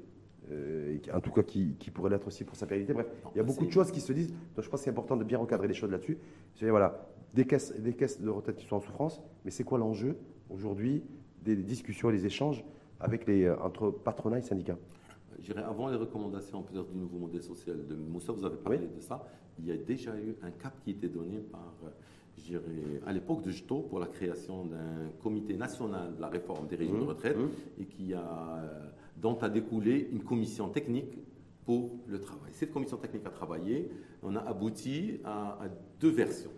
euh, 0.51 0.97
en 1.13 1.21
tout 1.21 1.31
cas 1.31 1.43
qui, 1.43 1.77
pourrait 1.93 2.09
l'être 2.09 2.27
aussi 2.27 2.45
pour 2.45 2.57
sa 2.57 2.65
pérennité. 2.65 2.95
Bref, 2.95 3.09
il 3.35 3.37
y 3.37 3.41
a 3.43 3.45
beaucoup 3.45 3.67
de 3.67 3.71
choses 3.71 3.93
qui 3.93 4.01
se 4.01 4.15
disent. 4.15 4.33
Donc 4.57 4.65
je 4.65 4.71
pense 4.71 4.81
que 4.81 4.85
c'est 4.85 4.91
important 4.91 5.19
de 5.19 5.25
bien 5.25 5.37
recadrer 5.37 5.69
les 5.69 5.75
choses 5.75 5.91
là-dessus. 5.91 6.17
C'est 6.55 6.71
voilà, 6.71 7.07
des 7.35 7.45
caisses, 7.45 7.79
des 7.79 7.93
caisses 7.93 8.19
de 8.19 8.31
retraite 8.31 8.57
qui 8.57 8.65
sont 8.65 8.77
en 8.77 8.81
souffrance, 8.81 9.21
mais 9.45 9.51
c'est 9.51 9.65
quoi 9.65 9.77
l'enjeu 9.77 10.17
aujourd'hui 10.49 11.05
des 11.45 11.57
discussions 11.57 12.11
et 12.11 12.13
des 12.13 12.27
échanges 12.27 12.65
avec 13.01 13.27
les, 13.27 13.45
euh, 13.45 13.61
entre 13.61 13.91
patronat 13.91 14.39
et 14.39 14.43
syndicats 14.43 14.79
dirais, 15.43 15.63
avant 15.63 15.89
les 15.89 15.97
recommandations 15.97 16.63
peut-être 16.63 16.91
du 16.91 16.99
nouveau 16.99 17.19
modèle 17.19 17.43
social 17.43 17.77
de 17.87 17.95
Moussa, 17.95 18.33
vous 18.33 18.45
avez 18.45 18.57
parlé 18.57 18.79
de 18.79 19.01
ça, 19.01 19.27
il 19.59 19.67
y 19.67 19.73
a 19.73 19.77
déjà 19.77 20.17
eu 20.17 20.37
un 20.43 20.51
cap 20.51 20.73
qui 20.85 20.93
était 20.93 21.09
donné 21.09 21.39
par, 21.39 21.75
dirais, 22.39 23.01
à 23.07 23.13
l'époque 23.13 23.43
de 23.43 23.51
Jeto 23.51 23.81
pour 23.81 23.99
la 23.99 24.07
création 24.07 24.65
d'un 24.65 25.11
comité 25.23 25.57
national 25.57 26.15
de 26.17 26.21
la 26.21 26.29
réforme 26.29 26.67
des 26.67 26.77
régimes 26.77 27.01
de 27.01 27.05
mmh. 27.05 27.09
retraite 27.09 27.37
mmh. 27.37 27.83
et 27.83 27.85
qui 27.87 28.15
a, 28.15 28.63
dont 29.17 29.39
a 29.39 29.49
découlé 29.49 30.09
une 30.13 30.23
commission 30.23 30.69
technique 30.69 31.19
pour 31.65 31.91
le 32.09 32.21
travail. 32.21 32.51
Cette 32.53 32.73
commission 32.73 32.97
technique 32.97 33.27
a 33.27 33.31
travaillé, 33.31 33.91
on 34.23 34.35
a 34.35 34.41
abouti 34.41 35.21
à 35.25 35.59
deux 36.01 36.11
versions 36.11 36.51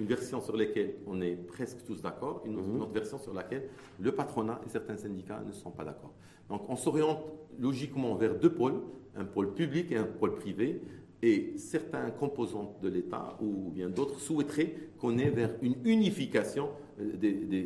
une 0.00 0.06
version 0.06 0.40
sur 0.40 0.56
laquelle 0.56 0.94
on 1.06 1.20
est 1.20 1.36
presque 1.36 1.84
tous 1.84 2.00
d'accord, 2.00 2.42
une, 2.46 2.56
mhm. 2.56 2.80
autre 2.80 2.92
version 2.92 3.18
sur 3.18 3.34
laquelle 3.34 3.68
le 4.00 4.12
patronat 4.12 4.60
et 4.66 4.70
certains 4.70 4.96
syndicats 4.96 5.42
ne 5.46 5.52
sont 5.52 5.70
pas 5.70 5.84
d'accord. 5.84 6.12
Donc 6.48 6.68
on 6.68 6.76
s'oriente 6.76 7.22
logiquement 7.58 8.14
vers 8.14 8.34
deux 8.34 8.52
pôles, 8.52 8.80
un 9.14 9.24
pôle 9.24 9.52
public 9.52 9.92
et 9.92 9.96
un 9.96 10.04
pôle 10.04 10.34
privé, 10.34 10.80
et 11.22 11.52
certains 11.58 12.10
composants 12.10 12.78
de 12.82 12.88
l'État 12.88 13.36
ou 13.42 13.70
bien 13.70 13.90
d'autres 13.90 14.18
souhaiteraient 14.18 14.74
qu'on 14.98 15.18
ait 15.18 15.28
vers 15.28 15.50
une 15.60 15.76
unification 15.84 16.70
euh, 16.98 17.12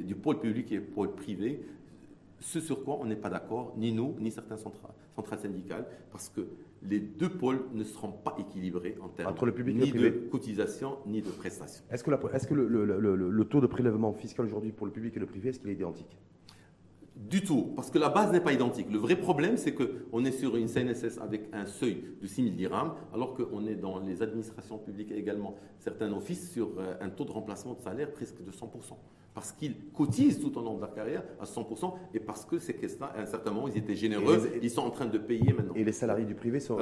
du 0.02 0.14
pôle 0.16 0.40
public 0.40 0.72
et 0.72 0.80
du 0.80 0.84
pôle 0.84 1.12
privé, 1.12 1.64
ce 2.40 2.60
sur 2.60 2.82
quoi 2.82 2.98
on 3.00 3.06
n'est 3.06 3.16
pas 3.16 3.30
d'accord, 3.30 3.74
ni 3.76 3.92
nous, 3.92 4.16
ni 4.18 4.32
certains 4.32 4.56
centrales 4.56 4.92
syndicales, 5.40 5.86
parce 6.10 6.28
que 6.28 6.40
les 6.88 7.00
deux 7.00 7.30
pôles 7.30 7.64
ne 7.72 7.84
seront 7.84 8.12
pas 8.12 8.36
équilibrés 8.38 8.96
en 9.00 9.08
termes 9.08 9.32
Entre 9.32 9.46
le 9.46 9.52
public 9.52 9.76
ni 9.76 9.88
et 9.88 9.92
le 9.92 10.10
de 10.10 10.28
cotisation 10.28 10.98
ni 11.06 11.22
de 11.22 11.30
prestation. 11.30 11.84
Est-ce 11.90 12.04
que, 12.04 12.10
que 12.10 12.54
le, 12.54 13.44
taux 13.44 13.60
de 13.60 13.66
prélèvement 13.66 14.12
fiscal 14.12 14.46
aujourd'hui 14.46 14.72
pour 14.72 14.86
le 14.86 14.92
public 14.92 15.16
et 15.16 15.20
le 15.20 15.26
privé, 15.26 15.50
est-ce 15.50 15.60
qu'il 15.60 15.70
est 15.70 15.74
identique? 15.74 16.18
Du 17.16 17.42
tout, 17.42 17.72
parce 17.76 17.90
que 17.90 17.98
la 17.98 18.08
base 18.08 18.32
n'est 18.32 18.40
pas 18.40 18.52
identique. 18.52 18.90
Le 18.90 18.98
vrai 18.98 19.16
problème, 19.16 19.56
c'est 19.56 19.72
qu'on 19.72 20.24
est 20.24 20.32
sur 20.32 20.56
une 20.56 20.68
CNSS 20.68 21.18
avec 21.20 21.48
un 21.52 21.64
seuil 21.66 22.02
de 22.20 22.26
6 22.26 22.42
000 22.42 22.56
dirhams, 22.56 22.92
alors 23.12 23.34
qu'on 23.34 23.66
est 23.66 23.76
dans 23.76 24.00
les 24.00 24.20
administrations 24.22 24.78
publiques 24.78 25.12
également, 25.12 25.54
certains 25.78 26.12
offices, 26.12 26.50
sur 26.50 26.72
euh, 26.78 26.94
un 27.00 27.10
taux 27.10 27.24
de 27.24 27.30
remplacement 27.30 27.74
de 27.74 27.80
salaire 27.80 28.12
presque 28.12 28.42
de 28.42 28.50
100% 28.50 28.94
parce 29.34 29.50
qu'ils 29.50 29.74
cotisent 29.92 30.40
tout 30.40 30.56
au 30.56 30.62
long 30.62 30.76
de 30.76 30.80
leur 30.80 30.94
carrière 30.94 31.24
à 31.40 31.44
100% 31.44 31.94
et 32.14 32.20
parce 32.20 32.44
que 32.44 32.58
ces 32.60 32.74
caisses-là, 32.74 33.12
à 33.16 33.22
un 33.22 33.26
certain 33.26 33.50
moment, 33.50 33.68
ils 33.68 33.76
étaient 33.76 33.96
généreux, 33.96 34.52
ils 34.62 34.70
sont 34.70 34.82
en 34.82 34.90
train 34.90 35.06
de 35.06 35.18
payer 35.18 35.52
maintenant. 35.52 35.74
Et 35.74 35.82
les 35.82 35.92
salariés 35.92 36.24
du 36.24 36.36
privé 36.36 36.60
sont, 36.60 36.78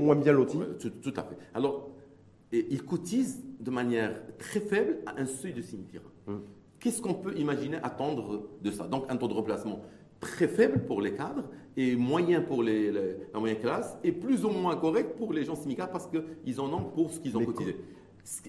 moins, 0.00 0.16
bien 0.16 0.32
lotis 0.32 0.58
tout, 0.80 1.14
à 1.16 1.22
fait. 1.22 1.36
Alors, 1.54 1.88
ils 2.52 2.82
cotisent 2.82 3.44
de 3.60 3.70
manière 3.70 4.20
très 4.38 4.60
faible 4.60 4.98
à 5.06 5.20
un 5.20 5.26
seuil 5.26 5.52
de 5.52 5.62
6 5.62 5.78
hum. 6.26 6.42
Qu'est-ce 6.86 7.02
qu'on 7.02 7.14
peut 7.14 7.36
imaginer 7.36 7.78
attendre 7.82 8.48
de 8.62 8.70
ça? 8.70 8.86
Donc, 8.86 9.06
un 9.08 9.16
taux 9.16 9.26
de 9.26 9.32
remplacement 9.32 9.80
très 10.20 10.46
faible 10.46 10.84
pour 10.86 11.02
les 11.02 11.14
cadres 11.14 11.42
et 11.76 11.96
moyen 11.96 12.40
pour 12.40 12.62
les, 12.62 12.92
la 12.92 13.40
moyenne 13.40 13.58
classe 13.58 13.98
et 14.04 14.12
plus 14.12 14.44
ou 14.44 14.50
moins 14.50 14.76
correct 14.76 15.16
pour 15.16 15.32
les 15.32 15.42
gens 15.42 15.56
syndicats 15.56 15.88
parce 15.88 16.06
qu'ils 16.06 16.60
en 16.60 16.72
ont 16.72 16.84
pour 16.84 17.10
ce 17.10 17.18
qu'ils 17.18 17.36
ont 17.36 17.44
cotisé. 17.44 17.74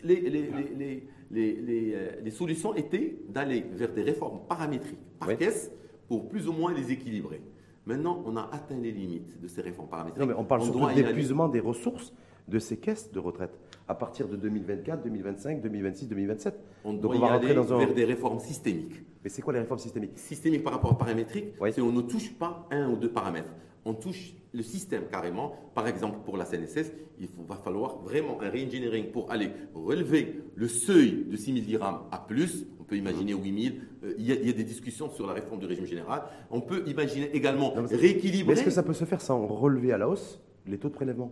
les, 0.03 0.19
les 0.19 1.03
euh, 1.33 2.11
les, 2.23 2.29
solutions 2.29 2.75
étaient 2.75 3.17
d'aller 3.27 3.65
vers 3.73 3.91
des 3.91 4.03
réformes 4.03 4.41
paramétriques 4.47 4.99
par 5.17 5.35
caisse 5.35 5.71
pour 6.07 6.29
plus 6.29 6.47
ou 6.47 6.53
moins 6.53 6.75
les 6.75 6.91
équilibrer. 6.91 7.41
Maintenant, 7.87 8.21
on 8.27 8.37
a 8.37 8.51
atteint 8.53 8.77
les 8.79 8.91
limites 8.91 9.41
de 9.41 9.47
ces 9.47 9.61
réformes 9.61 9.89
paramétriques. 9.89 10.21
Non, 10.21 10.27
mais 10.27 10.35
on 10.37 10.45
parle 10.45 10.61
surtout 10.61 10.93
d'épuisement 10.93 11.47
des 11.47 11.59
ressources 11.59 12.13
de 12.47 12.59
ces 12.59 12.77
caisses 12.77 13.11
de 13.11 13.19
retraite 13.19 13.51
à 13.87 13.95
partir 13.95 14.27
de 14.27 14.35
2024, 14.35 15.03
2025, 15.03 15.61
2026, 15.61 16.07
2027. 16.07 16.59
On 16.83 16.93
doit 16.93 17.01
Donc 17.01 17.23
on 17.23 17.25
va 17.25 17.33
rentrer 17.33 17.53
dans 17.53 17.73
un... 17.73 17.77
vers 17.77 17.93
des 17.93 18.05
réformes 18.05 18.39
systémiques. 18.39 19.01
Mais 19.23 19.29
c'est 19.29 19.41
quoi 19.41 19.53
les 19.53 19.59
réformes 19.59 19.79
systémiques? 19.79 20.17
Systémiques 20.17 20.63
par 20.63 20.73
rapport 20.73 20.91
aux 20.91 20.95
paramétriques, 20.95 21.53
c'est 21.71 21.81
on 21.81 21.91
ne 21.91 22.01
touche 22.01 22.33
pas 22.33 22.67
un 22.71 22.89
ou 22.89 22.95
deux 22.95 23.11
paramètres. 23.11 23.51
On 23.85 23.93
touche 23.93 24.33
le 24.53 24.63
système 24.63 25.03
carrément. 25.09 25.53
Par 25.73 25.87
exemple, 25.87 26.19
pour 26.25 26.35
la 26.35 26.45
CNSS, 26.45 26.91
il 27.19 27.29
va 27.47 27.55
falloir 27.55 27.99
vraiment 27.99 28.41
un 28.41 28.49
re-engineering 28.49 29.11
pour 29.11 29.31
aller 29.31 29.51
relever 29.73 30.41
le 30.55 30.67
seuil 30.67 31.25
de 31.29 31.37
6 31.37 31.53
000 31.53 31.65
dirhams 31.65 31.99
à 32.11 32.19
plus. 32.19 32.65
On 32.79 32.83
peut 32.83 32.97
imaginer 32.97 33.33
8 33.33 33.63
000. 33.63 33.75
Euh, 34.03 34.13
il, 34.17 34.25
y 34.25 34.49
a, 34.49 34.53
des 34.53 34.63
discussions 34.63 35.09
sur 35.09 35.27
la 35.27 35.33
réforme 35.33 35.59
du 35.59 35.65
régime 35.65 35.85
général. 35.85 36.23
On 36.51 36.61
peut 36.61 36.83
imaginer 36.87 37.29
également 37.33 37.73
rééquilibrer. 37.75 38.53
Est-ce 38.53 38.63
que 38.63 38.69
ça 38.69 38.83
peut 38.83 38.93
se 38.93 39.05
faire 39.05 39.21
sans 39.21 39.45
relever 39.45 39.93
à 39.93 39.97
la 39.97 40.09
hausse 40.09 40.41
les 40.65 40.77
taux 40.77 40.89
de 40.89 40.93
prélèvement? 40.93 41.31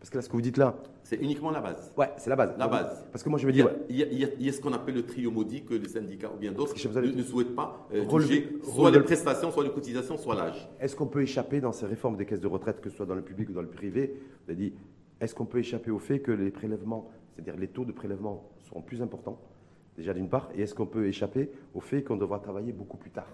Parce 0.00 0.08
que 0.08 0.16
là, 0.16 0.22
ce 0.22 0.28
que 0.28 0.32
vous 0.32 0.40
dites 0.40 0.56
là. 0.56 0.74
C'est 1.02 1.16
uniquement 1.16 1.50
la 1.50 1.60
base. 1.60 1.92
Ouais, 1.96 2.10
c'est 2.16 2.30
la 2.30 2.36
base. 2.36 2.54
La 2.58 2.68
base. 2.68 3.06
Parce 3.12 3.22
que 3.22 3.28
moi, 3.28 3.38
je 3.38 3.46
veux 3.46 3.52
dire. 3.52 3.68
Il 3.90 3.98
y 3.98 4.48
a, 4.48 4.52
ce 4.52 4.60
qu'on 4.60 4.72
appelle 4.72 4.94
le 4.94 5.04
trio 5.04 5.30
maudit 5.30 5.62
que 5.62 5.74
les 5.74 5.88
syndicats 5.88 6.30
ou 6.34 6.38
bien 6.38 6.52
d'autres 6.52 6.74
ne, 6.74 7.22
souhaitent 7.22 7.54
pas 7.54 7.86
euh, 7.92 8.06
toucher 8.06 8.48
soit 8.62 8.90
les 8.90 9.00
prestations, 9.00 9.52
soit 9.52 9.62
les 9.62 9.70
cotisations, 9.70 10.16
soit 10.16 10.34
l'âge. 10.34 10.68
Est-ce 10.80 10.96
qu'on 10.96 11.06
peut 11.06 11.20
échapper 11.20 11.60
dans 11.60 11.72
ces 11.72 11.84
réformes 11.84 12.16
des 12.16 12.24
caisses 12.24 12.40
de 12.40 12.46
retraite, 12.46 12.80
que 12.80 12.88
ce 12.88 12.96
soit 12.96 13.04
dans 13.04 13.14
le 13.14 13.20
public 13.20 13.50
ou 13.50 13.52
dans 13.52 13.60
le 13.60 13.68
privé? 13.68 14.16
Vous 14.46 14.52
avez 14.52 14.62
dit, 14.62 14.72
est-ce 15.20 15.34
qu'on 15.34 15.44
peut 15.44 15.58
échapper 15.58 15.90
au 15.90 15.98
fait 15.98 16.20
que 16.20 16.32
les 16.32 16.50
prélèvements, 16.50 17.10
c'est-à-dire 17.34 17.56
les 17.56 17.68
taux 17.68 17.84
de 17.84 17.92
prélèvement 17.92 18.48
seront 18.60 18.80
plus 18.80 19.02
importants, 19.02 19.38
déjà 19.98 20.14
d'une 20.14 20.30
part, 20.30 20.48
et 20.54 20.62
est-ce 20.62 20.74
qu'on 20.74 20.86
peut 20.86 21.06
échapper 21.08 21.50
au 21.74 21.80
fait 21.80 22.02
qu'on 22.02 22.16
devra 22.16 22.38
travailler 22.38 22.72
beaucoup 22.72 22.96
plus 22.96 23.10
tard? 23.10 23.28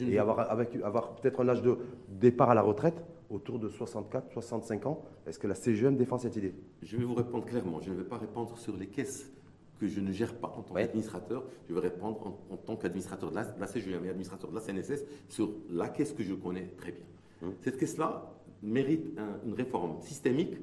Et 0.00 0.18
avoir, 0.18 0.50
avec, 0.50 0.74
avoir 0.82 1.14
peut-être 1.14 1.40
un 1.40 1.48
âge 1.48 1.62
de 1.62 1.78
départ 2.08 2.50
à 2.50 2.54
la 2.54 2.62
retraite 2.62 3.04
autour 3.30 3.58
de 3.58 3.68
64, 3.68 4.32
65 4.32 4.86
ans. 4.86 5.02
Est-ce 5.26 5.38
que 5.38 5.46
la 5.46 5.54
CGM 5.54 5.96
défend 5.96 6.18
cette 6.18 6.36
idée? 6.36 6.54
Je 6.82 6.96
vais 6.96 7.04
vous 7.04 7.14
répondre 7.14 7.44
clairement. 7.44 7.80
Je 7.80 7.90
ne 7.90 7.96
vais 7.96 8.04
pas 8.04 8.18
répondre 8.18 8.56
sur 8.58 8.76
les 8.76 8.86
caisses 8.86 9.30
que 9.78 9.86
je 9.86 10.00
ne 10.00 10.12
gère 10.12 10.34
pas 10.34 10.48
en 10.56 10.62
tant 10.62 10.74
qu'administrateur. 10.74 11.44
Je 11.68 11.74
vais 11.74 11.80
répondre 11.80 12.38
en, 12.50 12.56
tant 12.56 12.76
qu'administrateur 12.76 13.30
de, 13.30 13.36
la, 13.36 13.66
CGM 13.66 14.04
et 14.04 14.08
administrateur 14.08 14.50
de 14.50 14.54
la 14.54 14.60
CNSS 14.60 15.04
sur 15.28 15.50
la 15.70 15.88
caisse 15.88 16.12
que 16.12 16.22
je 16.22 16.34
connais 16.34 16.68
très 16.76 16.92
bien. 16.92 17.04
Hum. 17.42 17.54
Cette 17.62 17.76
caisse-là 17.76 18.32
mérite 18.62 19.06
une 19.46 19.54
réforme 19.54 20.00
systémique 20.00 20.56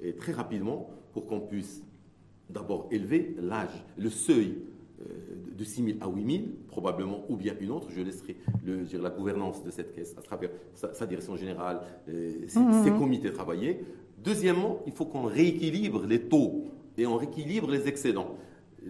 et 0.00 0.14
très 0.14 0.32
rapidement 0.32 0.90
pour 1.12 1.26
qu'on 1.26 1.40
puisse 1.40 1.82
d'abord 2.48 2.88
élever 2.90 3.34
l'âge, 3.38 3.84
le 3.96 4.10
seuil 4.10 4.58
de 5.56 5.64
6 5.64 5.84
000 5.84 5.98
à 6.00 6.08
8 6.08 6.32
000, 6.32 6.44
probablement, 6.68 7.24
ou 7.28 7.36
bien 7.36 7.54
une 7.60 7.70
autre. 7.70 7.88
Je 7.90 8.00
laisserai 8.00 8.36
le, 8.64 8.78
dire, 8.78 9.02
la 9.02 9.10
gouvernance 9.10 9.62
de 9.64 9.70
cette 9.70 9.94
caisse 9.94 10.14
à 10.18 10.22
travers 10.22 10.50
sa, 10.74 11.06
direction 11.06 11.36
générale, 11.36 11.80
euh, 12.08 12.32
ses, 12.48 12.60
mmh. 12.60 12.98
comités 12.98 13.32
travailler. 13.32 13.84
Deuxièmement, 14.22 14.80
il 14.86 14.92
faut 14.92 15.06
qu'on 15.06 15.24
rééquilibre 15.24 16.06
les 16.06 16.20
taux 16.22 16.64
et 16.96 17.06
on 17.06 17.16
rééquilibre 17.16 17.70
les 17.70 17.88
excédents. 17.88 18.36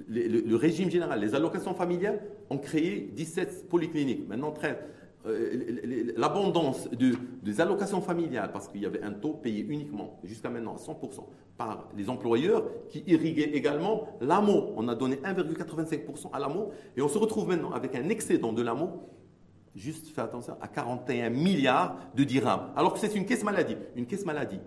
Le, 0.08 0.54
régime 0.54 0.90
général, 0.90 1.20
les 1.20 1.34
allocations 1.34 1.74
familiales 1.74 2.20
ont 2.48 2.58
créé 2.58 3.10
17 3.14 3.68
polycliniques, 3.68 4.28
maintenant 4.28 4.52
13. 4.52 4.76
Euh, 5.26 6.12
l'abondance 6.16 6.88
des 6.90 7.60
allocations 7.60 8.00
familiales, 8.00 8.52
parce 8.52 8.68
qu'il 8.68 8.80
y 8.80 8.86
avait 8.86 9.02
un 9.02 9.12
taux 9.12 9.34
payé 9.34 9.66
uniquement, 9.68 10.18
jusqu'à 10.24 10.48
maintenant, 10.48 10.76
à 10.76 10.78
100% 10.78 11.26
par 11.58 11.88
les 11.94 12.08
employeurs, 12.08 12.64
qui 12.88 13.04
irriguait 13.06 13.50
également 13.52 14.08
l'AMO. 14.22 14.72
On 14.76 14.88
a 14.88 14.94
donné 14.94 15.16
1,85% 15.16 16.30
à 16.32 16.38
l'AMO, 16.38 16.70
et 16.96 17.02
on 17.02 17.08
se 17.08 17.18
retrouve 17.18 17.48
maintenant 17.48 17.72
avec 17.72 17.94
un 17.96 18.08
excédent 18.08 18.54
de 18.54 18.62
l'AMO, 18.62 19.10
juste 19.74 20.08
fais 20.08 20.22
attention, 20.22 20.56
à 20.58 20.68
41 20.68 21.28
milliards 21.28 21.98
de 22.14 22.24
dirhams. 22.24 22.70
Alors 22.74 22.94
que 22.94 22.98
c'est 22.98 23.14
une 23.14 23.26
caisse 23.26 23.44
maladie. 23.44 23.76
Une 23.96 24.06
caisse 24.06 24.24
maladie 24.24 24.60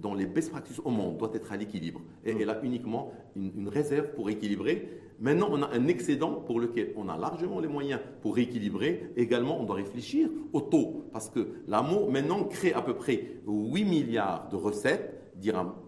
dont 0.00 0.14
les 0.14 0.26
best 0.26 0.50
practices 0.50 0.80
au 0.84 0.90
monde 0.90 1.18
doit 1.18 1.30
être 1.34 1.52
à 1.52 1.56
l'équilibre. 1.56 2.00
Et 2.24 2.34
elle 2.40 2.50
a 2.50 2.62
uniquement 2.62 3.12
une 3.36 3.68
réserve 3.68 4.12
pour 4.14 4.30
équilibrer. 4.30 4.88
Maintenant, 5.20 5.48
on 5.50 5.62
a 5.62 5.70
un 5.72 5.86
excédent 5.86 6.32
pour 6.32 6.60
lequel 6.60 6.92
on 6.96 7.08
a 7.08 7.18
largement 7.18 7.60
les 7.60 7.68
moyens 7.68 8.00
pour 8.22 8.36
rééquilibrer. 8.36 9.10
Également, 9.16 9.60
on 9.60 9.64
doit 9.64 9.76
réfléchir 9.76 10.28
au 10.52 10.62
taux, 10.62 11.04
parce 11.12 11.28
que 11.28 11.48
l'AMO, 11.68 12.08
maintenant, 12.08 12.44
crée 12.44 12.72
à 12.72 12.80
peu 12.80 12.94
près 12.94 13.36
8 13.46 13.84
milliards 13.84 14.48
de 14.48 14.56
recettes, 14.56 15.20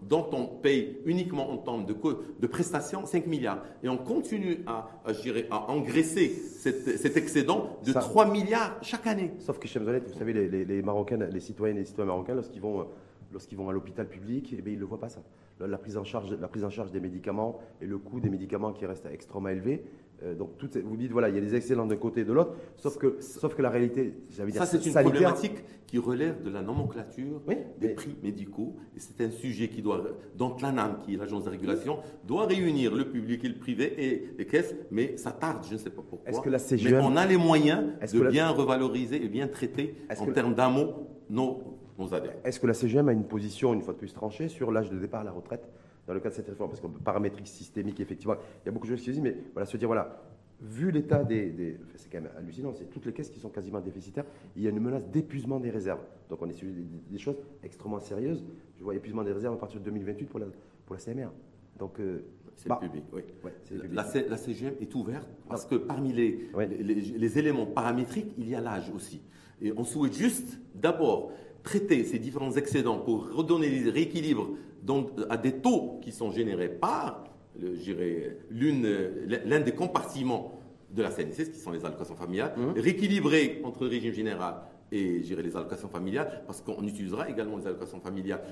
dont 0.09 0.29
on 0.33 0.47
paye 0.47 0.99
uniquement 1.05 1.51
en 1.51 1.59
termes 1.59 1.85
de, 1.85 1.95
de 2.41 2.47
prestations 2.47 3.05
5 3.05 3.27
milliards. 3.27 3.63
Et 3.83 3.89
on 3.89 3.99
continue 3.99 4.59
à, 4.67 4.89
à, 5.05 5.71
engraisser 5.71 6.29
cet, 6.29 7.17
excédent 7.17 7.79
de 7.85 7.93
3 7.93 8.31
milliards 8.31 8.77
chaque 8.83 9.07
année. 9.07 9.33
Sauf 9.39 9.59
que, 9.59 9.69
chez 9.69 9.79
vous 9.79 9.87
savez, 10.19 10.33
les, 10.33 10.65
les, 10.65 10.83
Marocains, 10.83 11.17
les 11.17 11.41
citoyennes 11.41 11.77
et 11.77 11.81
les 11.81 11.87
citoyens 11.87 12.13
marocains, 12.13 12.35
lorsqu'ils 12.35 12.61
vont 12.61 12.87
lorsqu'ils 13.33 13.59
vont 13.59 13.69
à 13.69 13.73
l'hôpital 13.73 14.09
public, 14.09 14.55
eh 14.57 14.63
bien, 14.63 14.73
ils 14.73 14.77
ne 14.77 14.81
le 14.81 14.87
voient 14.87 15.01
pas 15.01 15.09
ça. 15.09 15.23
La 15.61 15.79
prise, 15.79 15.97
en 15.97 16.05
charge, 16.05 16.33
la 16.41 16.49
prise 16.49 16.65
en 16.65 16.71
charge 16.71 16.91
des 16.91 17.01
médicaments 17.01 17.61
et 17.81 17.87
le 17.87 17.99
coût 17.99 18.21
des 18.21 18.31
médicaments 18.31 18.73
qui 18.73 18.85
reste 18.85 19.07
extrêmement 19.07 19.49
élevé. 19.49 19.85
Euh, 20.25 20.35
donc, 20.35 20.51
vous 20.85 20.97
dites, 20.97 21.13
voilà, 21.13 21.29
il 21.29 21.35
y 21.35 21.39
a 21.39 21.41
des 21.41 21.55
excellents 21.55 21.87
d'un 21.87 21.97
côté 21.97 22.21
et 22.21 22.25
de 22.25 22.33
l'autre, 22.33 22.55
sauf 22.77 22.97
que, 22.97 23.21
sauf 23.21 23.55
que 23.55 23.63
la 23.63 23.71
réalité, 23.71 24.15
j'avais 24.31 24.53
Ça, 24.53 24.67
c'est 24.67 24.85
une 24.85 24.93
problématique 24.93 25.65
qui 25.87 25.99
relève 25.99 26.43
de 26.43 26.51
la 26.51 26.63
nomenclature 26.63 27.43
des 27.79 27.91
prix 27.91 28.17
médicaux. 28.23 28.77
Et 28.97 29.01
c'est 29.01 29.23
un 29.23 29.31
sujet 29.31 29.69
qui 29.69 29.83
doit, 29.83 30.03
donc 30.37 30.61
l'ANAM, 30.63 30.99
qui 31.05 31.15
est 31.15 31.17
l'agence 31.17 31.45
de 31.45 31.51
régulation, 31.51 31.99
doit 32.25 32.47
réunir 32.47 32.95
le 32.95 33.09
public 33.09 33.45
et 33.45 33.49
le 33.49 33.59
privé 33.59 33.95
et 33.99 34.35
les 34.39 34.47
caisses, 34.47 34.75
mais 34.91 35.17
ça 35.17 35.33
tarde, 35.33 35.65
je 35.69 35.75
ne 35.75 35.79
sais 35.79 35.91
pas 35.91 36.03
pourquoi. 36.09 36.31
Est-ce 36.31 36.41
que 36.41 36.51
la 36.51 36.59
CGM, 36.59 36.93
mais 36.93 37.01
on 37.03 37.17
a 37.17 37.27
les 37.27 37.37
moyens 37.37 37.85
de 38.13 38.29
bien 38.29 38.49
revaloriser 38.51 39.23
et 39.25 39.29
bien 39.29 39.49
traiter 39.49 39.95
en 40.19 40.27
termes 40.27 40.55
d'amour 40.55 41.07
nos 41.29 41.72
est-ce 42.45 42.61
que 42.61 42.67
la 42.67 42.75
CGM 42.75 43.09
a 43.09 43.13
une 43.13 43.25
position, 43.25 43.75
une 43.75 43.83
fois 43.83 43.95
de 43.95 43.99
plus 43.99 44.13
tranchée, 44.13 44.49
sur 44.49 44.71
l'âge 44.71 44.91
de 44.91 44.99
départ 44.99 45.21
à 45.21 45.25
la 45.25 45.33
retraite 45.33 45.69
dans 46.07 46.15
le 46.15 46.21
cadre 46.21 46.35
de 46.35 46.37
cette 46.37 46.49
réforme? 46.49 46.71
Parce 46.71 46.81
qu'on 46.81 46.91
peut 46.91 47.01
paramétrique 47.01 47.49
systémique, 47.49 48.01
effectivement, 48.01 48.35
il 48.63 48.67
y 48.67 48.69
a 48.69 48.73
beaucoup 48.73 48.87
de 48.87 48.93
choses 48.93 49.01
qui 49.01 49.07
se 49.07 49.11
disent, 49.13 49.23
mais 49.23 49.37
voilà, 49.55 49.67
se 49.67 49.77
dire, 49.77 49.89
voilà, 49.89 50.23
vu 50.63 50.91
l'état 50.91 51.25
des. 51.25 51.79
c'est 51.97 52.11
quand 52.11 52.21
même 52.21 52.31
hallucinant, 52.37 52.73
c'est 52.73 52.89
toutes 52.89 53.07
les 53.07 53.13
caisses 53.13 53.31
qui 53.31 53.41
sont 53.41 53.49
quasiment 53.51 53.81
déficitaires, 53.81 54.25
il 54.57 54.63
y 54.63 54.67
a 54.67 54.71
une 54.71 54.81
menace 54.81 55.07
d'épuisement 55.07 55.59
des 55.61 55.71
réserves. 55.71 56.01
Donc 56.31 56.41
on 56.41 56.49
est 56.49 56.55
sur 56.55 56.69
des, 57.11 57.19
choses 57.19 57.37
extrêmement 57.63 58.01
sérieuses. 58.01 58.45
Je 58.79 58.85
vois 58.85 58.95
épuisement 58.95 59.25
des 59.25 59.33
réserves 59.33 59.55
à 59.55 59.59
partir 59.59 59.81
de 59.81 59.85
2028 59.85 60.27
pour 60.27 60.41
la, 60.41 60.47
pour 60.87 60.95
la 60.95 61.01
CMR. 61.01 61.29
Donc, 61.79 61.99
euh, 61.99 62.25
c'est 62.55 62.69
bah, 62.69 62.79
public, 62.81 63.05
oui. 63.13 63.23
la, 63.91 64.07
la, 64.29 64.37
CGM 64.37 64.75
est 64.81 64.95
ouverte 64.95 65.27
parce 65.49 65.65
que 65.65 65.75
parmi 65.75 66.13
les, 66.13 66.51
les, 66.79 67.39
éléments 67.39 67.67
paramétriques, 67.67 68.35
il 68.37 68.49
y 68.49 68.55
a 68.55 68.61
l'âge 68.61 68.91
aussi. 68.95 69.23
Et 69.61 69.73
on 69.77 69.85
souhaite 69.85 70.13
juste 70.13 70.61
d'abord 70.75 71.33
traiter 71.63 72.05
ces 72.05 72.19
différents 72.19 72.53
excédents 72.53 72.99
pour 72.99 73.31
redonner 73.31 73.69
les 73.69 73.91
rééquilibres 73.91 74.51
à 75.29 75.37
des 75.37 75.53
taux 75.53 76.01
qui 76.03 76.13
sont 76.13 76.31
générés 76.31 76.69
par 76.69 77.25
l'un 78.51 79.61
des 79.61 79.73
compartiments 79.73 80.59
de 80.91 81.03
la 81.03 81.11
CNSS, 81.11 81.51
qui 81.51 81.59
sont 81.59 81.71
les 81.71 81.85
allocations 81.85 82.17
familiales, 82.17 82.55
mmh. 82.57 82.81
rééquilibrer 82.81 83.61
entre 83.65 83.85
le 83.85 83.91
régime 83.91 84.13
général 84.13 84.57
et 84.91 85.23
gérer 85.23 85.43
les 85.43 85.57
allocations 85.57 85.89
familiales, 85.89 86.43
parce 86.47 86.61
qu'on 86.61 86.87
utilisera 86.87 87.31
également 87.31 87.57
les 87.57 87.67
allocations 87.67 88.01
familiales 88.01 88.43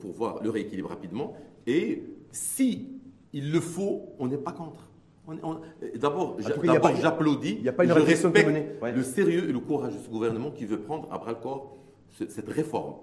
pour 0.00 0.12
voir 0.12 0.42
le 0.42 0.50
rééquilibre 0.50 0.90
rapidement. 0.90 1.34
Et 1.66 2.02
si 2.30 3.00
il 3.32 3.50
le 3.50 3.60
faut, 3.60 4.10
on 4.18 4.28
n'est 4.28 4.36
pas 4.36 4.52
contre. 4.52 4.90
D'abord, 5.96 6.36
j'applaudis, 6.38 7.60
je 7.64 7.92
respecte 7.92 8.48
le 8.94 9.02
sérieux 9.02 9.48
et 9.48 9.52
le 9.52 9.58
courage 9.58 9.94
de 9.94 9.98
ce 9.98 10.08
gouvernement 10.08 10.50
qui 10.50 10.66
veut 10.66 10.80
prendre 10.80 11.12
à 11.12 11.18
bras 11.18 11.32
le 11.32 11.38
corps 11.38 11.76
cette 12.28 12.48
réforme. 12.48 12.94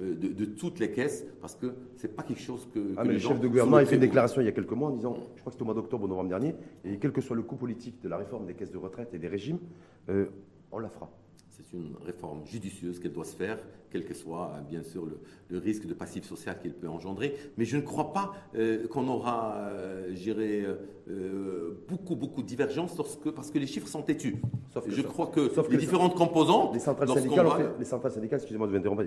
Euh, 0.00 0.14
de, 0.14 0.46
toutes 0.46 0.78
les 0.78 0.90
caisses, 0.90 1.26
parce 1.42 1.54
que 1.54 1.74
ce 1.96 2.06
n'est 2.06 2.12
pas 2.14 2.22
quelque 2.22 2.40
chose 2.40 2.66
que. 2.72 2.94
Ah, 2.96 3.04
mais 3.04 3.12
le 3.12 3.18
chef 3.18 3.38
de 3.38 3.46
gouvernement 3.46 3.76
a 3.76 3.84
fait 3.84 3.96
une 3.96 4.00
déclaration 4.00 4.40
il 4.40 4.46
y 4.46 4.48
a 4.48 4.52
quelques 4.52 4.72
mois 4.72 4.88
en 4.88 4.92
disant, 4.92 5.14
je 5.36 5.40
crois 5.40 5.50
que 5.50 5.50
c'était 5.50 5.62
au 5.62 5.66
mois 5.66 5.74
d'octobre 5.74 6.04
ou 6.04 6.08
novembre 6.08 6.30
dernier, 6.30 6.54
et 6.82 6.96
quel 6.96 7.12
que 7.12 7.20
soit 7.20 7.36
le 7.36 7.42
coût 7.42 7.56
politique 7.56 8.00
de 8.02 8.08
la 8.08 8.16
réforme 8.16 8.46
des 8.46 8.54
caisses 8.54 8.72
de 8.72 8.78
retraite 8.78 9.12
et 9.12 9.18
des 9.18 9.28
régimes, 9.28 9.58
euh, 10.08 10.24
on 10.70 10.78
la 10.78 10.88
fera. 10.88 11.10
C'est 11.50 11.76
une 11.76 11.94
réforme 12.04 12.46
judicieuse 12.46 12.98
qu'elle 12.98 13.12
doit 13.12 13.26
se 13.26 13.36
faire, 13.36 13.58
quel 13.90 14.04
que 14.04 14.14
soit 14.14 14.52
bien 14.68 14.82
sûr 14.82 15.06
le, 15.50 15.58
risque 15.58 15.86
de 15.86 15.92
passif 15.92 16.24
social 16.24 16.58
qu'elle 16.58 16.72
peut 16.72 16.88
engendrer. 16.88 17.34
Mais 17.58 17.66
je 17.66 17.76
ne 17.76 17.82
crois 17.82 18.12
pas 18.12 18.32
euh, 18.54 18.88
qu'on 18.88 19.06
aura, 19.08 19.56
euh, 19.58 20.14
euh, 21.08 21.84
beaucoup, 21.88 22.16
beaucoup 22.16 22.42
de 22.42 22.46
divergences 22.46 22.96
lorsque, 22.96 23.30
parce 23.30 23.50
que 23.50 23.58
les 23.58 23.66
chiffres 23.66 23.88
sont 23.88 24.02
têtus. 24.02 24.36
Sauf 24.72 24.84
je 24.88 25.02
crois 25.02 25.26
que 25.26 25.50
les 25.70 25.76
différentes 25.76 26.14
composantes. 26.14 26.72
Les 26.72 26.80
centrales 26.80 27.08
syndicales, 27.08 27.74
les 27.78 27.84
centrales 27.84 28.12
syndicales 28.12 28.38
excusez-moi 28.38 28.66
de 28.66 28.72
vous 28.72 28.78
interrompre, 28.78 29.02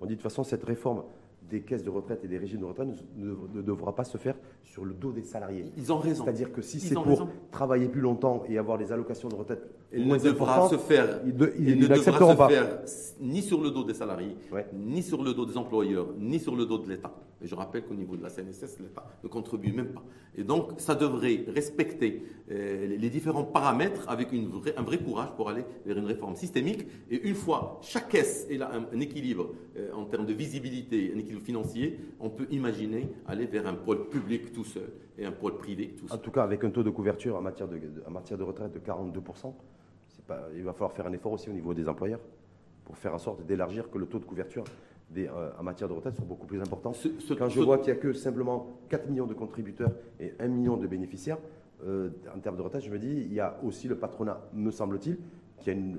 on 0.00 0.06
dit 0.06 0.12
de 0.12 0.14
toute 0.14 0.22
façon 0.22 0.42
cette 0.42 0.64
réforme 0.64 1.02
des 1.50 1.60
caisses 1.62 1.84
de 1.84 1.90
retraite 1.90 2.24
et 2.24 2.28
des 2.28 2.38
régimes 2.38 2.60
de 2.60 2.64
retraite 2.64 2.88
ne, 3.16 3.62
devra 3.62 3.94
pas 3.94 4.04
se 4.04 4.18
faire 4.18 4.34
sur 4.62 4.84
le 4.84 4.94
dos 4.94 5.12
des 5.12 5.22
salariés. 5.22 5.66
Ils 5.76 5.92
ont 5.92 5.98
raison. 5.98 6.24
C'est-à-dire 6.24 6.52
que 6.52 6.62
si 6.62 6.80
c'est 6.80 6.94
pour 6.94 7.28
travailler 7.50 7.88
plus 7.88 8.00
longtemps 8.00 8.44
et 8.48 8.58
avoir 8.58 8.78
des 8.78 8.92
allocations 8.92 9.28
de 9.28 9.34
retraite, 9.34 9.62
il 9.92 10.08
ne 10.08 10.18
devra 10.18 10.68
se 10.68 10.76
faire, 10.76 11.20
il, 11.24 11.34
ne 11.78 11.86
devra 11.86 11.96
se 11.96 12.36
faire 12.36 12.78
ni 13.20 13.42
sur 13.42 13.60
le 13.60 13.70
dos 13.70 13.84
des 13.84 13.94
salariés, 13.94 14.36
ni 14.72 15.02
sur 15.02 15.22
le 15.22 15.34
dos 15.34 15.46
des 15.46 15.56
employeurs, 15.56 16.08
ni 16.18 16.38
sur 16.38 16.56
le 16.56 16.66
dos 16.66 16.78
de 16.78 16.88
l'État. 16.88 17.12
Et 17.44 17.46
je 17.46 17.54
rappelle 17.54 17.84
qu'au 17.84 17.94
niveau 17.94 18.16
de 18.16 18.22
la 18.22 18.30
CNSS, 18.30 18.78
l'État 18.80 19.06
ne 19.22 19.28
contribue 19.28 19.70
même 19.70 19.92
pas. 19.92 20.02
Et 20.34 20.44
donc, 20.44 20.80
ça 20.80 20.94
devrait 20.94 21.44
respecter 21.48 22.22
euh, 22.50 22.96
les 22.96 23.10
différents 23.10 23.44
paramètres 23.44 24.08
avec 24.08 24.28
un 24.32 24.82
vrai 24.82 24.98
courage 24.98 25.28
pour 25.36 25.50
aller 25.50 25.62
vers 25.84 25.98
une 25.98 26.06
réforme 26.06 26.36
systémique. 26.36 26.86
Et 27.10 27.28
une 27.28 27.34
fois 27.34 27.78
chaque 27.82 28.08
caisse 28.08 28.46
est 28.50 28.56
là 28.56 28.70
un, 28.72 29.00
équilibre 29.00 29.50
euh, 29.76 29.92
en 29.92 30.06
termes 30.06 30.24
de 30.24 30.32
visibilité, 30.32 31.12
un 31.14 31.18
équilibre 31.18 31.44
financier, 31.44 32.00
on 32.18 32.30
peut 32.30 32.46
imaginer 32.50 33.10
aller 33.26 33.44
vers 33.44 33.66
un 33.66 33.74
pôle 33.74 34.08
public 34.08 34.52
tout 34.52 34.64
seul 34.64 34.90
et 35.18 35.26
un 35.26 35.32
pôle 35.32 35.58
privé 35.58 35.94
tout 35.98 36.08
seul. 36.08 36.18
En 36.18 36.22
tout 36.22 36.30
cas, 36.30 36.42
avec 36.44 36.64
un 36.64 36.70
taux 36.70 36.82
de 36.82 36.90
couverture 36.90 37.36
en 37.36 37.42
matière 37.42 37.68
de, 37.68 38.42
retraite 38.42 38.72
de 38.72 38.78
42%, 38.78 39.52
pas, 40.26 40.48
il 40.56 40.62
va 40.64 40.72
falloir 40.72 40.92
faire 40.92 41.06
un 41.06 41.12
effort 41.12 41.32
aussi 41.32 41.50
au 41.50 41.52
niveau 41.52 41.74
des 41.74 41.86
employeurs 41.86 42.20
pour 42.84 42.96
faire 42.96 43.14
en 43.14 43.18
sorte 43.18 43.44
d'élargir 43.44 43.90
que 43.90 43.98
le 43.98 44.06
taux 44.06 44.18
de 44.18 44.24
couverture 44.24 44.64
des, 45.10 45.26
euh, 45.28 45.50
en 45.58 45.62
matière 45.62 45.88
de 45.88 45.94
retraite 45.94 46.16
soit 46.16 46.24
beaucoup 46.24 46.46
plus 46.46 46.60
important. 46.60 46.92
Quand 47.38 47.48
je 47.48 47.60
vois 47.60 47.78
qu'il 47.78 47.92
n'y 47.92 47.98
a 47.98 48.00
que 48.00 48.12
simplement 48.12 48.78
4 48.88 49.08
millions 49.08 49.26
de 49.26 49.34
contributeurs 49.34 49.92
et 50.20 50.32
1 50.38 50.48
million 50.48 50.76
de 50.76 50.86
bénéficiaires, 50.86 51.38
euh, 51.86 52.10
en 52.34 52.38
termes 52.40 52.56
de 52.56 52.62
retraite, 52.62 52.82
je 52.84 52.90
me 52.90 52.98
dis, 52.98 53.10
il 53.10 53.32
y 53.32 53.40
a 53.40 53.58
aussi 53.62 53.88
le 53.88 53.96
patronat, 53.96 54.40
me 54.54 54.70
semble-t-il, 54.70 55.18
qui 55.60 55.70
a 55.70 55.72
une, 55.72 55.98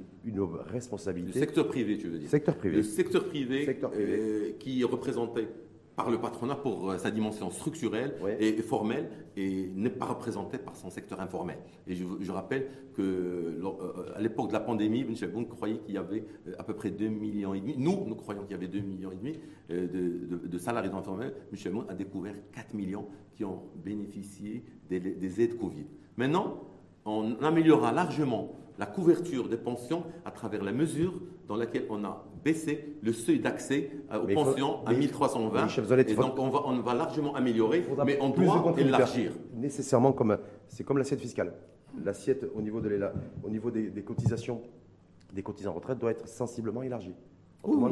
responsabilité. 0.67 1.39
Le 1.39 1.45
secteur 1.45 1.67
privé, 1.67 1.97
tu 1.97 2.07
veux 2.07 2.19
dire 2.19 2.29
Secteur 2.29 2.55
privé. 2.55 2.75
Le 2.77 2.83
secteur 2.83 3.27
privé, 3.27 3.65
secteur 3.65 3.91
privé. 3.91 4.19
Euh, 4.19 4.51
qui 4.59 4.81
est 4.81 4.85
représenté 4.85 5.47
par 5.95 6.09
le 6.09 6.19
patronat 6.19 6.55
pour 6.55 6.91
euh, 6.91 6.97
sa 6.97 7.09
dimension 7.09 7.49
structurelle 7.49 8.15
et 8.39 8.61
formelle 8.61 9.09
et 9.37 9.69
n'est 9.75 9.89
pas 9.89 10.05
représenté 10.05 10.57
par 10.57 10.75
son 10.75 10.89
secteur 10.89 11.21
informel. 11.21 11.57
Et 11.87 11.95
je, 11.95 12.31
rappelle 12.31 12.67
que 12.95 13.01
euh, 13.01 14.13
à 14.15 14.21
l'époque 14.21 14.49
de 14.49 14.53
la 14.53 14.59
pandémie, 14.59 15.03
Michel 15.05 15.31
Boun 15.31 15.47
croyait 15.47 15.77
qu'il 15.79 15.95
y 15.95 15.97
avait 15.97 16.25
euh, 16.47 16.53
à 16.59 16.63
peu 16.63 16.73
près 16.73 16.91
2 16.91 17.07
millions 17.07 17.53
et 17.53 17.61
demi. 17.61 17.75
Nous, 17.77 18.05
nous 18.05 18.15
croyons 18.15 18.41
qu'il 18.43 18.51
y 18.51 18.55
avait 18.55 18.67
2 18.67 18.79
millions 18.79 19.11
et 19.11 19.15
demi 19.15 19.39
de, 19.69 20.57
salariés 20.57 20.91
informels. 20.91 21.33
Michel 21.51 21.71
Boun 21.71 21.85
a 21.87 21.93
découvert 21.93 22.35
4 22.53 22.73
millions 22.73 23.07
qui 23.33 23.45
ont 23.45 23.63
bénéficié 23.83 24.63
des, 24.89 24.99
des 24.99 25.41
aides 25.41 25.57
Covid. 25.57 25.85
Maintenant, 26.17 26.61
on 27.05 27.35
améliorera 27.41 27.91
largement 27.91 28.55
la 28.77 28.85
couverture 28.85 29.47
des 29.47 29.57
pensions 29.57 30.03
à 30.25 30.31
travers 30.31 30.63
la 30.63 30.71
mesure 30.71 31.13
dans 31.47 31.55
laquelle 31.55 31.85
on 31.89 32.03
a 32.03 32.25
baissé 32.43 32.95
le 33.01 33.13
seuil 33.13 33.39
d'accès 33.39 33.91
euh, 34.11 34.23
aux 34.23 34.33
pensions 34.33 34.85
à 34.85 34.93
1320. 34.93 35.97
et 35.99 36.15
donc 36.15 36.37
on 36.37 36.49
va, 36.49 36.61
on 36.65 36.79
va 36.79 36.93
largement 36.93 37.35
améliorer, 37.35 37.85
mais 38.05 38.17
on 38.21 38.29
doit 38.29 38.73
élargir. 38.77 39.31
Nécessairement, 39.55 40.11
comme 40.11 40.37
c'est 40.67 40.83
comme 40.83 40.97
l'assiette 40.97 41.21
fiscale. 41.21 41.53
L'assiette 42.03 42.45
au 42.53 42.61
niveau, 42.61 42.81
de 42.81 42.99
au 43.43 43.49
niveau 43.49 43.71
des, 43.71 44.03
cotisations 44.03 44.61
des 45.33 45.43
cotisants 45.43 45.73
retraite 45.73 45.97
doit 45.97 46.11
être 46.11 46.27
sensiblement 46.27 46.83
élargie. 46.83 47.13
On, 47.63 47.89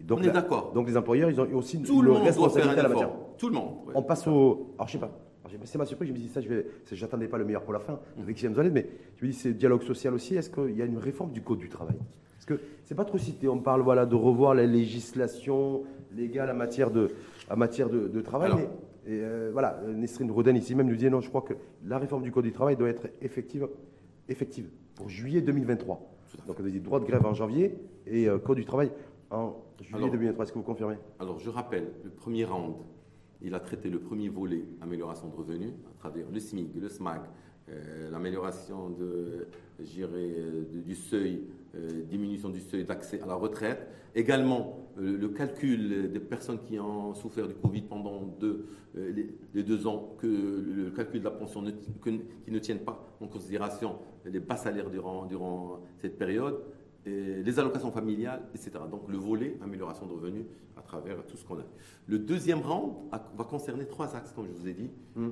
donc, 0.00 0.24
est 0.24 0.30
d'accord. 0.30 0.72
Donc 0.72 0.86
les 0.86 0.96
employeurs, 0.96 1.30
ils 1.30 1.40
ont 1.40 1.48
aussi 1.54 1.82
Tout 1.82 2.00
le 2.00 2.12
responsabilité 2.12 2.78
à 2.78 2.82
la 2.82 2.88
matière. 2.88 3.10
Tout 3.36 3.48
le 3.48 3.54
monde. 3.54 3.74
On 3.94 4.02
passe 4.02 4.26
au. 4.28 4.72
Alors 4.76 4.86
je 4.86 4.92
sais 4.92 4.98
pas. 4.98 5.10
C'est 5.64 5.78
ma 5.78 5.86
surprise, 5.86 6.08
je 6.08 6.12
me 6.12 6.18
dis 6.18 6.28
ça, 6.28 6.42
je 6.42 7.00
n'attendais 7.00 7.26
pas 7.26 7.38
le 7.38 7.44
meilleur 7.46 7.62
pour 7.62 7.72
la 7.72 7.78
fin 7.80 7.94
mmh. 7.94 8.22
avec 8.22 8.36
James 8.36 8.70
mais 8.70 8.86
je 9.16 9.24
me 9.24 9.30
dis 9.30 9.36
c'est 9.36 9.54
dialogue 9.54 9.82
social 9.82 10.12
aussi. 10.12 10.36
Est-ce 10.36 10.50
qu'il 10.50 10.76
y 10.76 10.82
a 10.82 10.84
une 10.84 10.98
réforme 10.98 11.32
du 11.32 11.40
code 11.40 11.58
du 11.58 11.70
travail? 11.70 11.96
Que 12.48 12.60
c'est 12.84 12.94
pas 12.94 13.04
trop 13.04 13.18
cité. 13.18 13.48
On 13.48 13.58
parle 13.58 13.82
voilà, 13.82 14.06
de 14.06 14.14
revoir 14.14 14.54
la 14.54 14.66
législation 14.66 15.84
légale 16.12 16.50
en 16.50 16.54
matière 16.54 16.90
de, 16.90 17.10
en 17.50 17.56
matière 17.56 17.90
de, 17.90 18.20
travail. 18.22 18.52
mais, 18.54 18.68
euh, 19.08 19.50
voilà, 19.52 19.80
Nesrine 19.86 20.30
Roden 20.30 20.56
ici 20.56 20.74
même 20.74 20.88
nous 20.88 20.96
dit 20.96 21.10
non, 21.10 21.20
je 21.20 21.28
crois 21.28 21.42
que 21.42 21.54
la 21.84 21.98
réforme 21.98 22.22
du 22.22 22.32
Code 22.32 22.44
du 22.44 22.52
travail 22.52 22.76
doit 22.76 22.88
être 22.88 23.08
effective, 23.20 23.68
effective 24.28 24.68
pour 24.94 25.08
juillet 25.08 25.42
2023. 25.42 26.00
Donc 26.46 26.56
on 26.60 26.64
a 26.64 26.68
dit 26.68 26.80
droit 26.80 27.00
de 27.00 27.04
grève 27.04 27.24
en 27.26 27.34
janvier 27.34 27.78
et 28.06 28.28
euh, 28.28 28.38
Code 28.38 28.56
du 28.56 28.64
travail 28.64 28.90
en 29.30 29.56
juillet 29.80 30.10
2023. 30.10 30.44
Est-ce 30.44 30.52
que 30.52 30.58
vous 30.58 30.64
confirmez? 30.64 30.96
Alors 31.18 31.38
je 31.38 31.50
rappelle, 31.50 31.88
le 32.02 32.10
premier 32.10 32.44
round, 32.44 32.76
il 33.42 33.54
a 33.54 33.60
traité 33.60 33.90
le 33.90 34.00
premier 34.00 34.28
volet 34.28 34.64
amélioration 34.80 35.28
de 35.28 35.36
revenus 35.36 35.72
à 35.90 35.98
travers 35.98 36.26
le 36.32 36.40
SMIC, 36.40 36.74
le 36.74 36.88
SMAG, 36.88 37.20
euh, 37.70 38.10
l'amélioration 38.10 38.90
de, 38.90 39.46
du 39.78 40.94
seuil 40.94 41.42
euh, 41.74 42.02
diminution 42.04 42.48
du 42.48 42.60
seuil 42.60 42.84
d'accès 42.84 43.20
à 43.20 43.26
la 43.26 43.34
retraite. 43.34 43.88
Également, 44.14 44.88
euh, 44.98 45.18
le 45.18 45.28
calcul 45.28 46.10
des 46.10 46.18
personnes 46.18 46.60
qui 46.66 46.80
ont 46.80 47.12
souffert 47.12 47.46
du 47.46 47.52
Covid 47.54 47.82
pendant 47.82 48.22
deux, 48.22 48.66
euh, 48.96 49.12
les, 49.52 49.62
deux 49.62 49.86
ans, 49.86 50.14
que 50.18 50.26
le 50.26 50.90
calcul 50.90 51.20
de 51.20 51.24
la 51.26 51.30
pension 51.30 51.60
ne, 51.60 51.70
qui 51.70 52.50
ne 52.50 52.58
tienne 52.58 52.78
pas 52.78 53.06
en 53.20 53.26
considération 53.26 53.96
les 54.24 54.40
bas 54.40 54.56
salaires 54.56 54.88
durant, 54.88 55.26
durant 55.26 55.80
cette 55.98 56.16
période, 56.16 56.58
les 57.04 57.58
allocations 57.58 57.90
familiales, 57.90 58.42
etc. 58.54 58.72
Donc 58.90 59.08
le 59.08 59.18
volet 59.18 59.56
amélioration 59.62 60.06
de 60.06 60.12
revenus 60.12 60.44
à 60.76 60.82
travers 60.82 61.24
tout 61.26 61.36
ce 61.36 61.44
qu'on 61.44 61.58
a. 61.58 61.64
Le 62.06 62.18
deuxième 62.18 62.60
rang 62.60 63.08
va 63.10 63.44
concerner 63.44 63.86
trois 63.86 64.14
axes, 64.16 64.32
comme 64.32 64.46
je 64.46 64.52
vous 64.52 64.68
ai 64.68 64.74
dit. 64.74 64.90
Mmh. 65.16 65.28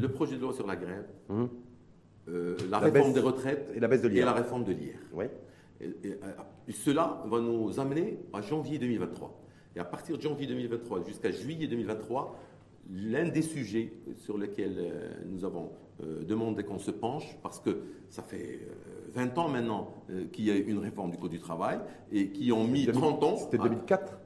Le 0.00 0.08
projet 0.08 0.36
de 0.36 0.42
loi 0.42 0.52
sur 0.52 0.66
la 0.66 0.76
grève, 0.76 1.06
mmh. 1.28 1.44
Euh, 2.28 2.56
la, 2.70 2.78
réforme 2.78 3.12
des 3.12 3.20
retraites 3.20 3.70
et 3.74 3.80
la, 3.80 3.88
baisse 3.88 4.00
de 4.00 4.08
et 4.08 4.22
la 4.22 4.32
réforme 4.32 4.64
de 4.64 4.72
l'IR. 4.72 4.98
Et, 5.80 5.86
euh, 6.06 6.32
cela 6.70 7.22
va 7.26 7.40
nous 7.40 7.78
amener 7.78 8.18
à 8.32 8.40
janvier 8.40 8.78
2023. 8.78 9.42
Et 9.76 9.80
à 9.80 9.84
partir 9.84 10.16
de 10.16 10.22
janvier 10.22 10.46
2023 10.46 11.04
jusqu'à 11.04 11.30
juillet 11.30 11.66
2023, 11.66 12.38
l'un 12.90 13.28
des 13.28 13.42
sujets 13.42 13.92
sur 14.16 14.38
lesquels 14.38 14.76
euh, 14.78 15.10
nous 15.26 15.44
avons 15.44 15.70
demandé 16.02 16.64
qu'on 16.64 16.78
se 16.78 16.90
penche, 16.90 17.36
parce 17.42 17.60
que 17.60 17.82
ça 18.10 18.22
fait 18.22 18.68
20 19.14 19.38
ans 19.38 19.48
maintenant 19.48 19.94
qu'il 20.32 20.44
y 20.44 20.50
a 20.50 20.56
une 20.56 20.78
réforme 20.78 21.10
du 21.10 21.18
Code 21.18 21.30
du 21.30 21.38
travail 21.38 21.78
et 22.12 22.30
qui 22.30 22.50
ont 22.52 22.64
mis 22.64 22.86
30 22.86 23.22
ans. 23.22 23.36
C'était 23.36 23.58
2004 23.58 24.18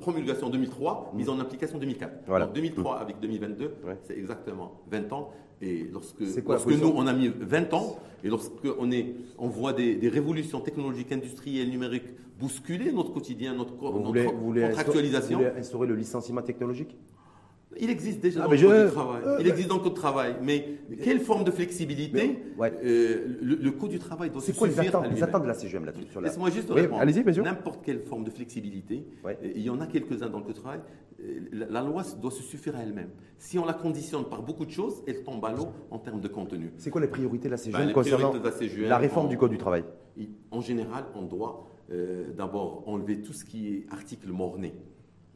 Promulgation 0.00 0.50
2003, 0.50 1.12
mise 1.14 1.30
en 1.30 1.40
application 1.40 1.78
2004. 1.78 2.24
Voilà. 2.26 2.46
2003 2.46 2.98
avec 2.98 3.18
2022, 3.20 3.76
c'est 4.02 4.16
exactement 4.16 4.82
20 4.90 5.12
ans. 5.12 5.30
Et 5.62 5.88
lorsque, 5.90 6.20
nous, 6.20 6.92
on 6.94 7.06
a 7.06 7.12
mis 7.14 7.28
20 7.28 7.72
ans, 7.72 7.96
et 8.22 8.28
lorsqu'on 8.28 8.90
on 9.38 9.48
voit 9.48 9.72
des, 9.72 10.08
révolutions 10.08 10.60
technologiques, 10.60 11.12
industrielles, 11.12 11.70
numériques 11.70 12.04
bousculer 12.38 12.92
notre 12.92 13.12
quotidien, 13.12 13.54
notre, 13.54 13.74
vous 13.74 14.02
voulez, 14.02 14.24
contractualisation. 14.26 15.38
Vous 15.38 15.44
voulez 15.44 15.58
instaurer 15.58 15.86
le 15.86 15.94
licenciement 15.94 16.42
technologique? 16.42 16.96
Il 17.80 17.90
existe 17.90 18.20
déjà 18.20 18.40
ah, 18.42 18.46
dans 18.46 18.52
le 18.52 18.58
code 18.58 18.86
du 18.86 18.92
travail. 18.92 19.22
Euh, 19.26 19.36
il 19.40 19.48
existe 19.48 19.68
dans 19.68 19.76
le 19.76 19.80
code 19.80 19.94
du 19.94 20.00
travail. 20.00 20.36
Mais 20.42 20.78
quelle 21.02 21.20
forme 21.20 21.44
de 21.44 21.50
flexibilité 21.50 22.38
euh, 22.60 23.38
le, 23.40 23.70
code 23.70 23.90
du 23.90 23.98
travail 23.98 24.30
doit 24.30 24.42
C'est 24.42 24.56
quoi 24.56 24.68
les 24.68 24.78
attentes, 24.78 25.06
les 25.12 25.22
attentes 25.22 25.42
de 25.42 25.48
la 25.48 25.54
CGM 25.54 25.84
là-dessus 25.84 26.06
Laisse-moi 26.22 26.50
juste 26.50 26.70
répondre. 26.70 27.00
Allez-y, 27.00 27.24
N'importe 27.42 27.84
quelle 27.84 28.00
forme 28.00 28.24
de 28.24 28.30
flexibilité, 28.30 29.06
il 29.54 29.62
y 29.62 29.70
en 29.70 29.80
a 29.80 29.86
quelques-uns 29.86 30.28
dans 30.28 30.38
le 30.38 30.44
code 30.44 30.54
du 30.54 30.60
travail, 30.60 30.80
euh, 31.20 31.40
la, 31.52 31.82
loi 31.82 32.02
doit 32.20 32.30
se 32.30 32.42
suffire 32.42 32.76
à 32.76 32.82
elle-même. 32.82 33.10
Si 33.38 33.58
on 33.58 33.64
la 33.64 33.72
conditionne 33.72 34.24
par 34.24 34.42
beaucoup 34.42 34.66
de 34.66 34.70
choses, 34.70 35.02
elle 35.06 35.22
tombe 35.22 35.44
à 35.44 35.52
l'eau 35.52 35.68
en 35.90 35.98
termes 35.98 36.20
de 36.20 36.28
contenu. 36.28 36.72
C'est 36.76 36.90
quoi 36.90 37.00
les 37.00 37.08
priorités 37.08 37.46
de 37.46 37.52
la 37.52 37.56
CGM 37.56 37.86
ben, 37.86 37.92
concernant 37.92 38.32
la, 38.86 38.98
réforme 38.98 39.28
du 39.28 39.38
code 39.38 39.50
du 39.50 39.58
travail? 39.58 39.84
En 40.50 40.60
général, 40.60 41.04
on 41.14 41.22
doit 41.22 41.66
d'abord 42.36 42.82
enlever 42.86 43.20
tout 43.22 43.32
ce 43.32 43.44
qui 43.44 43.68
est 43.68 43.86
article 43.92 44.28
morné. 44.30 44.74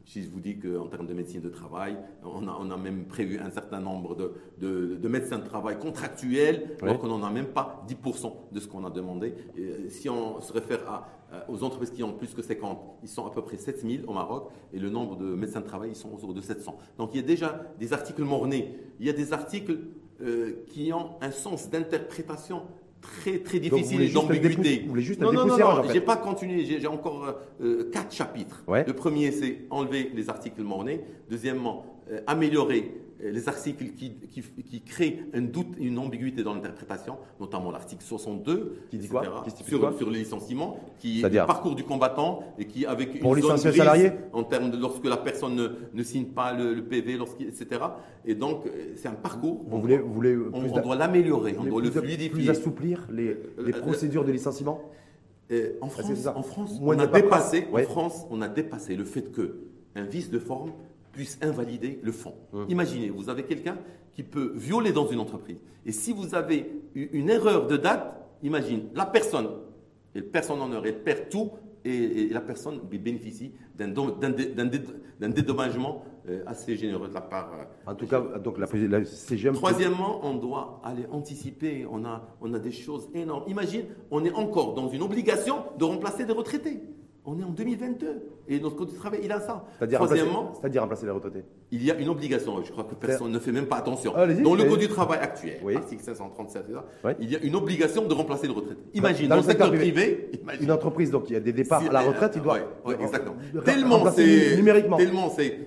Si 0.09 0.23
je 0.23 0.29
vous 0.31 0.39
dis 0.39 0.57
qu'en 0.57 0.87
termes 0.87 1.05
de 1.05 1.13
médecine 1.13 1.39
de 1.39 1.49
travail, 1.49 1.95
on 2.23 2.47
a, 2.47 2.57
on 2.59 2.71
a, 2.71 2.77
même 2.77 3.05
prévu 3.05 3.37
un 3.37 3.51
certain 3.51 3.79
nombre 3.79 4.15
de, 4.15 4.97
de, 4.97 5.07
médecins 5.07 5.37
de 5.37 5.45
travail 5.45 5.77
contractuels, 5.77 6.75
alors 6.81 6.97
qu'on 6.97 7.09
n'en 7.09 7.21
a 7.21 7.29
même 7.29 7.49
pas 7.49 7.85
10% 7.87 8.33
de 8.51 8.59
ce 8.59 8.67
qu'on 8.67 8.83
a 8.85 8.89
demandé. 8.89 9.35
Euh, 9.59 9.87
si 9.89 10.09
on 10.09 10.41
se 10.41 10.51
réfère 10.51 10.79
à, 10.89 11.07
aux 11.47 11.61
entreprises 11.63 11.91
qui 11.91 12.01
ont 12.01 12.13
plus 12.13 12.33
que 12.33 12.41
50, 12.41 12.79
ils 13.03 13.07
sont 13.07 13.27
à 13.27 13.29
peu 13.29 13.43
près 13.43 13.57
7000 13.57 14.05
au 14.07 14.13
Maroc, 14.13 14.49
et 14.73 14.79
le 14.79 14.89
nombre 14.89 15.15
de 15.15 15.25
médecins 15.35 15.61
de 15.61 15.67
travail, 15.67 15.91
ils 15.91 15.95
sont 15.95 16.11
autour 16.11 16.33
de 16.33 16.41
700. 16.41 16.75
Donc 16.97 17.11
il 17.13 17.17
y 17.17 17.23
a 17.23 17.27
déjà 17.27 17.61
des 17.79 17.93
articles 17.93 18.23
mornés, 18.23 18.79
il 18.99 19.05
y 19.05 19.11
a 19.11 19.13
des 19.13 19.31
articles 19.31 19.77
euh, 20.21 20.63
qui 20.69 20.91
ont 20.91 21.11
un 21.21 21.29
sens 21.29 21.69
d'interprétation 21.69 22.63
très 23.01 23.39
très 23.39 23.59
difficile 23.59 24.11
d'ambiguïté. 24.13 24.81
Vous 24.83 24.89
voulez 24.89 25.01
juste 25.01 25.21
non, 25.21 25.31
non, 25.31 25.45
non, 25.45 25.57
non, 25.57 25.83
j'ai 25.91 26.01
pas 26.01 26.17
continué, 26.17 26.65
j'ai 26.65 26.87
encore 26.87 27.35
euh, 27.61 27.89
quatre 27.91 28.13
chapitres. 28.13 28.63
Le 28.67 28.93
premier, 28.93 29.31
c'est 29.31 29.59
enlever 29.69 30.11
les 30.13 30.29
articles 30.29 30.61
mornés. 30.61 31.01
Deuxièmement, 31.29 31.85
euh, 32.11 32.21
améliorer 32.27 32.91
euh, 32.91 33.08
les 33.21 33.49
articles 33.49 33.85
qui, 33.97 34.13
qui, 34.13 34.81
créent 34.81 35.25
un 35.33 35.41
doute, 35.41 35.67
une 35.77 35.99
ambiguïté 35.99 36.43
dans 36.43 36.53
l'interprétation, 36.53 37.17
notamment 37.39 37.71
l'article 37.71 38.03
62, 38.03 38.83
qui 38.89 38.97
dit 38.97 39.09
quoi 39.09 39.23
sur, 39.67 39.97
sur, 39.97 40.09
les 40.09 40.19
licenciements, 40.19 40.79
qui 40.99 41.21
est 41.21 41.29
le 41.29 41.45
parcours 41.45 41.75
du 41.75 41.83
combattant 41.83 42.43
et 42.57 42.65
qui 42.65 42.85
avec 42.85 43.19
Pour 43.19 43.35
une 43.35 43.43
zone 43.43 43.57
grise 43.57 43.75
salarié 43.75 44.11
en 44.31 44.43
termes 44.43 44.71
de 44.71 44.77
lorsque 44.77 45.05
la 45.05 45.17
personne 45.17 45.55
ne, 45.55 45.67
ne 45.93 46.03
signe 46.03 46.27
pas 46.27 46.53
le, 46.53 46.81
PV, 46.83 47.19
etc. 47.41 47.81
Et 48.25 48.35
donc 48.35 48.65
euh, 48.65 48.93
c'est 48.95 49.09
un 49.09 49.13
parcours. 49.13 49.65
Vous 49.67 49.81
voulez, 49.81 49.97
vous 49.97 50.13
voulez 50.13 50.37
on, 50.53 50.81
doit 50.81 50.95
l'améliorer, 50.95 51.55
on 51.59 51.65
doit 51.65 51.81
le 51.81 51.91
fluidifier. 51.91 52.29
Plus 52.29 52.49
assouplir 52.49 53.05
les, 53.11 53.37
les 53.57 53.73
procédures 53.73 54.23
de 54.23 54.31
licenciement. 54.31 54.81
en 55.81 55.89
France, 55.89 56.27
en 56.27 56.43
France, 56.43 56.79
on 56.81 56.97
a 56.97 57.07
dépassé, 57.07 57.67
en 57.73 57.83
France, 57.83 58.27
on 58.29 58.41
a 58.41 58.47
dépassé 58.47 58.95
le 58.95 59.03
fait 59.03 59.31
que 59.31 59.65
un 59.95 60.03
vice 60.03 60.29
de 60.29 60.39
forme 60.39 60.71
puisse 61.11 61.37
invalider 61.41 61.99
le 62.01 62.11
fond. 62.11 62.35
Hum. 62.53 62.65
Imaginez, 62.69 63.09
vous 63.09 63.29
avez 63.29 63.43
quelqu'un 63.43 63.77
qui 64.13 64.23
peut 64.23 64.53
violer 64.55 64.91
dans 64.91 65.07
une 65.07 65.19
entreprise. 65.19 65.59
Et 65.85 65.91
si 65.91 66.13
vous 66.13 66.35
avez 66.35 66.71
une 66.93 67.29
erreur 67.29 67.67
de 67.67 67.77
date, 67.77 68.15
imagine, 68.43 68.89
la 68.93 69.05
personne, 69.05 69.49
elle 70.13 70.29
personne 70.29 70.61
en 70.61 70.71
heure, 70.71 70.85
elle 70.85 71.03
perd 71.03 71.29
tout 71.29 71.51
et, 71.85 72.27
la 72.29 72.41
personne 72.41 72.79
bénéficie 72.79 73.53
d'un 73.77 75.29
dédommagement 75.29 76.03
euh, 76.27 76.43
assez 76.45 76.75
généreux 76.75 77.07
de 77.07 77.13
la 77.13 77.21
part. 77.21 77.51
Euh, 77.53 77.91
en 77.91 77.95
tout 77.95 78.07
cas, 78.07 78.21
donc 78.39 78.57
la, 78.57 78.67
la 78.87 79.05
CGM. 79.05 79.53
Troisièmement, 79.53 80.19
on 80.23 80.35
doit 80.35 80.81
aller 80.83 81.05
anticiper. 81.11 81.87
On 81.89 82.03
a, 82.05 82.27
on 82.41 82.53
a 82.53 82.59
des 82.59 82.71
choses 82.71 83.09
énormes. 83.13 83.43
Imagine, 83.47 83.85
on 84.11 84.25
est 84.25 84.33
encore 84.33 84.73
dans 84.73 84.89
une 84.89 85.01
obligation 85.01 85.63
de 85.77 85.85
remplacer 85.85 86.25
des 86.25 86.33
retraités. 86.33 86.81
On 87.25 87.39
est 87.39 87.43
en 87.43 87.49
2022 87.49 88.21
et 88.47 88.59
notre 88.59 88.75
code 88.75 88.89
du 88.89 88.95
travail, 88.95 89.19
il 89.23 89.31
a 89.31 89.39
ça. 89.39 89.65
C'est-à-dire 89.77 89.99
remplacer, 89.99 90.79
remplacer, 90.79 91.05
les 91.05 91.11
retraités 91.11 91.43
Il 91.71 91.83
y 91.83 91.91
a 91.91 91.95
une 91.95 92.09
obligation, 92.09 92.63
je 92.63 92.71
crois 92.71 92.85
que 92.85 92.95
personne 92.95 93.31
ne 93.31 93.39
fait 93.39 93.51
même 93.51 93.67
pas 93.67 93.77
attention. 93.77 94.13
dans 94.13 94.55
le 94.55 94.63
code 94.63 94.79
du 94.79 94.87
travail 94.87 95.19
actuel, 95.19 95.59
article 95.75 96.03
537, 96.03 96.65
il 97.19 97.29
y 97.29 97.35
a 97.35 97.39
une 97.39 97.55
obligation 97.55 98.07
de 98.07 98.13
remplacer 98.13 98.47
les 98.47 98.53
retraités. 98.53 98.81
Imagine, 98.93 99.27
dans, 99.27 99.35
le 99.35 99.43
secteur 99.43 99.71
privé, 99.71 100.31
une 100.61 100.71
entreprise, 100.71 101.11
donc 101.11 101.29
il 101.29 101.33
y 101.33 101.35
a 101.35 101.39
des 101.39 101.53
départs 101.53 101.83
à 101.83 101.91
la 101.91 102.01
retraite, 102.01 102.33
il 102.35 102.41
doit. 102.41 102.59
exactement. 102.99 103.35
Tellement 103.63 104.11
c'est. 104.11 104.55
Numériquement. 104.55 104.97
Tellement 104.97 105.29
c'est 105.29 105.57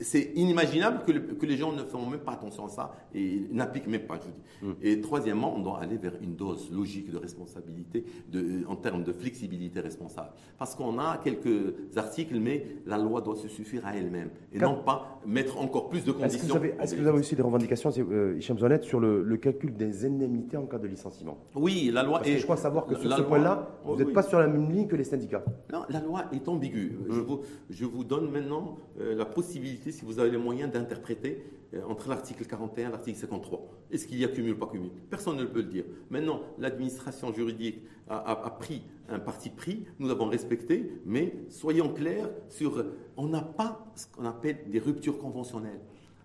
c'est 0.00 0.32
inimaginable 0.34 1.04
que, 1.06 1.12
que, 1.12 1.46
les 1.46 1.56
gens 1.56 1.72
ne 1.72 1.82
font 1.82 2.06
même 2.06 2.20
pas 2.20 2.32
attention 2.32 2.66
à 2.66 2.68
ça 2.68 2.94
et 3.14 3.42
n'appliquent 3.50 3.88
même 3.88 4.02
pas, 4.02 4.16
je 4.16 4.28
dis. 4.28 4.70
Hmm. 4.70 4.74
Et 4.82 5.00
troisièmement, 5.00 5.54
on 5.56 5.60
doit 5.60 5.80
aller 5.80 5.96
vers 5.96 6.14
une 6.22 6.34
dose 6.34 6.70
logique 6.72 7.10
de 7.10 7.16
responsabilité 7.16 8.04
de, 8.30 8.66
en 8.68 8.76
termes 8.76 9.02
de 9.02 9.12
flexibilité 9.12 9.80
responsable. 9.80 10.30
Parce 10.58 10.74
qu'on 10.74 10.98
a 10.98 11.18
quelques 11.22 11.74
articles, 11.96 12.38
mais 12.38 12.66
la 12.86 12.98
loi 12.98 13.20
doit 13.20 13.36
se 13.36 13.48
suffire 13.48 13.86
à 13.86 13.96
elle-même 13.96 14.30
et 14.52 14.58
non 14.58 14.82
pas 14.84 15.20
mettre 15.26 15.58
encore 15.58 15.88
plus 15.88 16.04
de 16.04 16.12
conditions. 16.12 16.60
Est-ce 16.80 16.94
que, 16.94 17.00
vous 17.00 17.06
avez 17.08 17.18
aussi 17.18 17.36
des 17.36 17.42
revendications, 17.42 17.90
euh, 17.98 18.36
Hichem 18.38 18.58
Zonet, 18.58 18.82
sur 18.82 19.00
le, 19.00 19.36
calcul 19.36 19.74
des 19.74 20.04
indemnités 20.04 20.56
en 20.56 20.66
cas 20.66 20.78
de 20.78 20.86
licenciement? 20.86 21.38
Oui, 21.54 21.90
la 21.92 22.02
loi 22.02 22.18
Parce 22.18 22.30
Que 22.30 22.38
je 22.38 22.42
crois 22.44 22.56
savoir 22.56 22.86
que 22.86 22.96
sur 22.96 23.12
ce 23.12 23.22
point-là, 23.22 23.68
vous 23.84 23.96
n'êtes 23.96 24.12
pas 24.12 24.22
sur 24.22 24.38
la 24.38 24.48
même 24.48 24.70
ligne 24.70 24.86
que 24.86 24.96
les 24.96 25.04
syndicats. 25.04 25.44
Non, 25.72 25.82
la 25.88 26.00
loi 26.00 26.24
est 26.32 26.48
ambiguë. 26.48 26.98
Je, 27.08 27.20
hmm. 27.20 27.24
vous, 27.24 27.40
je, 27.70 27.84
vous, 27.84 28.04
donne 28.04 28.30
maintenant 28.30 28.76
euh, 29.00 29.14
la 29.14 29.24
possibilité 29.24 29.87
si 29.92 30.04
vous 30.04 30.18
avez 30.18 30.30
les 30.30 30.38
moyens 30.38 30.72
d'interpréter 30.72 31.44
euh, 31.74 31.82
entre 31.86 32.08
l'article 32.08 32.44
41 32.44 32.88
et 32.88 32.90
l'article 32.90 33.18
53. 33.18 33.68
Est-ce 33.90 34.06
qu'il 34.06 34.18
y 34.18 34.24
a 34.24 34.28
cumul 34.28 34.52
ou 34.52 34.58
pas 34.58 34.66
cumul? 34.66 34.90
Personne 35.10 35.36
ne 35.36 35.44
peut 35.44 35.60
le 35.60 35.68
dire. 35.68 35.84
Maintenant, 36.10 36.42
l'administration 36.58 37.32
juridique 37.32 37.80
a, 38.08 38.56
pris 38.58 38.82
un 39.10 39.18
parti 39.18 39.50
pris, 39.50 39.84
nous 39.98 40.10
avons 40.10 40.26
respecté, 40.26 40.92
mais 41.04 41.34
soyons 41.48 41.92
clairs 41.92 42.30
sur. 42.48 42.84
On 43.16 43.26
n'a 43.28 43.42
pas 43.42 43.86
ce 43.94 44.06
qu'on 44.06 44.24
appelle 44.24 44.58
des 44.68 44.78
ruptures 44.78 45.18
conventionnelles. 45.18 45.80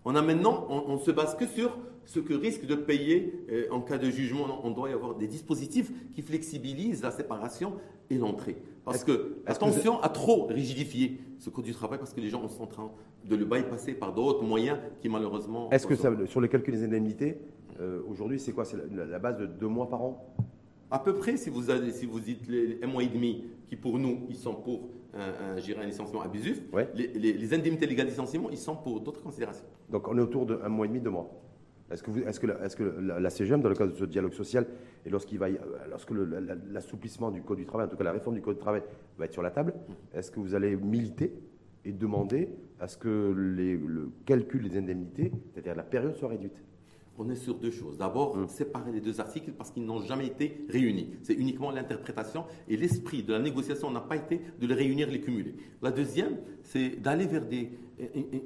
On 0.05 0.15
a 0.15 0.21
maintenant, 0.21 0.67
on, 0.69 0.97
se 0.97 1.11
base 1.11 1.35
que 1.35 1.45
sur 1.47 1.77
ce 2.05 2.19
que 2.19 2.33
risque 2.33 2.65
de 2.65 2.75
payer 2.75 3.45
euh, 3.49 3.67
en 3.71 3.79
cas 3.79 3.97
de 3.97 4.09
jugement. 4.09 4.59
On 4.63 4.71
doit 4.71 4.89
y 4.89 4.93
avoir 4.93 5.15
des 5.15 5.27
dispositifs 5.27 5.91
qui 6.13 6.21
flexibilisent 6.21 7.01
la 7.01 7.11
séparation 7.11 7.75
et 8.09 8.17
l'entrée. 8.17 8.57
Parce 8.83 9.05
que, 9.05 9.37
attention 9.45 10.01
à 10.01 10.09
trop 10.09 10.47
rigidifier 10.47 11.21
ce 11.39 11.49
code 11.49 11.63
du 11.63 11.73
travail, 11.73 11.99
parce 11.99 12.13
que 12.13 12.19
les 12.19 12.29
gens 12.29 12.47
sont 12.49 12.63
en 12.63 12.67
train 12.67 12.91
de 13.23 13.35
le 13.35 13.45
bypasser 13.45 13.93
par 13.93 14.13
d'autres 14.13 14.43
moyens 14.43 14.77
qui 14.99 15.07
malheureusement. 15.07 15.69
Est-ce 15.69 15.87
que 15.87 15.95
ça, 15.95 16.11
sur 16.25 16.41
le 16.41 16.47
calcul 16.49 16.73
des 16.73 16.83
indemnités, 16.83 17.37
euh, 17.79 18.01
aujourd'hui, 18.09 18.39
c'est 18.39 18.51
quoi? 18.51 18.65
C'est 18.65 18.77
la, 18.91 19.19
base 19.19 19.37
de 19.37 19.45
deux 19.45 19.67
mois 19.67 19.89
par 19.89 20.01
an? 20.01 20.35
À 20.91 20.99
peu 20.99 21.15
près, 21.15 21.37
si 21.37 21.49
vous, 21.49 21.69
avez, 21.69 21.91
si 21.91 22.05
vous 22.05 22.19
dites 22.19 22.47
les, 22.49 22.79
un 22.83 22.87
mois 22.87 23.03
et 23.03 23.07
demi, 23.07 23.45
qui 23.67 23.75
pour 23.75 23.99
nous, 23.99 24.25
ils 24.29 24.35
sont 24.35 24.55
pour 24.55 24.89
un, 25.13 25.55
un, 25.55 25.81
un 25.81 25.85
licenciement 25.85 26.21
abusif, 26.21 26.61
les, 26.95 27.53
indemnités 27.53 27.85
légales 27.85 28.07
de 28.07 28.11
licenciement, 28.11 28.49
ils 28.49 28.57
sont 28.57 28.75
pour 28.75 29.01
d'autres 29.01 29.21
considérations. 29.21 29.65
Donc 29.89 30.07
on 30.07 30.17
est 30.17 30.21
autour 30.21 30.45
d'un 30.45 30.69
mois 30.69 30.85
et 30.85 30.89
demi, 30.89 30.99
deux 30.99 31.09
mois. 31.09 31.29
Est-ce 31.91 32.01
que, 32.01 32.11
est 32.11 32.39
que, 32.39 32.47
est 32.47 32.75
que, 32.75 32.83
la, 32.83 33.29
CGM, 33.29 33.61
dans 33.61 33.69
le 33.69 33.75
cadre 33.75 33.91
de 33.91 33.97
ce 33.97 34.05
dialogue 34.05 34.33
social, 34.33 34.65
et 35.05 35.09
lorsqu'il 35.09 35.37
va, 35.37 35.47
lorsque 35.89 36.11
l'assouplissement 36.71 37.29
du 37.29 37.41
Code 37.43 37.57
du 37.59 37.65
travail, 37.65 37.85
en 37.85 37.89
tout 37.89 37.97
cas 37.97 38.03
la 38.03 38.13
réforme 38.13 38.35
du 38.35 38.41
Code 38.41 38.55
du 38.55 38.61
travail, 38.61 38.81
va 39.17 39.25
être 39.25 39.33
sur 39.33 39.43
la 39.43 39.51
table, 39.51 39.73
est-ce 40.13 40.31
que 40.31 40.39
vous 40.39 40.55
allez 40.55 40.75
militer 40.75 41.33
et 41.85 41.91
demander 41.91 42.49
à 42.79 42.87
ce 42.87 42.97
que 42.97 43.33
les, 43.55 43.77
le 43.77 44.11
calcul 44.25 44.67
des 44.67 44.77
indemnités, 44.77 45.31
c'est-à-dire 45.53 45.75
la 45.75 45.83
période, 45.83 46.15
soit 46.15 46.29
réduite? 46.29 46.55
On 47.17 47.29
est 47.29 47.35
sur 47.35 47.55
deux 47.55 47.71
choses. 47.71 47.97
D'abord, 47.97 48.35
hum. 48.35 48.47
séparer 48.47 48.91
les 48.91 49.01
deux 49.01 49.19
articles 49.19 49.51
parce 49.51 49.71
qu'ils 49.71 49.85
n'ont 49.85 50.01
jamais 50.01 50.27
été 50.27 50.65
réunis. 50.69 51.11
C'est 51.21 51.33
uniquement 51.33 51.71
l'interprétation 51.71 52.45
et 52.67 52.77
l'esprit 52.77 53.23
de 53.23 53.33
la 53.33 53.39
négociation 53.39 53.91
n'a 53.91 54.01
pas 54.01 54.15
été 54.15 54.41
de 54.59 54.67
les 54.67 54.73
réunir, 54.73 55.09
les 55.09 55.21
cumuler. 55.21 55.55
La 55.81 55.91
deuxième, 55.91 56.37
c'est 56.63 57.01
d'aller 57.01 57.25
vers 57.25 57.45
des, 57.45 57.71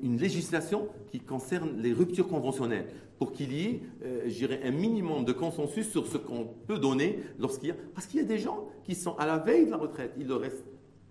une 0.04 0.18
législation 0.18 0.88
qui 1.12 1.20
concerne 1.20 1.82
les 1.82 1.94
ruptures 1.94 2.28
conventionnelles 2.28 2.88
pour 3.18 3.32
qu'il 3.32 3.54
y 3.54 3.66
ait, 3.66 3.82
euh, 4.04 4.60
un 4.64 4.72
minimum 4.72 5.26
de 5.26 5.32
consensus 5.32 5.90
sur 5.90 6.06
ce 6.06 6.18
qu'on 6.18 6.48
peut 6.68 6.78
donner 6.78 7.20
lorsqu'il 7.40 7.70
y 7.70 7.72
a... 7.72 7.76
Parce 7.96 8.06
qu'il 8.06 8.20
y 8.20 8.24
a 8.24 8.28
des 8.28 8.38
gens 8.38 8.68
qui 8.84 8.94
sont 8.94 9.16
à 9.18 9.26
la 9.26 9.38
veille 9.38 9.66
de 9.66 9.72
la 9.72 9.78
retraite, 9.78 10.14
il 10.20 10.28
leur 10.28 10.42
reste 10.42 10.64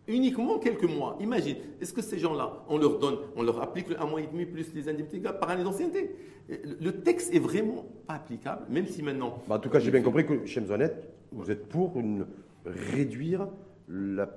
uniquement 0.08 0.58
quelques 0.58 0.84
mois. 0.84 1.16
Imagine, 1.20 1.56
est-ce 1.80 1.92
que 1.92 2.02
ces 2.02 2.18
gens-là, 2.18 2.64
on 2.68 2.78
leur 2.78 2.98
donne, 2.98 3.16
on 3.36 3.42
leur 3.42 3.60
applique 3.62 3.88
un 3.98 4.06
mois 4.06 4.20
et 4.20 4.26
demi 4.26 4.46
plus 4.46 4.72
les 4.74 4.88
indemnités 4.88 5.20
par 5.20 5.50
année 5.50 5.64
d'ancienneté? 5.64 6.14
Le 6.48 6.90
texte 6.92 7.34
est 7.34 7.40
vraiment 7.40 7.84
pas 8.06 8.14
applicable, 8.14 8.66
même 8.68 8.86
si 8.86 9.02
maintenant. 9.02 9.42
Bah, 9.48 9.56
en 9.56 9.58
tout 9.58 9.68
cas, 9.68 9.80
j'ai 9.80 9.90
bien 9.90 10.02
compris 10.02 10.24
que, 10.26 10.46
chez 10.46 10.60
Mzonette, 10.60 11.08
vous 11.32 11.50
êtes 11.50 11.68
pour 11.68 11.98
une, 11.98 12.26
réduire 12.64 13.48
la, 13.88 14.28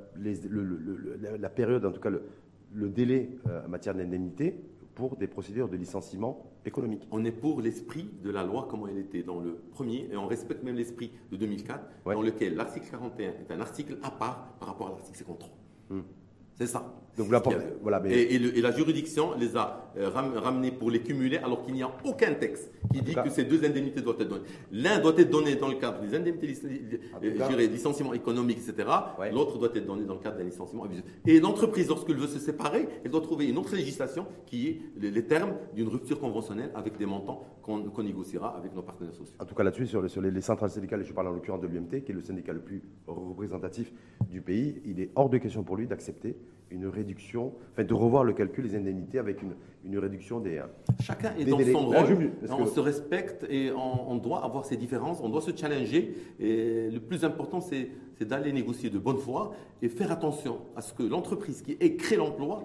la, 1.40 1.50
période, 1.50 1.86
en 1.86 1.92
tout 1.92 2.02
cas 2.02 2.10
le, 2.10 2.90
délai 2.90 3.30
euh, 3.48 3.66
en 3.66 3.70
matière 3.70 3.96
d'indemnité 3.96 4.56
pour 5.00 5.16
des 5.16 5.28
procédures 5.28 5.70
de 5.70 5.78
licenciement 5.78 6.44
économique. 6.66 7.08
On 7.10 7.24
est 7.24 7.32
pour 7.32 7.62
l'esprit 7.62 8.10
de 8.22 8.30
la 8.30 8.44
loi 8.44 8.68
comme 8.70 8.86
elle 8.92 8.98
était 8.98 9.24
dans 9.24 9.40
le 9.40 9.56
premier, 9.72 10.10
et 10.12 10.18
on 10.18 10.28
respecte 10.28 10.62
même 10.62 10.76
l'esprit 10.76 11.10
de 11.32 11.38
2004, 11.38 11.80
dans 12.06 12.22
lequel 12.22 12.56
l'article 12.56 12.88
41 12.92 13.30
est 13.30 13.50
un 13.50 13.62
article 13.62 13.98
à 14.04 14.12
part 14.12 14.56
par 14.60 14.68
rapport 14.68 14.88
à 14.88 14.90
l'article 14.90 15.18
53. 15.18 15.50
Hmm. 15.90 16.02
C'est 16.60 16.68
ça. 16.68 16.94
Donc. 17.18 17.28
Voilà, 17.82 18.00
mais... 18.00 18.14
et, 18.14 18.62
la 18.62 18.72
juridiction 18.72 19.34
les 19.38 19.58
a 19.58 19.92
euh, 19.98 20.10
ramenés 20.10 20.72
pour 20.72 20.90
les 20.90 21.02
cumuler 21.02 21.38
alors 21.38 21.66
qu'il 21.66 21.74
n'y 21.74 21.84
a 21.84 21.92
aucun 22.06 22.34
texte 22.34 22.72
qui 22.94 23.02
dit 23.02 23.14
que 23.14 23.30
ces 23.30 23.44
deux 23.44 23.66
indemnités 23.66 24.02
doivent 24.02 24.22
être 24.22 24.30
données. 24.30 24.46
L'un 24.72 25.00
doit 25.00 25.14
être 25.18 25.30
donné 25.30 25.56
dans 25.56 25.68
le 25.68 25.76
cadre 25.76 26.00
des 26.02 26.16
indemnités 26.16 26.56
euh, 27.22 27.68
licenciement 27.68 28.14
économique, 28.14 28.60
etc. 28.60 28.88
L'autre 29.34 29.58
doit 29.58 29.70
être 29.76 29.86
donné 29.86 30.06
dans 30.06 30.14
le 30.14 30.20
cadre 30.20 30.38
d'un 30.38 30.46
licenciement 30.46 30.86
abusif. 30.86 31.04
Et 31.26 31.40
l'entreprise, 31.40 31.90
lorsqu'elle 31.90 32.18
veut 32.18 32.28
se 32.28 32.40
séparer, 32.40 32.88
elle 33.04 33.12
doit 33.12 33.22
trouver 33.22 33.48
une 33.48 33.58
autre 33.58 33.76
législation 33.76 34.26
qui 34.46 34.68
est 34.68 34.82
les, 34.98 35.26
termes 35.26 35.56
d'une 35.76 35.90
rupture 35.90 36.20
conventionnelle 36.20 36.72
avec 36.74 36.98
des 36.98 37.06
montants 37.06 37.44
qu'on 37.62 38.04
négociera 38.04 38.56
avec 38.58 38.74
nos 38.74 38.82
partenaires 38.82 39.14
sociaux. 39.14 39.36
En 39.40 39.46
tout 39.46 39.56
cas, 39.56 39.64
là-dessus, 39.64 39.88
sur, 39.88 40.02
les, 40.02 40.32
les, 40.32 40.42
centrales 40.42 40.70
syndicales, 40.70 41.04
je 41.04 41.14
parle 41.14 41.28
en 41.28 41.32
l'occurrence 41.32 41.62
de 41.62 41.68
l'UMT, 41.68 42.04
qui 42.04 42.12
est 42.12 42.16
le 42.16 42.22
syndicat 42.22 42.54
le 42.54 42.62
plus 42.62 42.82
représentatif 43.08 43.92
du 44.30 44.42
pays, 44.42 44.82
il 44.86 45.00
est 45.02 45.12
hors 45.16 45.30
de 45.30 45.38
question 45.38 45.64
pour 45.64 45.76
lui 45.76 45.86
d'accepter 45.86 46.36
une 46.72 46.88
réduction, 46.88 47.54
enfin 47.72 47.84
de 47.84 47.94
revoir 47.94 48.24
le 48.24 48.34
calcul 48.34 48.68
des 48.68 48.76
indemnités 48.76 49.18
avec 49.18 49.42
une, 49.42 49.54
une 49.84 49.98
réduction 49.98 50.40
des. 50.40 50.62
Chacun 51.02 51.34
est 51.38 51.46
dans 51.46 51.60
son 51.60 51.88
rôle, 51.88 52.32
on 52.50 52.66
se 52.66 52.80
respecte 52.80 53.46
et 53.50 53.72
on, 53.72 54.16
doit 54.18 54.44
avoir 54.44 54.66
ces 54.66 54.78
différences, 54.78 55.20
on 55.22 55.30
doit 55.30 55.42
se 55.42 55.56
challenger. 55.56 56.16
Et 56.40 56.90
le 56.92 57.00
plus 57.00 57.24
important, 57.24 57.62
c'est 57.62 57.90
d'aller 58.22 58.52
négocier 58.52 58.90
de 58.90 59.00
bonne 59.00 59.18
foi 59.18 59.54
et 59.82 59.90
faire 59.90 60.12
attention 60.12 60.60
à 60.76 60.82
ce 60.82 60.94
que 60.94 61.04
l'entreprise 61.04 61.62
qui 61.62 61.78
créé 61.98 62.18
l'emploi 62.18 62.64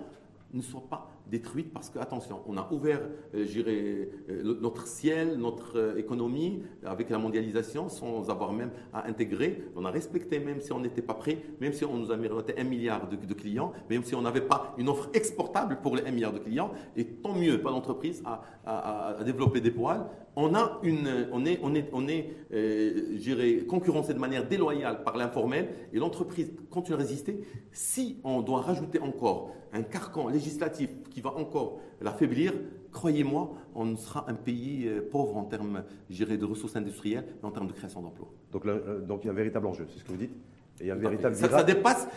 ne 0.55 0.63
soit 0.63 0.89
pas 0.89 1.11
détruite 1.31 1.73
parce 1.73 1.91
que, 1.91 1.99
attention, 1.99 2.41
on 2.47 2.57
a 2.57 2.69
ouvert, 2.71 3.01
euh, 3.35 3.47
euh, 3.67 4.59
notre 4.61 4.87
ciel, 4.87 5.37
notre 5.37 5.79
euh, 5.79 5.97
économie 5.97 6.63
avec 6.85 7.11
la 7.11 7.19
mondialisation 7.19 7.89
sans 7.89 8.31
avoir 8.31 8.53
même 8.53 8.71
à 8.93 9.07
intégrer. 9.09 9.65
On 9.75 9.85
a 9.85 9.91
respecté, 9.91 10.39
même 10.39 10.61
si 10.61 10.73
on 10.73 10.81
n'était 10.81 11.03
pas 11.03 11.15
prêt, 11.15 11.39
même 11.61 11.73
si 11.73 11.85
on 11.85 11.97
nous 11.97 12.13
a 12.13 12.17
mérité 12.17 12.55
un 12.59 12.65
milliard 12.65 13.09
de, 13.09 13.35
clients, 13.35 13.73
même 13.91 14.05
si 14.05 14.15
on 14.15 14.23
n'avait 14.23 14.43
pas 14.43 14.75
une 14.79 14.89
offre 14.89 15.09
exportable 15.15 15.79
pour 15.83 15.97
les 15.97 16.05
un 16.05 16.11
milliard 16.11 16.33
de 16.33 16.39
clients. 16.39 16.71
Et 16.97 17.05
tant 17.05 17.35
mieux, 17.35 17.61
pas 17.61 17.71
d'entreprise 17.71 18.23
à, 18.25 19.17
développer 19.25 19.61
des 19.61 19.71
poils. 19.71 20.07
On, 20.37 20.55
a 20.55 20.81
une, 20.83 21.29
on 21.33 21.45
est, 21.45 21.61
on 21.63 21.75
est, 21.75 21.89
on 21.93 22.09
est 22.09 23.67
concurrencé 23.67 24.15
de 24.15 24.19
manière 24.19 24.47
déloyale 24.47 25.05
par 25.05 25.17
l'informel 25.17 25.69
et 25.93 25.99
l'entreprise 25.99 26.53
continue 26.71 26.97
à 26.97 26.99
résister. 26.99 27.41
Si 27.73 28.19
on 28.25 28.43
doit 28.43 28.61
rajouter 28.61 28.99
encore 28.99 29.53
un 29.73 29.83
carcan 29.83 30.29
législatif 30.29 30.91
qui 31.11 31.21
va 31.21 31.35
encore 31.37 31.81
l'affaiblir, 32.01 32.53
croyez-moi, 32.93 33.55
on 33.75 33.97
sera 33.97 34.25
un 34.31 34.35
pays 34.35 34.87
euh, 34.87 35.03
pauvre 35.11 35.37
en 35.37 35.45
termes 35.45 35.85
de 36.09 36.45
ressources 36.45 36.77
industrielles 36.77 37.27
et 37.43 37.45
en 37.45 37.51
termes 37.51 37.67
de 37.67 37.73
création 37.73 38.01
d'emplois. 38.01 38.33
Donc, 38.53 38.67
euh, 38.67 39.01
donc 39.01 39.25
il 39.25 39.27
y 39.27 39.29
a 39.29 39.33
un 39.33 39.37
véritable 39.37 39.67
enjeu, 39.67 39.87
c'est 39.91 39.99
ce 39.99 40.05
que 40.05 40.13
vous 40.13 40.19
dites? 40.19 40.35
Et 40.81 40.91
un 40.91 40.97
véritable 40.97 41.37
ça, 41.37 41.63
dépasse, 41.63 42.09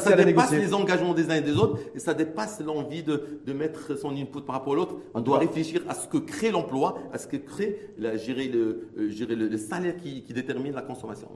ça, 0.00 0.16
dépasse 0.16 0.52
les 0.52 0.72
engagements 0.72 1.12
des 1.12 1.30
uns 1.30 1.36
et 1.36 1.40
des 1.42 1.56
autres 1.56 1.78
et 1.94 1.98
ça 1.98 2.14
dépasse 2.14 2.60
l'envie 2.60 3.02
de, 3.02 3.40
de, 3.44 3.52
mettre 3.52 3.96
son 3.96 4.16
input 4.16 4.40
par 4.40 4.56
rapport 4.56 4.72
à 4.72 4.76
l'autre. 4.76 4.96
On 5.14 5.20
doit 5.20 5.38
réfléchir 5.38 5.82
à 5.88 5.94
ce 5.94 6.08
que 6.08 6.16
crée 6.16 6.50
l'emploi, 6.50 6.98
à 7.12 7.18
ce 7.18 7.26
que 7.26 7.36
crée 7.36 7.92
la, 7.98 8.16
gérer 8.16 8.48
le, 8.48 8.88
euh, 8.96 9.10
gérer 9.10 9.36
le, 9.36 9.56
salaire 9.58 9.96
qui, 9.96 10.22
détermine 10.22 10.72
la 10.72 10.82
consommation. 10.82 11.28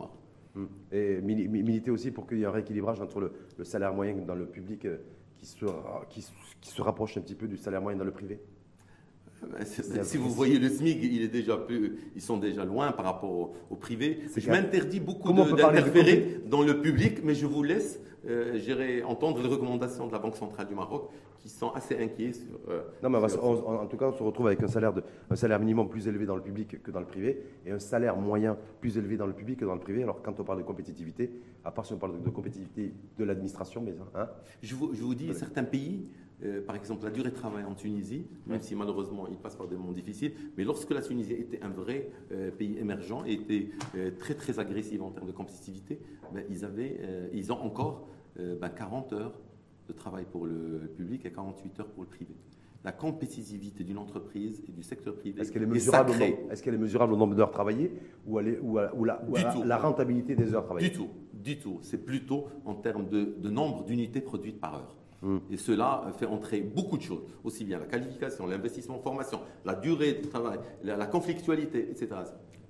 Hum. 0.57 0.69
Et 0.91 1.21
militer 1.21 1.91
aussi 1.91 2.11
pour 2.11 2.27
qu'il 2.27 2.39
y 2.39 2.43
ait 2.43 2.47
un 2.47 2.51
rééquilibrage 2.51 3.01
entre 3.01 3.21
le, 3.21 3.33
le 3.59 3.65
salaire 3.65 3.93
moyen 3.93 4.15
dans 4.27 4.35
le 4.35 4.47
public 4.47 4.87
qui 5.39 5.47
se, 5.47 5.67
qui, 6.09 6.27
qui 6.61 6.71
se 6.71 6.81
rapproche 6.81 7.19
un 7.19 7.21
petit 7.21 7.35
peu 7.35 7.49
du 7.49 7.59
salaire 7.59 7.83
moyen 7.83 7.99
dans 7.99 8.05
le 8.05 8.13
privé 8.13 8.41
si 9.65 10.17
vous 10.17 10.31
voyez 10.31 10.59
le 10.59 10.69
SMIC, 10.69 10.99
il 11.03 11.23
est 11.23 11.29
déjà 11.29 11.57
plus, 11.57 11.99
ils 12.15 12.23
sont 12.23 12.37
déjà 12.37 12.65
loin 12.65 12.93
par 12.93 13.07
rapport 13.07 13.53
au, 13.71 13.77
privé. 13.77 14.21
Je 14.37 14.49
m'interdis 14.49 15.01
beaucoup 15.01 15.33
d'interférer 15.33 16.41
dans 16.47 16.63
le 16.63 16.81
public, 16.81 17.21
mais 17.25 17.35
je 17.35 17.47
vous 17.47 17.63
laisse 17.63 18.01
euh, 18.29 19.03
entendre 19.05 19.43
les 19.43 19.49
recommandations 19.49 20.07
de 20.07 20.13
la 20.13 20.19
Banque 20.19 20.37
centrale 20.37 20.69
du 20.69 20.75
Maroc 20.75 21.11
qui 21.43 21.49
sont 21.49 21.71
assez 21.73 21.99
inquiets 22.01 22.33
sur. 22.33 22.59
Euh, 22.69 22.83
non, 23.03 23.11
mais 23.11 23.19
en 23.19 23.87
tout 23.87 23.97
cas, 23.97 24.07
on 24.07 24.13
se 24.13 24.23
retrouve 24.23 24.47
avec 24.47 24.63
un 24.63 24.69
salaire, 24.69 24.93
de, 24.93 25.03
un 25.29 25.35
salaire 25.35 25.59
minimum 25.59 25.89
plus 25.89 26.07
élevé 26.07 26.25
dans 26.25 26.37
le 26.37 26.43
public 26.43 26.81
que 26.81 26.91
dans 26.93 27.01
le 27.01 27.07
privé 27.07 27.43
et 27.67 27.73
un 27.73 27.81
salaire 27.81 28.17
moyen 28.17 28.57
plus 28.81 28.97
élevé 28.97 29.17
dans 29.17 29.27
le 29.27 29.33
public 29.33 29.59
que 29.59 29.65
dans 29.65 29.75
le 29.75 29.81
privé. 29.81 30.05
Alors, 30.05 30.23
quand 30.23 30.39
on 30.39 30.45
parle 30.45 30.59
de 30.59 30.65
compétitivité, 30.65 31.33
à 31.65 31.73
part 31.73 31.85
si 31.85 31.93
on 31.95 31.99
parle 31.99 32.23
de, 32.23 32.31
compétitivité 32.31 32.93
de 33.19 33.25
l'administration, 33.25 33.83
mais. 33.85 33.95
Hein, 34.15 34.29
je, 34.63 34.75
vous, 34.77 34.95
je 34.95 35.03
vous 35.03 35.17
dis, 35.17 35.35
certains 35.35 35.65
pays 35.65 36.07
euh, 36.45 36.61
par 36.61 36.77
exemple, 36.77 37.05
la 37.05 37.11
durée 37.11 37.31
de 37.31 37.35
travail 37.35 37.65
en 37.65 37.75
Tunisie, 37.75 38.27
même 38.47 38.61
si 38.61 38.75
malheureusement 38.75 39.27
il 39.29 39.37
passe 39.37 39.55
par 39.55 39.69
des 39.69 39.77
moments 39.77 39.93
difficiles, 39.93 40.33
mais 40.57 40.65
lorsque 40.65 40.91
la 40.91 41.01
Tunisie 41.01 41.33
était 41.33 41.63
un 41.63 41.69
vrai 41.69 42.11
euh, 42.33 42.51
pays 42.51 42.79
émergent 42.79 43.25
et 43.27 43.35
était 43.35 43.71
euh, 43.97 44.11
très 44.19 44.35
très 44.35 44.59
agressif 44.59 45.01
en 45.03 45.11
termes 45.11 45.27
de 45.29 45.33
compétitivité, 45.33 46.01
ben, 46.33 46.45
ils, 46.51 46.65
avaient, 46.65 47.31
ils 47.33 47.53
ont 47.53 47.63
encore 47.63 48.09
40 48.37 49.11
ben, 49.11 49.17
heures 49.17 49.41
de 49.89 49.93
travail 49.93 50.25
pour 50.31 50.47
le 50.47 50.91
public 50.97 51.27
et 51.27 51.33
48 51.33 51.81
heures 51.81 51.89
pour 51.89 52.03
le 52.03 52.09
privé. 52.09 52.35
La 52.85 52.91
compétitivité 52.91 53.85
d'une 53.85 53.99
entreprise 53.99 54.65
et 54.69 54.73
du 54.73 54.83
secteur 54.83 55.15
privé 55.15 55.41
est-ce 55.41 55.53
qu'elle 55.53 55.63
est, 55.63 55.67
mesurable 55.67 56.13
est-ce 56.51 56.63
qu'elle 56.63 56.75
est 56.75 56.79
mesurable 56.79 57.13
au 57.13 57.17
nombre 57.17 57.37
d'heures 57.37 57.53
travaillées 57.53 57.93
ou, 58.27 58.41
elle 58.41 58.59
ou, 58.61 59.05
la, 59.05 59.23
la, 59.65 59.79
rentabilité 59.79 60.35
des 60.35 60.53
heures 60.55 60.65
travaillées? 60.65 60.89
Du 60.89 60.97
tout, 60.97 61.09
du 61.33 61.59
tout. 61.61 61.79
C'est 61.83 62.05
plutôt 62.05 62.49
en 62.65 62.75
termes 62.75 63.09
de, 63.09 63.37
de 63.39 63.51
nombre 63.51 63.85
d'unités 63.85 64.21
produites 64.21 64.59
par 64.59 64.75
heure. 64.75 65.02
Et 65.51 65.57
cela 65.57 66.05
fait 66.19 66.27
entrer 66.27 66.61
beaucoup 66.61 66.97
de 66.97 67.03
choses, 67.03 67.23
aussi 67.45 67.65
bien 67.65 67.79
la 67.79 67.87
qualification, 67.87 68.47
l'investissement 68.47 68.97
en 68.97 69.01
formation, 69.01 69.41
la 69.65 69.75
durée 69.75 70.15
du 70.15 70.29
travail, 70.29 70.59
la, 70.83 71.07
conflictualité, 71.07 71.91
etc. 71.91 72.09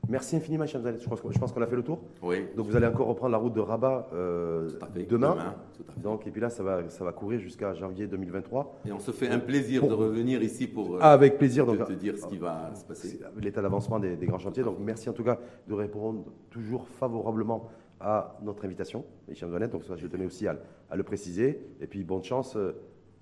Merci 0.09 0.37
infiniment, 0.37 0.65
Mme 0.65 0.99
Je 0.99 1.09
pense, 1.09 1.21
je 1.31 1.39
pense 1.39 1.53
qu'on 1.53 1.63
a 1.63 1.67
fait 1.67 1.77
le 1.77 1.85
tour. 1.85 2.01
Oui. 2.23 2.45
Donc 2.57 2.67
vous 2.67 2.77
allez 2.77 2.87
encore 2.87 3.07
reprendre 3.07 3.33
la 3.33 3.39
route 3.39 3.55
de 3.55 3.61
Rabat 3.61 4.11
euh, 4.13 4.69
demain. 5.09 5.55
Donc, 5.97 6.27
et 6.27 6.31
puis 6.31 6.41
là, 6.41 6.51
ça 6.51 6.63
va, 6.63 6.91
ça 6.91 7.05
va 7.05 7.13
courir 7.13 7.41
jusqu'à 7.41 7.73
janvier 7.73 8.07
2023. 8.07 8.81
Et 8.87 8.93
on 8.93 8.99
se 8.99 9.13
fait 9.13 9.29
un 9.29 9.39
plaisir 9.39 9.87
de 9.87 9.95
revenir 9.95 10.43
ici 10.43 10.67
pour 10.67 10.97
euh, 10.97 11.01
avec 11.01 11.39
plaisir, 11.39 11.65
donc, 11.65 11.87
te 11.87 11.93
dire 11.93 12.19
ce 12.19 12.27
qui 12.27 12.37
va 12.37 12.75
se 12.75 12.85
passer. 12.85 13.21
L'état 13.41 13.63
d'avancement 13.63 14.01
des, 14.01 14.17
des, 14.17 14.27
grands 14.27 14.41
chantiers. 14.41 14.65
Donc 14.65 14.77
merci 14.81 15.09
en 15.09 15.13
tout 15.13 15.25
cas 15.25 15.39
de 15.69 15.75
répondre 15.75 16.25
toujours 16.51 16.87
favorablement 16.89 17.71
à 18.03 18.37
notre 18.43 18.65
invitation, 18.65 19.05
Michel 19.29 19.49
Antoinette. 19.49 19.71
Donc 19.71 19.85
ça, 19.85 19.97
je 19.97 20.07
tenais 20.07 20.27
aussi 20.27 20.47
à, 20.47 20.59
le 20.95 21.03
préciser. 21.03 21.61
Et 21.81 21.87
puis 21.87 22.03
bonne 22.05 22.25
chance 22.25 22.57
euh, 22.57 22.73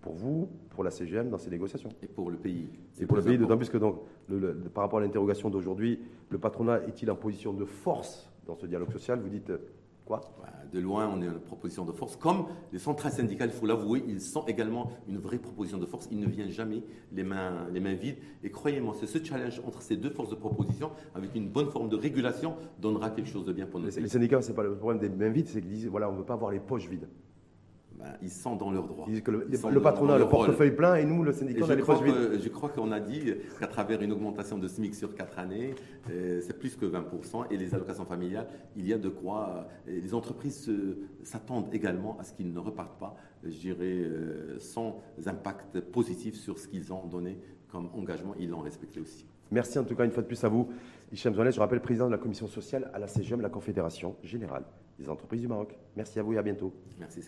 pour 0.01 0.15
vous, 0.15 0.49
pour 0.71 0.83
la 0.83 0.91
CGM 0.91 1.29
dans 1.29 1.39
ces 1.39 1.51
négociations. 1.51 1.91
Et 2.03 2.07
pour 2.07 2.31
le 2.31 2.39
pays. 2.39 2.69
Et 2.99 3.07
pour 3.07 3.19
le 3.19 3.23
pays, 3.23 3.39
d'autant 3.39 3.57
plus 3.57 3.69
que 3.69 3.79
donc, 3.79 4.01
par 4.75 4.85
rapport 4.85 4.99
à 4.99 5.03
l'interrogation 5.03 5.51
d'aujourd'hui, 5.51 6.01
le 6.31 6.39
patronat 6.39 6.81
est-il 6.89 7.11
en 7.11 7.17
position 7.17 7.53
de 7.53 7.65
force 7.65 8.31
dans 8.47 8.55
ce 8.55 8.67
dialogue 8.67 8.91
social? 8.91 9.21
Vous 9.21 9.29
dites 9.29 9.53
quoi 10.11 10.21
de 10.73 10.79
loin, 10.79 11.11
on 11.13 11.21
est 11.21 11.27
une 11.27 11.41
proposition 11.41 11.85
de 11.85 11.93
force. 11.93 12.17
Comme 12.17 12.47
les 12.73 12.79
centrales 12.79 13.13
syndicales, 13.13 13.51
il 13.53 13.59
faut 13.59 13.67
l'avouer, 13.67 14.05
ils 14.07 14.21
sont 14.21 14.45
également 14.47 14.93
une 15.09 15.19
vraie 15.19 15.39
proposition 15.39 15.79
de 15.79 15.87
force. 15.87 16.09
Ils 16.11 16.21
ne 16.21 16.27
viennent 16.27 16.51
jamais 16.51 16.83
les 17.13 17.25
mains, 17.25 17.67
les 17.73 17.81
mains 17.81 17.95
vides. 17.95 18.17
Et 18.43 18.51
croyez-moi, 18.51 18.95
c'est 18.99 19.07
ce 19.07 19.23
challenge 19.23 19.61
entre 19.67 19.83
ces 19.83 19.97
deux 19.97 20.11
forces 20.11 20.31
de 20.31 20.37
proposition, 20.37 20.91
avec 21.15 21.35
une 21.35 21.49
bonne 21.49 21.71
forme 21.71 21.89
de 21.89 21.97
régulation, 21.97 22.55
donnera 22.81 23.11
quelque 23.11 23.29
chose 23.29 23.45
de 23.45 23.53
bien 23.53 23.67
pour 23.67 23.81
nous. 23.81 23.89
Les, 23.89 24.01
les 24.01 24.09
syndicats, 24.09 24.41
ce 24.43 24.51
n'est 24.51 24.55
pas 24.55 24.63
le 24.63 24.77
problème 24.77 25.01
des 25.01 25.09
mains 25.09 25.31
vides, 25.31 25.49
c'est 25.49 25.61
qu'ils 25.61 25.71
disent 25.71 25.87
voilà, 25.87 26.09
on 26.09 26.13
ne 26.13 26.19
veut 26.19 26.25
pas 26.25 26.35
avoir 26.35 26.53
les 26.53 26.61
poches 26.61 26.89
vides. 26.89 27.09
Ben, 28.01 28.17
ils 28.23 28.31
sont 28.31 28.57
dans 28.57 28.71
leurs 28.71 28.87
droits. 28.87 29.07
le, 29.09 29.81
patronat 29.81 30.15
a 30.15 30.19
le 30.19 30.29
portefeuille 30.29 30.71
plein 30.71 30.95
et 30.97 31.05
nous, 31.05 31.23
le 31.23 31.33
syndicat, 31.33 31.65
on 31.67 31.71
a 31.71 31.75
les 31.75 31.83
poches 31.83 32.03
vides. 32.03 32.41
Je 32.43 32.49
crois 32.49 32.71
qu'on 32.71 32.93
a 32.93 33.01
dit 33.01 33.35
qu'à 33.59 33.67
travers 33.67 34.01
une 34.01 34.13
augmentation 34.13 34.59
de 34.59 34.67
SMIC 34.69 34.95
sur 34.95 35.15
4 35.15 35.39
années, 35.39 35.75
euh, 36.11 36.41
c'est 36.43 36.59
plus 36.59 36.77
que 36.77 36.87
20%, 36.87 37.47
et 37.51 37.57
les 37.57 37.75
allocations 37.75 38.07
familiales, 38.07 38.47
il 38.77 38.87
y 38.87 38.93
a 38.95 38.99
de 38.99 39.09
quoi. 39.09 39.67
Euh, 39.89 40.01
les 40.01 40.15
entreprises 40.15 40.71
s'attendent 41.23 41.73
également 41.75 42.17
à 42.19 42.25
ce 42.25 42.33
qu'ils 42.33 42.53
ne 42.53 42.59
repartent 42.59 42.99
pas, 42.99 43.17
je 43.45 43.59
dirais, 43.59 43.85
euh, 43.85 44.59
sans 44.59 45.01
impact 45.27 45.81
positif 45.81 46.37
sur 46.37 46.59
ce 46.59 46.69
qu'ils 46.69 46.93
ont 46.93 47.07
donné 47.07 47.39
comme 47.71 47.91
engagement. 47.95 48.35
Ils 48.39 48.49
l'ont 48.49 48.61
respecté 48.61 49.01
aussi. 49.01 49.27
Merci 49.51 49.79
en 49.79 49.85
tout 49.85 49.97
cas 49.97 50.05
une 50.05 50.13
fois 50.13 50.23
de 50.23 50.29
plus 50.29 50.43
à 50.45 50.49
vous. 50.49 50.69
Hichem 51.13 51.35
Zouanet, 51.35 51.53
je 51.53 51.61
rappelle 51.61 51.81
président 51.81 52.07
de 52.07 52.13
la 52.13 52.19
commission 52.19 52.47
sociale 52.47 52.91
à 52.95 52.99
la 52.99 53.09
CGM, 53.09 53.41
la 53.41 53.49
Confédération 53.49 54.17
générale 54.23 54.65
des 55.01 55.09
entreprises 55.09 55.41
du 55.41 55.49
Maroc. 55.49 55.77
Merci 55.97 56.19
à 56.19 56.23
vous 56.23 56.35
et 56.35 56.39
à 56.39 56.43
bientôt. 56.43 56.73
Merci. 56.99 57.21